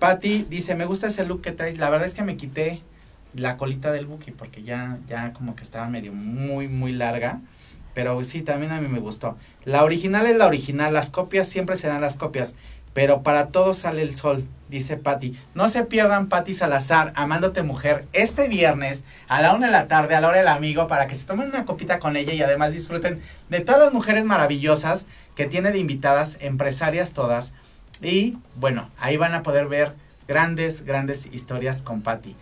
Patty 0.00 0.44
dice, 0.50 0.74
me 0.74 0.86
gusta 0.86 1.06
ese 1.06 1.24
look 1.24 1.40
que 1.40 1.52
traes. 1.52 1.78
La 1.78 1.88
verdad 1.88 2.08
es 2.08 2.14
que 2.14 2.24
me 2.24 2.36
quité 2.36 2.82
la 3.32 3.56
colita 3.56 3.92
del 3.92 4.06
buki 4.06 4.32
porque 4.32 4.64
ya, 4.64 4.98
ya 5.06 5.32
como 5.34 5.54
que 5.54 5.62
estaba 5.62 5.88
medio 5.88 6.12
muy, 6.12 6.66
muy 6.66 6.90
larga. 6.90 7.40
Pero 7.94 8.22
sí, 8.24 8.42
también 8.42 8.72
a 8.72 8.80
mí 8.80 8.88
me 8.88 9.00
gustó. 9.00 9.36
La 9.64 9.84
original 9.84 10.26
es 10.26 10.36
la 10.36 10.46
original, 10.46 10.94
las 10.94 11.10
copias 11.10 11.48
siempre 11.48 11.76
serán 11.76 12.00
las 12.00 12.16
copias. 12.16 12.54
Pero 12.92 13.22
para 13.22 13.48
todos 13.48 13.78
sale 13.78 14.02
el 14.02 14.16
sol, 14.16 14.46
dice 14.68 14.98
Patti. 14.98 15.34
No 15.54 15.68
se 15.68 15.84
pierdan 15.84 16.28
Patti 16.28 16.52
Salazar, 16.52 17.12
Amándote 17.16 17.62
Mujer, 17.62 18.06
este 18.12 18.48
viernes 18.48 19.04
a 19.28 19.40
la 19.40 19.54
una 19.54 19.66
de 19.66 19.72
la 19.72 19.88
tarde, 19.88 20.14
a 20.14 20.20
la 20.20 20.28
hora 20.28 20.38
del 20.38 20.48
amigo, 20.48 20.86
para 20.88 21.06
que 21.06 21.14
se 21.14 21.24
tomen 21.24 21.48
una 21.48 21.64
copita 21.64 21.98
con 21.98 22.16
ella 22.16 22.34
y 22.34 22.42
además 22.42 22.74
disfruten 22.74 23.20
de 23.48 23.60
todas 23.60 23.80
las 23.80 23.92
mujeres 23.94 24.24
maravillosas 24.24 25.06
que 25.34 25.46
tiene 25.46 25.72
de 25.72 25.78
invitadas, 25.78 26.36
empresarias 26.40 27.12
todas. 27.12 27.54
Y 28.02 28.36
bueno, 28.56 28.90
ahí 28.98 29.16
van 29.16 29.34
a 29.34 29.42
poder 29.42 29.68
ver 29.68 29.94
grandes, 30.28 30.84
grandes 30.84 31.26
historias 31.32 31.82
con 31.82 32.02
Patti. 32.02 32.36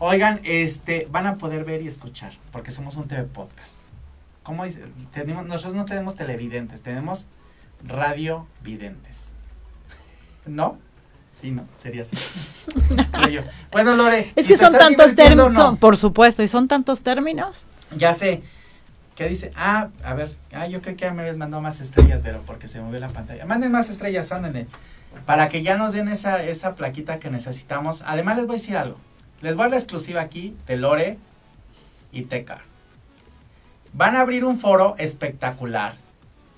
Oigan, 0.00 0.40
este, 0.42 1.06
van 1.12 1.28
a 1.28 1.38
poder 1.38 1.64
ver 1.64 1.80
y 1.80 1.86
escuchar, 1.86 2.32
porque 2.50 2.72
somos 2.72 2.96
un 2.96 3.06
TV 3.06 3.22
podcast. 3.22 3.91
¿Cómo 4.42 4.64
dice? 4.64 4.84
Tenemos, 5.10 5.46
nosotros 5.46 5.74
no 5.74 5.84
tenemos 5.84 6.16
televidentes, 6.16 6.82
tenemos 6.82 7.28
radiovidentes. 7.84 9.34
¿No? 10.46 10.78
Sí, 11.30 11.50
no, 11.50 11.66
sería 11.72 12.02
así. 12.02 12.16
bueno, 13.72 13.94
Lore. 13.94 14.32
Es 14.36 14.46
que 14.46 14.58
son 14.58 14.72
tantos 14.72 15.14
términos. 15.14 15.78
Por 15.78 15.96
supuesto, 15.96 16.42
y 16.42 16.48
son 16.48 16.68
tantos 16.68 17.02
términos. 17.02 17.64
Ya 17.96 18.12
sé. 18.12 18.42
¿Qué 19.14 19.28
dice? 19.28 19.50
Ah, 19.56 19.88
a 20.04 20.14
ver. 20.14 20.30
Ah, 20.52 20.66
yo 20.66 20.82
creo 20.82 20.96
que 20.96 21.04
ya 21.04 21.12
me 21.12 21.22
habías 21.22 21.38
mandado 21.38 21.62
más 21.62 21.80
estrellas, 21.80 22.20
pero 22.22 22.42
porque 22.42 22.68
se 22.68 22.80
movió 22.80 22.98
la 23.00 23.08
pantalla. 23.08 23.46
Manden 23.46 23.72
más 23.72 23.88
estrellas, 23.88 24.30
ándenle. 24.32 24.66
Para 25.26 25.48
que 25.48 25.62
ya 25.62 25.76
nos 25.76 25.92
den 25.92 26.08
esa, 26.08 26.42
esa 26.44 26.74
plaquita 26.74 27.18
que 27.18 27.30
necesitamos. 27.30 28.02
Además, 28.06 28.36
les 28.36 28.46
voy 28.46 28.56
a 28.56 28.58
decir 28.58 28.76
algo. 28.76 28.96
Les 29.40 29.56
voy 29.56 29.66
a 29.66 29.68
la 29.70 29.76
exclusiva 29.76 30.20
aquí 30.20 30.54
de 30.66 30.76
Lore 30.76 31.18
y 32.12 32.22
Tecar. 32.22 32.71
Van 33.92 34.16
a 34.16 34.20
abrir 34.20 34.44
un 34.44 34.58
foro 34.58 34.94
espectacular. 34.98 35.94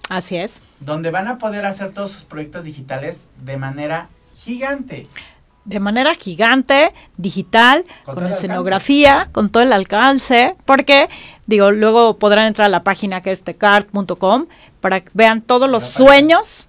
Así 0.09 0.37
es. 0.37 0.61
Donde 0.81 1.11
van 1.11 1.29
a 1.29 1.39
poder 1.39 1.65
hacer 1.67 1.93
todos 1.93 2.11
sus 2.11 2.23
proyectos 2.23 2.65
digitales 2.65 3.27
de 3.43 3.57
manera 3.57 4.09
gigante. 4.37 5.07
De 5.65 5.81
manera 5.81 6.15
gigante, 6.15 6.93
digital, 7.17 7.87
con, 8.05 8.27
escenografía, 8.27 9.31
con 9.33 9.49
todo 9.49 9.63
el 9.63 9.73
alcance, 9.73 10.57
porque, 10.67 11.09
digo, 11.47 11.71
luego 11.71 12.19
podrán 12.19 12.47
entrar 12.47 12.67
a 12.67 12.69
la 12.69 12.85
página 12.85 13.23
que 13.23 13.33
es 13.33 13.45
tecart.com 13.45 14.47
para 14.83 15.01
que 15.01 15.11
vean 15.15 15.41
todos 15.41 15.71
los 15.71 15.85
sueños, 15.85 16.69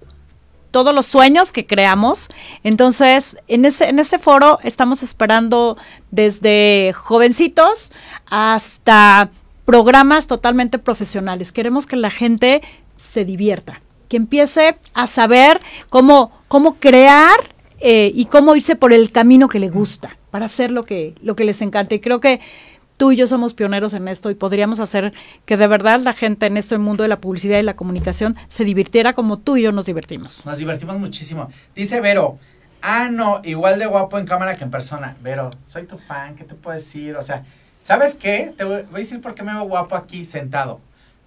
todos 0.70 0.94
los 0.94 1.04
sueños 1.04 1.52
que 1.52 1.66
creamos. 1.66 2.28
Entonces, 2.64 3.36
en 3.48 3.66
ese, 3.66 3.90
en 3.90 3.98
ese 3.98 4.18
foro 4.18 4.60
estamos 4.64 5.02
esperando 5.02 5.76
desde 6.10 6.94
jovencitos 6.94 7.92
hasta 8.24 9.28
programas 9.66 10.26
totalmente 10.26 10.78
profesionales. 10.78 11.52
Queremos 11.52 11.86
que 11.86 11.96
la 11.96 12.10
gente 12.10 12.62
se 12.96 13.26
divierta, 13.26 13.82
que 14.08 14.16
empiece 14.16 14.78
a 14.94 15.06
saber 15.06 15.60
cómo, 15.90 16.32
cómo 16.48 16.76
crear 16.76 17.36
eh, 17.80 18.10
y 18.14 18.24
cómo 18.26 18.56
irse 18.56 18.76
por 18.76 18.94
el 18.94 19.12
camino 19.12 19.48
que 19.48 19.58
le 19.58 19.68
gusta 19.68 20.16
para 20.30 20.46
hacer 20.46 20.70
lo 20.70 20.84
que, 20.84 21.14
lo 21.20 21.36
que 21.36 21.44
les 21.44 21.60
encanta. 21.60 21.94
Y 21.94 22.00
creo 22.00 22.20
que 22.20 22.40
tú 22.96 23.12
y 23.12 23.16
yo 23.16 23.26
somos 23.26 23.54
pioneros 23.54 23.92
en 23.92 24.08
esto 24.08 24.30
y 24.30 24.34
podríamos 24.34 24.80
hacer 24.80 25.12
que 25.44 25.56
de 25.56 25.66
verdad 25.66 26.00
la 26.00 26.12
gente 26.12 26.46
en 26.46 26.56
este 26.56 26.78
mundo 26.78 27.02
de 27.02 27.08
la 27.08 27.20
publicidad 27.20 27.58
y 27.58 27.62
la 27.62 27.76
comunicación 27.76 28.36
se 28.48 28.64
divirtiera 28.64 29.12
como 29.12 29.38
tú 29.38 29.56
y 29.56 29.62
yo 29.62 29.72
nos 29.72 29.86
divertimos. 29.86 30.46
Nos 30.46 30.58
divertimos 30.58 30.98
muchísimo. 30.98 31.50
Dice 31.74 32.00
Vero, 32.00 32.38
ah, 32.82 33.08
no, 33.10 33.42
igual 33.44 33.78
de 33.78 33.86
guapo 33.86 34.16
en 34.18 34.26
cámara 34.26 34.56
que 34.56 34.64
en 34.64 34.70
persona. 34.70 35.16
Vero, 35.22 35.50
soy 35.66 35.82
tu 35.82 35.98
fan, 35.98 36.36
¿qué 36.36 36.44
te 36.44 36.54
puedo 36.54 36.76
decir? 36.76 37.16
O 37.16 37.22
sea, 37.22 37.44
¿sabes 37.86 38.16
qué? 38.16 38.52
Te 38.56 38.64
voy 38.64 38.82
a 38.92 38.98
decir 38.98 39.20
por 39.20 39.36
qué 39.36 39.44
me 39.44 39.52
veo 39.52 39.62
guapo 39.62 39.94
aquí 39.94 40.24
sentado. 40.24 40.80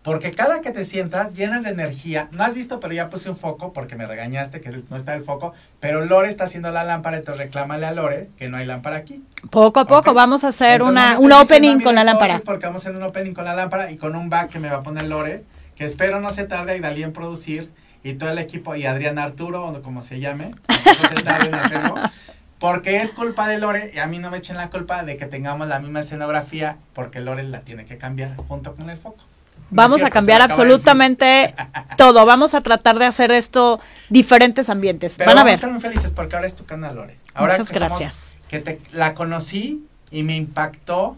Porque 0.04 0.32
cada 0.32 0.60
que 0.60 0.72
te 0.72 0.84
sientas 0.84 1.32
llenas 1.32 1.64
de 1.64 1.70
energía, 1.70 2.28
no 2.32 2.44
has 2.44 2.54
visto, 2.54 2.82
pero 2.82 2.94
ya 2.94 3.10
puse 3.10 3.30
un 3.30 3.38
foco 3.38 3.72
porque 3.72 3.96
me 3.96 4.06
regañaste 4.06 4.60
que 4.60 4.70
no 4.90 4.98
está 4.98 5.14
el 5.14 5.22
foco, 5.22 5.54
pero 5.80 6.04
Lore 6.06 6.28
está 6.28 6.46
haciendo 6.46 6.72
la 6.72 6.84
lámpara, 6.84 7.18
entonces 7.18 7.46
reclámale 7.46 7.86
a 7.86 7.92
Lore 7.92 8.30
que 8.38 8.50
no 8.50 8.58
hay 8.58 8.66
lámpara 8.66 8.98
aquí. 8.98 9.24
Poco 9.50 9.80
a 9.80 9.88
poco 9.88 10.14
vamos 10.14 10.44
a 10.44 10.50
hacer 10.50 10.84
una, 10.84 11.18
un 11.18 11.32
opening 11.32 11.80
con 11.80 11.96
la 11.96 12.04
lámpara. 12.04 12.40
Porque 12.44 12.66
vamos 12.66 12.86
a 12.86 12.90
hacer 12.90 13.02
un 13.02 13.08
opening 13.08 13.34
con 13.34 13.46
la 13.46 13.56
lámpara 13.56 13.90
y 13.90 13.96
con 13.96 14.16
un 14.16 14.30
back 14.30 14.50
que 14.50 14.60
me 14.60 14.70
va 14.70 14.78
a 14.78 14.84
poner 14.84 15.06
Lore, 15.06 15.46
que 15.76 15.86
espero 15.86 16.20
no 16.20 16.32
se 16.32 16.44
tarde 16.44 16.76
y 16.76 16.82
Dalí 16.82 17.04
en 17.04 17.14
producir 17.14 17.72
y 18.04 18.14
todo 18.14 18.32
el 18.32 18.38
equipo 18.38 18.76
y 18.76 18.86
Adrián 18.86 19.18
Arturo, 19.18 19.66
o 19.66 19.82
como 19.82 20.02
se 20.02 20.20
llame, 20.20 20.52
no 20.68 21.08
se 21.08 21.24
tarde 21.24 21.48
en 21.48 21.56
hacerlo. 21.56 21.96
Porque 22.60 23.02
es 23.02 23.14
culpa 23.14 23.48
de 23.48 23.58
Lore 23.58 23.92
y 23.94 24.00
a 24.00 24.08
mí 24.08 24.20
no 24.20 24.30
me 24.30 24.38
echen 24.38 24.58
la 24.58 24.70
culpa 24.70 25.04
de 25.04 25.16
que 25.16 25.26
tengamos 25.26 25.68
la 25.68 25.80
misma 25.80 26.02
escenografía 26.02 26.78
porque 26.94 27.22
Lore 27.22 27.44
la 27.44 27.62
tiene 27.62 27.86
que 27.86 27.98
cambiar 27.98 28.36
junto 28.36 28.76
con 28.76 28.90
el 28.90 28.98
foco. 28.98 29.24
Vamos 29.72 30.04
a 30.04 30.10
cambiar 30.10 30.42
absolutamente 30.42 31.54
todo. 31.98 32.26
Vamos 32.26 32.54
a 32.54 32.62
tratar 32.62 33.00
de 33.00 33.06
hacer 33.06 33.32
esto 33.32 33.80
diferentes 34.10 34.70
ambientes. 34.70 35.18
Van 35.18 35.38
a 35.38 35.44
ver. 35.44 35.56
Estamos 35.56 35.76
muy 35.76 35.82
felices 35.82 36.12
porque 36.12 36.36
ahora 36.36 36.48
es 36.48 36.56
tu 36.56 36.66
canal, 36.66 36.96
Lore. 36.96 37.18
Ahora 37.34 37.58
Muchas 37.58 37.72
gracias. 37.72 38.36
que 38.50 38.60
te, 38.60 38.80
la 38.92 39.14
conocí 39.14 39.86
y 40.12 40.24
me 40.24 40.36
impactó. 40.36 41.18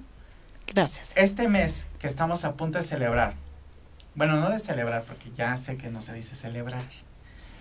Gracias. 0.67 1.11
Este 1.15 1.47
mes 1.47 1.87
que 1.99 2.07
estamos 2.07 2.45
a 2.45 2.53
punto 2.53 2.77
de 2.77 2.83
celebrar. 2.83 3.33
Bueno, 4.15 4.35
no 4.37 4.49
de 4.49 4.59
celebrar 4.59 5.03
porque 5.03 5.31
ya 5.35 5.57
sé 5.57 5.77
que 5.77 5.89
no 5.89 6.01
se 6.01 6.13
dice 6.13 6.35
celebrar. 6.35 6.83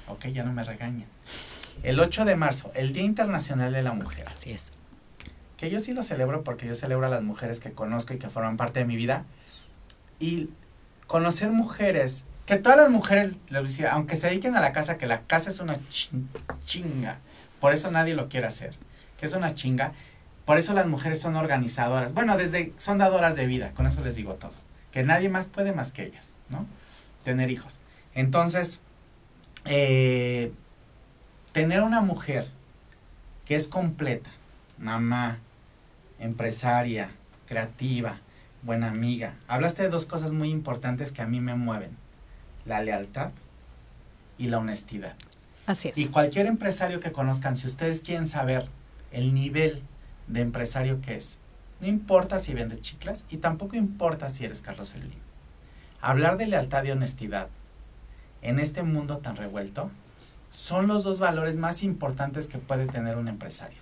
Ok, 0.08 0.26
ya 0.26 0.42
no 0.42 0.52
me 0.52 0.64
regañan. 0.64 1.06
El 1.82 1.98
8 2.00 2.24
de 2.24 2.36
marzo, 2.36 2.70
el 2.74 2.92
Día 2.92 3.04
Internacional 3.04 3.72
de 3.72 3.82
la 3.82 3.92
Mujer. 3.92 4.28
Así 4.28 4.52
es. 4.52 4.72
Que 5.56 5.70
yo 5.70 5.78
sí 5.78 5.92
lo 5.92 6.02
celebro 6.02 6.44
porque 6.44 6.66
yo 6.66 6.74
celebro 6.74 7.06
a 7.06 7.10
las 7.10 7.22
mujeres 7.22 7.60
que 7.60 7.72
conozco 7.72 8.14
y 8.14 8.18
que 8.18 8.28
forman 8.28 8.56
parte 8.56 8.80
de 8.80 8.86
mi 8.86 8.96
vida. 8.96 9.24
Y 10.18 10.50
conocer 11.10 11.50
mujeres, 11.50 12.24
que 12.46 12.56
todas 12.56 12.78
las 12.78 12.88
mujeres, 12.88 13.38
aunque 13.90 14.14
se 14.14 14.28
dediquen 14.28 14.54
a 14.54 14.60
la 14.60 14.72
casa, 14.72 14.96
que 14.96 15.06
la 15.06 15.22
casa 15.22 15.50
es 15.50 15.58
una 15.58 15.76
chinga, 16.64 17.18
por 17.58 17.72
eso 17.72 17.90
nadie 17.90 18.14
lo 18.14 18.28
quiere 18.28 18.46
hacer, 18.46 18.74
que 19.18 19.26
es 19.26 19.32
una 19.32 19.52
chinga, 19.52 19.92
por 20.44 20.58
eso 20.58 20.72
las 20.72 20.86
mujeres 20.86 21.20
son 21.20 21.34
organizadoras, 21.34 22.14
bueno, 22.14 22.36
desde 22.36 22.72
son 22.76 22.98
dadoras 22.98 23.34
de 23.34 23.46
vida, 23.46 23.72
con 23.72 23.88
eso 23.88 24.02
les 24.02 24.14
digo 24.14 24.34
todo, 24.34 24.54
que 24.92 25.02
nadie 25.02 25.28
más 25.28 25.48
puede 25.48 25.72
más 25.72 25.90
que 25.90 26.04
ellas, 26.04 26.36
¿no? 26.48 26.64
Tener 27.24 27.50
hijos. 27.50 27.80
Entonces, 28.14 28.80
eh, 29.64 30.52
tener 31.52 31.82
una 31.82 32.00
mujer 32.00 32.48
que 33.44 33.56
es 33.56 33.68
completa, 33.68 34.30
mamá, 34.78 35.38
empresaria, 36.18 37.10
creativa, 37.46 38.18
buena 38.62 38.88
amiga. 38.88 39.34
Hablaste 39.48 39.82
de 39.82 39.88
dos 39.88 40.06
cosas 40.06 40.32
muy 40.32 40.50
importantes 40.50 41.12
que 41.12 41.22
a 41.22 41.26
mí 41.26 41.40
me 41.40 41.54
mueven. 41.54 41.96
La 42.64 42.82
lealtad 42.82 43.32
y 44.38 44.48
la 44.48 44.58
honestidad. 44.58 45.16
Así 45.66 45.88
es. 45.88 45.98
Y 45.98 46.06
cualquier 46.06 46.46
empresario 46.46 47.00
que 47.00 47.12
conozcan, 47.12 47.56
si 47.56 47.66
ustedes 47.66 48.02
quieren 48.02 48.26
saber 48.26 48.68
el 49.10 49.34
nivel 49.34 49.82
de 50.28 50.40
empresario 50.40 51.00
que 51.00 51.16
es, 51.16 51.38
no 51.80 51.86
importa 51.86 52.38
si 52.38 52.54
vende 52.54 52.80
chiclas 52.80 53.24
y 53.30 53.38
tampoco 53.38 53.76
importa 53.76 54.30
si 54.30 54.44
eres 54.44 54.60
Carlos 54.60 54.90
Slim. 54.90 55.10
Hablar 56.00 56.36
de 56.36 56.46
lealtad 56.46 56.84
y 56.84 56.90
honestidad 56.90 57.48
en 58.42 58.58
este 58.58 58.82
mundo 58.82 59.18
tan 59.18 59.36
revuelto 59.36 59.90
son 60.50 60.88
los 60.88 61.04
dos 61.04 61.20
valores 61.20 61.56
más 61.56 61.82
importantes 61.82 62.46
que 62.46 62.58
puede 62.58 62.86
tener 62.86 63.16
un 63.16 63.28
empresario. 63.28 63.78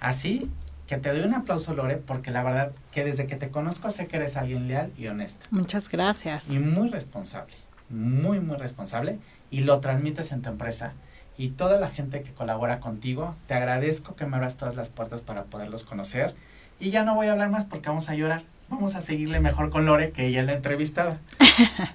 Así 0.00 0.50
que 0.86 0.96
te 0.98 1.10
doy 1.10 1.22
un 1.22 1.34
aplauso, 1.34 1.74
Lore, 1.74 1.96
porque 1.96 2.30
la 2.30 2.42
verdad 2.42 2.72
que 2.90 3.04
desde 3.04 3.26
que 3.26 3.36
te 3.36 3.50
conozco 3.50 3.90
sé 3.90 4.08
que 4.08 4.16
eres 4.16 4.36
alguien 4.36 4.68
leal 4.68 4.92
y 4.98 5.06
honesta. 5.06 5.46
Muchas 5.50 5.88
gracias. 5.88 6.50
Y 6.50 6.58
muy 6.58 6.88
responsable, 6.88 7.54
muy, 7.88 8.40
muy 8.40 8.56
responsable, 8.56 9.18
y 9.50 9.60
lo 9.60 9.80
transmites 9.80 10.32
en 10.32 10.42
tu 10.42 10.50
empresa. 10.50 10.92
Y 11.38 11.50
toda 11.50 11.80
la 11.80 11.88
gente 11.88 12.22
que 12.22 12.32
colabora 12.32 12.80
contigo, 12.80 13.36
te 13.46 13.54
agradezco 13.54 14.16
que 14.16 14.26
me 14.26 14.36
abras 14.36 14.56
todas 14.56 14.76
las 14.76 14.90
puertas 14.90 15.22
para 15.22 15.44
poderlos 15.44 15.84
conocer. 15.84 16.34
Y 16.78 16.90
ya 16.90 17.04
no 17.04 17.14
voy 17.14 17.28
a 17.28 17.32
hablar 17.32 17.48
más 17.48 17.64
porque 17.64 17.88
vamos 17.88 18.10
a 18.10 18.14
llorar. 18.14 18.42
Vamos 18.68 18.94
a 18.94 19.00
seguirle 19.00 19.40
mejor 19.40 19.70
con 19.70 19.86
Lore, 19.86 20.10
que 20.10 20.26
ella 20.26 20.40
es 20.40 20.46
la 20.46 20.52
entrevistada. 20.52 21.20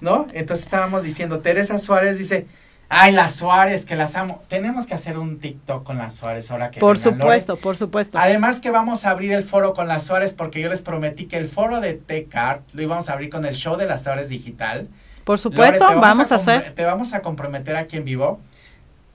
¿No? 0.00 0.26
Entonces 0.32 0.66
estábamos 0.66 1.02
diciendo, 1.02 1.40
Teresa 1.40 1.78
Suárez 1.78 2.18
dice, 2.18 2.46
Ay, 2.90 3.12
las 3.12 3.34
Suárez, 3.34 3.84
que 3.84 3.96
las 3.96 4.16
amo. 4.16 4.42
Tenemos 4.48 4.86
que 4.86 4.94
hacer 4.94 5.18
un 5.18 5.38
TikTok 5.38 5.84
con 5.84 5.98
las 5.98 6.14
Suárez 6.14 6.50
ahora 6.50 6.70
que. 6.70 6.80
Por 6.80 6.98
supuesto, 6.98 7.56
por 7.56 7.76
supuesto. 7.76 8.18
Además 8.18 8.60
que 8.60 8.70
vamos 8.70 9.04
a 9.04 9.10
abrir 9.10 9.32
el 9.32 9.44
foro 9.44 9.74
con 9.74 9.88
las 9.88 10.04
Suárez 10.04 10.32
porque 10.32 10.60
yo 10.60 10.70
les 10.70 10.80
prometí 10.80 11.26
que 11.26 11.36
el 11.36 11.48
foro 11.48 11.80
de 11.80 11.94
Tecart 11.94 12.62
lo 12.72 12.82
íbamos 12.82 13.10
a 13.10 13.12
abrir 13.12 13.28
con 13.28 13.44
el 13.44 13.54
show 13.54 13.76
de 13.76 13.84
las 13.86 14.04
Suárez 14.04 14.30
digital. 14.30 14.88
Por 15.24 15.38
supuesto, 15.38 15.84
vamos, 15.84 16.32
a, 16.32 16.36
hacer. 16.36 16.74
Te 16.74 16.84
vamos 16.84 17.12
a 17.12 17.20
comprometer 17.20 17.76
aquí 17.76 17.98
en 17.98 18.06
vivo. 18.06 18.40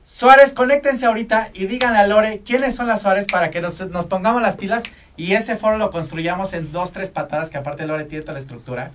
Suárez, 0.05 0.53
conéctense 0.53 1.07
ahorita 1.07 1.49
y 1.53 1.65
digan 1.65 1.95
a 1.95 2.05
Lore 2.05 2.41
quiénes 2.45 2.75
son 2.75 2.87
las 2.87 3.01
Suárez 3.01 3.25
para 3.25 3.49
que 3.49 3.61
nos, 3.61 3.89
nos 3.89 4.05
pongamos 4.05 4.41
las 4.43 4.55
pilas 4.55 4.83
y 5.17 5.33
ese 5.33 5.55
foro 5.55 5.77
lo 5.77 5.89
construyamos 5.89 6.53
en 6.53 6.71
dos, 6.71 6.91
tres 6.91 7.09
patadas, 7.09 7.49
que 7.49 7.57
aparte 7.57 7.87
Lore 7.87 8.03
tiene 8.03 8.21
toda 8.21 8.33
la 8.33 8.39
estructura. 8.39 8.91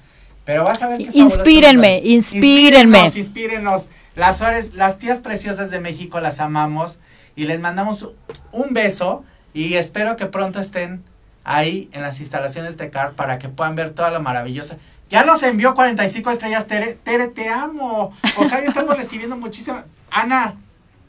Pero 0.49 0.65
vas 0.65 0.81
a 0.81 0.89
ver 0.89 0.97
qué 0.97 1.11
Inspírenme, 1.13 1.99
inspírenme. 1.99 3.01
Inspírenos, 3.01 3.17
inspírenos. 3.17 3.89
Las 4.15 4.39
Suárez, 4.39 4.73
las 4.73 4.97
tías 4.97 5.21
preciosas 5.21 5.71
de 5.71 5.79
México 5.79 6.21
las 6.21 6.41
amamos 6.41 7.01
y 7.37 7.45
les 7.45 7.61
mandamos 7.61 8.13
un 8.51 8.73
beso 8.73 9.25
y 9.53 9.75
espero 9.75 10.17
que 10.17 10.25
pronto 10.25 10.59
estén 10.59 11.05
ahí 11.45 11.91
en 11.93 12.01
las 12.01 12.21
instalaciones 12.21 12.79
de 12.79 12.89
CAR 12.89 13.13
para 13.13 13.39
que 13.39 13.51
puedan 13.51 13.75
ver 13.75 13.91
toda 13.91 14.11
la 14.11 14.21
maravillosa. 14.21 14.79
Ya 15.11 15.23
nos 15.23 15.43
envió 15.43 15.75
45 15.75 16.31
estrellas, 16.31 16.67
Tere. 16.67 16.95
Tere, 16.95 17.29
te 17.29 17.51
amo. 17.51 18.15
O 18.39 18.45
sea, 18.47 18.63
ya 18.63 18.69
estamos 18.69 18.97
recibiendo 18.97 19.37
muchísimas. 19.37 19.85
Ana, 20.11 20.55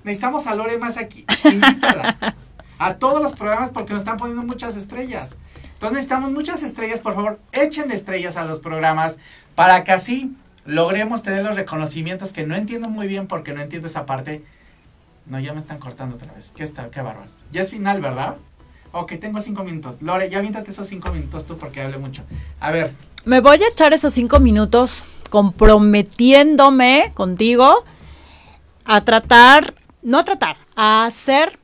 necesitamos 0.03 0.47
a 0.47 0.55
Lore 0.55 0.77
más 0.77 0.97
aquí. 0.97 1.25
Invítala. 1.45 2.35
A 2.77 2.95
todos 2.95 3.21
los 3.21 3.31
programas 3.31 3.69
porque 3.69 3.93
nos 3.93 4.01
están 4.01 4.17
poniendo 4.17 4.43
muchas 4.43 4.75
estrellas. 4.75 5.37
Entonces 5.79 5.95
necesitamos 5.95 6.31
muchas 6.31 6.61
estrellas, 6.61 6.99
por 6.99 7.15
favor, 7.15 7.39
echen 7.53 7.89
estrellas 7.89 8.35
a 8.35 8.43
los 8.43 8.59
programas 8.59 9.17
para 9.55 9.85
que 9.85 9.93
así 9.93 10.35
logremos 10.65 11.23
tener 11.23 11.41
los 11.41 11.55
reconocimientos 11.55 12.33
que 12.33 12.45
no 12.45 12.53
entiendo 12.53 12.89
muy 12.89 13.07
bien 13.07 13.27
porque 13.27 13.53
no 13.53 13.61
entiendo 13.61 13.87
esa 13.87 14.05
parte. 14.05 14.43
No, 15.25 15.39
ya 15.39 15.53
me 15.53 15.59
están 15.59 15.79
cortando 15.79 16.17
otra 16.17 16.33
vez. 16.33 16.51
¿Qué 16.53 16.63
está? 16.63 16.89
Qué 16.89 17.01
bárbaros. 17.01 17.37
Ya 17.53 17.61
es 17.61 17.71
final, 17.71 18.01
¿verdad? 18.01 18.35
Ok, 18.91 19.13
tengo 19.21 19.39
cinco 19.39 19.63
minutos. 19.63 20.01
Lore, 20.01 20.29
ya 20.29 20.41
víntate 20.41 20.71
esos 20.71 20.85
cinco 20.85 21.13
minutos 21.13 21.45
tú 21.45 21.57
porque 21.57 21.81
hablé 21.81 21.97
mucho. 21.97 22.23
A 22.59 22.71
ver. 22.71 22.93
Me 23.23 23.39
voy 23.39 23.63
a 23.63 23.67
echar 23.69 23.93
esos 23.93 24.11
cinco 24.11 24.41
minutos 24.41 25.03
comprometiéndome 25.29 27.13
contigo 27.13 27.85
a 28.83 28.99
tratar, 29.05 29.75
no 30.01 30.19
a 30.19 30.25
tratar, 30.25 30.57
a 30.75 31.05
hacer 31.05 31.57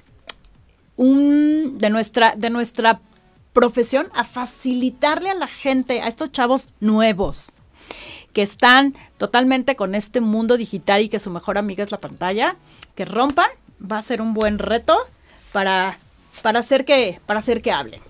un 0.96 1.80
de 1.80 1.90
nuestra 1.90 2.34
de 2.38 2.50
nuestra 2.50 3.02
profesión 3.56 4.10
a 4.14 4.26
facilitarle 4.26 5.30
a 5.30 5.34
la 5.34 5.48
gente, 5.48 6.02
a 6.02 6.10
estos 6.10 6.32
chavos 6.32 6.68
nuevos 6.82 7.52
que 8.34 8.42
están 8.42 8.94
totalmente 9.18 9.78
con 9.78 9.96
este 9.96 10.20
mundo 10.20 10.58
digital 10.58 11.02
y 11.02 11.10
que 11.10 11.20
su 11.20 11.32
mejor 11.32 11.58
amiga 11.58 11.82
es 11.82 11.90
la 11.90 11.98
pantalla, 11.98 12.58
que 12.94 13.06
rompan, 13.06 13.50
va 13.82 13.98
a 13.98 14.02
ser 14.02 14.22
un 14.22 14.34
buen 14.34 14.60
reto 14.60 14.98
para, 15.54 15.98
para, 16.42 16.60
hacer, 16.60 16.84
que, 16.84 17.22
para 17.26 17.40
hacer 17.40 17.62
que 17.62 17.72
hablen. 17.72 18.02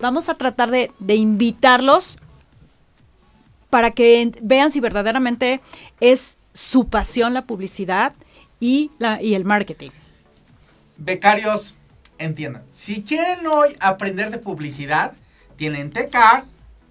Vamos 0.00 0.28
a 0.28 0.34
tratar 0.34 0.72
de, 0.72 0.90
de 0.98 1.14
invitarlos 1.14 2.16
para 3.70 3.92
que 3.92 4.32
vean 4.42 4.72
si 4.72 4.80
verdaderamente 4.80 5.60
es 6.00 6.36
su 6.52 6.88
pasión 6.88 7.32
la 7.32 7.42
publicidad 7.42 8.12
y, 8.58 8.90
la, 8.98 9.22
y 9.22 9.34
el 9.34 9.44
marketing. 9.44 9.90
Becarios, 10.96 11.76
entiendan, 12.20 12.64
si 12.70 13.02
quieren 13.02 13.46
hoy 13.46 13.76
aprender 13.80 14.30
de 14.30 14.38
publicidad, 14.38 15.14
tienen 15.56 15.90
TCART 15.90 16.46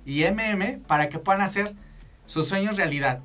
y 0.06 0.24
MM 0.26 0.80
para 0.88 1.08
que 1.08 1.20
puedan 1.20 1.42
hacer 1.42 1.74
sus 2.26 2.48
sueños 2.48 2.78
realidad. 2.78 3.20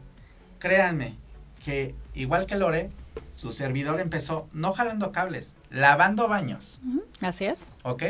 Créanme 0.58 1.16
que 1.64 1.94
igual 2.14 2.46
que 2.46 2.56
Lore, 2.56 2.90
su 3.34 3.52
servidor 3.52 4.00
empezó 4.00 4.48
no 4.52 4.72
jalando 4.74 5.12
cables, 5.12 5.56
lavando 5.70 6.28
baños. 6.28 6.80
Así 7.20 7.46
es. 7.46 7.68
¿Ok? 7.82 8.02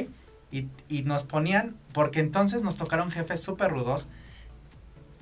Y, 0.51 0.69
y 0.89 1.03
nos 1.05 1.25
ponían, 1.25 1.77
porque 1.93 2.21
entonces 2.21 2.63
nos 2.63 2.77
tocaron 2.77 3.11
jefes 3.11 3.43
súper 3.43 3.71
rudos, 3.71 4.09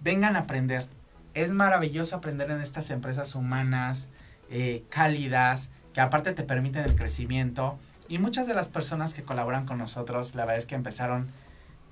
vengan 0.03 0.37
a 0.37 0.41
aprender. 0.41 0.87
Es 1.35 1.53
maravilloso 1.53 2.17
aprender 2.17 2.51
en 2.51 2.61
estas 2.61 2.91
empresas 2.91 3.35
humanas, 3.35 4.09
eh, 4.51 4.85
cálidas, 4.91 5.71
que 5.93 6.01
aparte 6.01 6.33
te 6.33 6.43
permiten 6.43 6.85
el 6.85 6.95
crecimiento 6.97 7.79
y 8.09 8.19
muchas 8.19 8.47
de 8.47 8.55
las 8.55 8.69
personas 8.69 9.15
que 9.15 9.23
colaboran 9.23 9.67
con 9.67 9.79
nosotros, 9.79 10.35
la 10.35 10.45
verdad 10.45 10.59
es 10.59 10.67
que 10.67 10.75
empezaron 10.75 11.29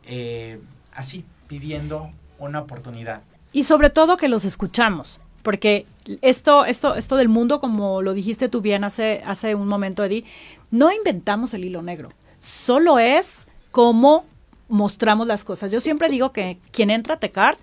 eh, 0.04 0.60
así, 0.94 1.24
pidiendo 1.48 2.10
una 2.38 2.60
oportunidad. 2.60 3.22
Y 3.52 3.64
sobre 3.64 3.90
todo 3.90 4.16
que 4.16 4.28
los 4.28 4.44
escuchamos, 4.44 5.20
porque 5.42 5.86
esto, 6.22 6.64
esto, 6.64 6.94
esto 6.94 7.16
del 7.16 7.28
mundo, 7.28 7.60
como 7.60 8.02
lo 8.02 8.12
dijiste 8.14 8.48
tú 8.48 8.60
bien 8.60 8.84
hace, 8.84 9.22
hace 9.24 9.54
un 9.54 9.68
momento, 9.68 10.04
Eddie, 10.04 10.24
no 10.70 10.92
inventamos 10.92 11.54
el 11.54 11.64
hilo 11.64 11.82
negro, 11.82 12.10
solo 12.38 12.98
es 12.98 13.48
como 13.70 14.24
mostramos 14.68 15.26
las 15.26 15.44
cosas. 15.44 15.72
Yo 15.72 15.80
siempre 15.80 16.08
digo 16.08 16.32
que 16.32 16.58
quien 16.70 16.90
entra 16.90 17.14
a 17.14 17.18
Tecard 17.18 17.58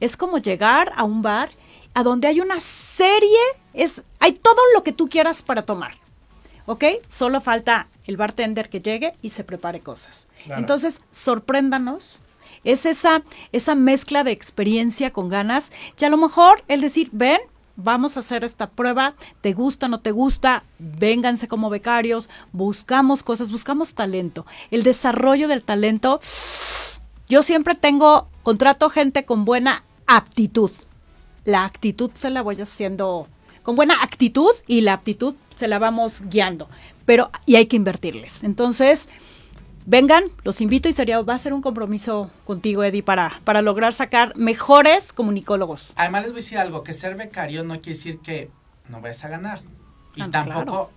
es 0.00 0.16
como 0.16 0.38
llegar 0.38 0.92
a 0.96 1.04
un 1.04 1.20
bar 1.20 1.50
a 1.94 2.02
donde 2.02 2.28
hay 2.28 2.40
una 2.40 2.60
serie, 2.60 3.38
es, 3.74 4.02
hay 4.20 4.32
todo 4.32 4.60
lo 4.74 4.82
que 4.82 4.92
tú 4.92 5.08
quieras 5.08 5.42
para 5.42 5.62
tomar. 5.62 5.92
¿Ok? 6.66 6.84
Solo 7.08 7.40
falta 7.40 7.88
el 8.06 8.16
bartender 8.16 8.68
que 8.68 8.80
llegue 8.80 9.12
y 9.22 9.30
se 9.30 9.44
prepare 9.44 9.80
cosas. 9.80 10.26
Entonces, 10.48 11.00
sorpréndanos. 11.10 12.18
Es 12.64 12.86
esa, 12.86 13.22
esa 13.50 13.74
mezcla 13.74 14.22
de 14.22 14.30
experiencia 14.30 15.12
con 15.12 15.28
ganas. 15.28 15.72
Y 16.00 16.04
a 16.04 16.08
lo 16.08 16.16
mejor 16.16 16.62
el 16.68 16.80
decir, 16.80 17.08
ven, 17.12 17.40
vamos 17.76 18.16
a 18.16 18.20
hacer 18.20 18.44
esta 18.44 18.70
prueba, 18.70 19.14
te 19.40 19.52
gusta, 19.52 19.88
no 19.88 20.00
te 20.00 20.10
gusta, 20.10 20.64
vénganse 20.78 21.48
como 21.48 21.70
becarios, 21.70 22.28
buscamos 22.52 23.22
cosas, 23.22 23.50
buscamos 23.50 23.94
talento. 23.94 24.46
El 24.70 24.82
desarrollo 24.82 25.48
del 25.48 25.62
talento, 25.62 26.20
yo 27.28 27.42
siempre 27.42 27.74
tengo, 27.74 28.28
contrato 28.42 28.90
gente 28.90 29.24
con 29.24 29.44
buena 29.44 29.84
aptitud. 30.06 30.70
La 31.44 31.64
actitud 31.64 32.10
se 32.14 32.30
la 32.30 32.42
voy 32.42 32.60
haciendo 32.60 33.26
con 33.62 33.76
buena 33.76 34.02
actitud 34.02 34.50
y 34.66 34.80
la 34.80 34.94
aptitud 34.94 35.36
se 35.56 35.68
la 35.68 35.78
vamos 35.78 36.22
guiando, 36.28 36.68
pero 37.04 37.30
y 37.46 37.56
hay 37.56 37.66
que 37.66 37.76
invertirles. 37.76 38.42
Entonces, 38.42 39.08
vengan, 39.86 40.24
los 40.44 40.60
invito 40.60 40.88
y 40.88 40.92
sería 40.92 41.20
va 41.22 41.34
a 41.34 41.38
ser 41.38 41.52
un 41.52 41.62
compromiso 41.62 42.30
contigo, 42.44 42.84
Eddie, 42.84 43.02
para, 43.02 43.40
para 43.44 43.62
lograr 43.62 43.92
sacar 43.92 44.36
mejores 44.36 45.12
comunicólogos. 45.12 45.92
Además 45.96 46.22
les 46.22 46.32
voy 46.32 46.40
a 46.40 46.42
decir 46.42 46.58
algo, 46.58 46.82
que 46.82 46.92
ser 46.92 47.16
becario 47.16 47.64
no 47.64 47.74
quiere 47.80 47.98
decir 47.98 48.18
que 48.20 48.50
no 48.88 49.00
vayas 49.00 49.24
a 49.24 49.28
ganar. 49.28 49.62
Y 50.14 50.22
ah, 50.22 50.28
tampoco, 50.30 50.90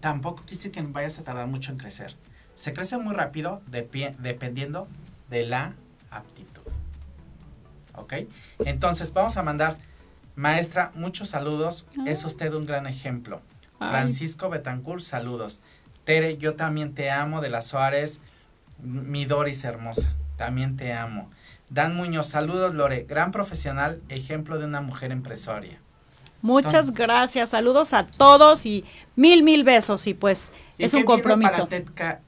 tampoco 0.00 0.36
quiere 0.42 0.56
decir 0.56 0.72
que 0.72 0.82
vayas 0.82 1.18
a 1.18 1.24
tardar 1.24 1.46
mucho 1.46 1.72
en 1.72 1.78
crecer. 1.78 2.16
Se 2.54 2.72
crece 2.72 2.98
muy 2.98 3.14
rápido 3.14 3.62
dependiendo 3.66 4.86
de 5.30 5.46
la 5.46 5.74
aptitud. 6.10 6.62
¿Ok? 7.94 8.14
Entonces 8.64 9.12
vamos 9.12 9.36
a 9.36 9.42
mandar 9.42 9.78
Maestra, 10.36 10.90
muchos 10.94 11.28
saludos. 11.28 11.86
Es 12.06 12.24
usted 12.24 12.52
un 12.54 12.66
gran 12.66 12.86
ejemplo. 12.86 13.42
Francisco 13.88 14.48
Betancourt, 14.48 15.02
saludos. 15.02 15.60
Tere, 16.04 16.36
yo 16.36 16.54
también 16.54 16.94
te 16.94 17.10
amo. 17.10 17.40
De 17.40 17.50
las 17.50 17.66
Suárez, 17.66 18.20
mi 18.82 19.24
Doris 19.24 19.64
hermosa. 19.64 20.14
También 20.36 20.76
te 20.76 20.92
amo. 20.92 21.30
Dan 21.68 21.96
Muñoz, 21.96 22.28
saludos 22.28 22.74
Lore. 22.74 23.04
Gran 23.08 23.30
profesional, 23.32 24.00
ejemplo 24.08 24.58
de 24.58 24.66
una 24.66 24.80
mujer 24.80 25.12
empresaria. 25.12 25.80
Muchas 26.42 26.92
gracias, 26.92 27.50
saludos 27.50 27.92
a 27.92 28.06
todos 28.06 28.64
y 28.64 28.84
mil, 29.14 29.42
mil 29.42 29.62
besos 29.62 30.06
y 30.06 30.14
pues 30.14 30.52
es 30.78 30.94
un 30.94 31.04
compromiso. 31.04 31.66
Viene 31.66 31.84
para 31.94 32.20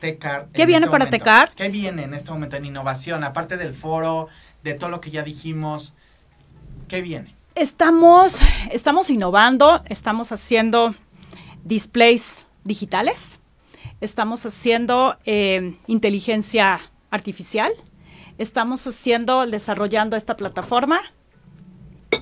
Tecar, 0.00 0.48
¿Qué 0.52 0.66
viene 0.66 0.84
este 0.84 0.90
para 0.90 1.08
Tecar? 1.08 1.52
¿Qué 1.54 1.70
viene 1.70 2.02
en 2.02 2.12
este 2.12 2.30
momento 2.30 2.56
en 2.56 2.66
innovación? 2.66 3.24
Aparte 3.24 3.56
del 3.56 3.72
foro, 3.72 4.28
de 4.62 4.74
todo 4.74 4.90
lo 4.90 5.00
que 5.00 5.10
ya 5.10 5.22
dijimos, 5.22 5.94
¿qué 6.86 7.00
viene? 7.00 7.35
Estamos, 7.56 8.40
estamos 8.70 9.08
innovando, 9.08 9.82
estamos 9.86 10.30
haciendo 10.30 10.94
displays 11.64 12.44
digitales, 12.64 13.40
estamos 14.02 14.44
haciendo 14.44 15.16
eh, 15.24 15.74
inteligencia 15.86 16.82
artificial, 17.08 17.72
estamos 18.36 18.86
haciendo, 18.86 19.46
desarrollando 19.46 20.18
esta 20.18 20.36
plataforma 20.36 21.00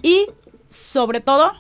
y 0.03 0.29
sobre 0.69 1.19
todo 1.19 1.53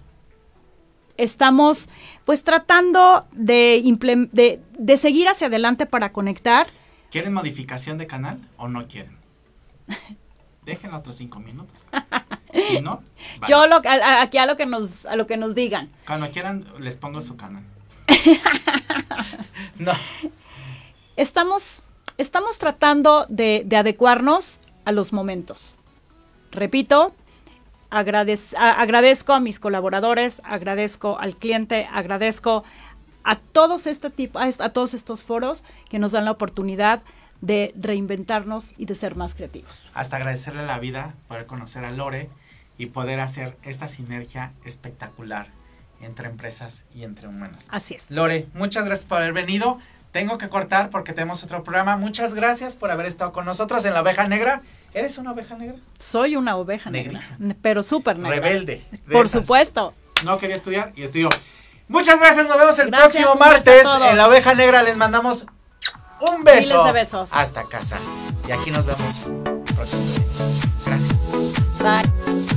estamos 1.16 1.88
pues 2.24 2.44
tratando 2.44 3.26
de, 3.32 3.82
de, 4.30 4.62
de 4.78 4.96
seguir 4.96 5.26
hacia 5.26 5.48
adelante 5.48 5.84
para 5.86 6.12
conectar. 6.12 6.68
¿Quieren 7.10 7.32
modificación 7.32 7.98
de 7.98 8.06
canal 8.06 8.38
o 8.56 8.68
no 8.68 8.86
quieren? 8.86 9.18
Déjenlo 10.64 10.98
otros 10.98 11.16
cinco 11.16 11.40
minutos. 11.40 11.84
Si 12.54 12.80
no, 12.80 13.02
Yo 13.48 13.66
lo, 13.66 13.80
aquí 13.84 14.38
a 14.38 14.46
lo 14.46 14.56
que 14.56 14.64
nos 14.64 15.06
a 15.06 15.16
lo 15.16 15.26
que 15.26 15.36
nos 15.36 15.56
digan. 15.56 15.90
Cuando 16.06 16.30
quieran 16.30 16.64
les 16.78 16.96
pongo 16.96 17.20
su 17.20 17.36
canal. 17.36 17.64
no. 19.78 19.90
Estamos 21.16 21.82
estamos 22.16 22.58
tratando 22.58 23.26
de, 23.28 23.66
adecuarnos 23.76 24.58
a 24.84 24.92
los 24.92 25.12
momentos. 25.12 25.74
Repito, 26.52 27.12
agradezco 27.90 29.32
a 29.32 29.40
mis 29.40 29.58
colaboradores, 29.58 30.40
agradezco 30.44 31.18
al 31.18 31.36
cliente, 31.36 31.88
agradezco 31.92 32.64
a 33.24 33.36
todos 33.36 33.86
este 33.86 34.10
tipo, 34.10 34.38
a, 34.38 34.44
a 34.44 34.68
todos 34.68 34.94
estos 34.94 35.24
foros 35.24 35.64
que 35.88 35.98
nos 35.98 36.12
dan 36.12 36.24
la 36.24 36.30
oportunidad 36.30 36.98
de 36.98 37.23
reinventarnos 37.46 38.74
y 38.76 38.86
de 38.86 38.94
ser 38.94 39.16
más 39.16 39.34
creativos. 39.34 39.82
Hasta 39.94 40.16
agradecerle 40.16 40.60
a 40.62 40.66
la 40.66 40.78
vida, 40.78 41.14
poder 41.28 41.46
conocer 41.46 41.84
a 41.84 41.90
Lore 41.90 42.28
y 42.78 42.86
poder 42.86 43.20
hacer 43.20 43.56
esta 43.62 43.88
sinergia 43.88 44.52
espectacular 44.64 45.48
entre 46.00 46.28
empresas 46.28 46.84
y 46.94 47.04
entre 47.04 47.28
humanos. 47.28 47.66
Así 47.70 47.94
es. 47.94 48.10
Lore, 48.10 48.46
muchas 48.54 48.84
gracias 48.84 49.06
por 49.06 49.18
haber 49.18 49.32
venido. 49.32 49.78
Tengo 50.12 50.38
que 50.38 50.48
cortar 50.48 50.90
porque 50.90 51.12
tenemos 51.12 51.42
otro 51.42 51.64
programa. 51.64 51.96
Muchas 51.96 52.34
gracias 52.34 52.76
por 52.76 52.90
haber 52.90 53.06
estado 53.06 53.32
con 53.32 53.44
nosotros 53.44 53.84
en 53.84 53.94
la 53.94 54.02
oveja 54.02 54.28
negra. 54.28 54.62
¿Eres 54.92 55.18
una 55.18 55.32
oveja 55.32 55.56
negra? 55.56 55.76
Soy 55.98 56.36
una 56.36 56.56
oveja 56.56 56.88
negra, 56.88 57.18
pero 57.62 57.82
súper 57.82 58.16
negra. 58.18 58.36
Rebelde. 58.36 58.84
Por 59.10 59.28
supuesto. 59.28 59.92
No 60.24 60.38
quería 60.38 60.54
estudiar 60.56 60.92
y 60.94 61.02
estudió. 61.02 61.30
Muchas 61.88 62.20
gracias, 62.20 62.46
nos 62.46 62.56
vemos 62.56 62.78
el 62.78 62.90
próximo 62.90 63.34
martes 63.34 63.86
en 64.08 64.16
la 64.16 64.28
oveja 64.28 64.54
negra. 64.54 64.82
Les 64.84 64.96
mandamos 64.96 65.46
un 66.30 66.44
beso. 66.44 66.74
Miles 66.78 66.86
de 66.86 66.92
besos. 66.92 67.30
Hasta 67.32 67.64
casa. 67.64 67.98
Y 68.48 68.52
aquí 68.52 68.70
nos 68.70 68.86
vemos 68.86 69.30
próximamente. 69.74 70.22
Gracias. 70.86 71.32
Bye. 71.80 72.53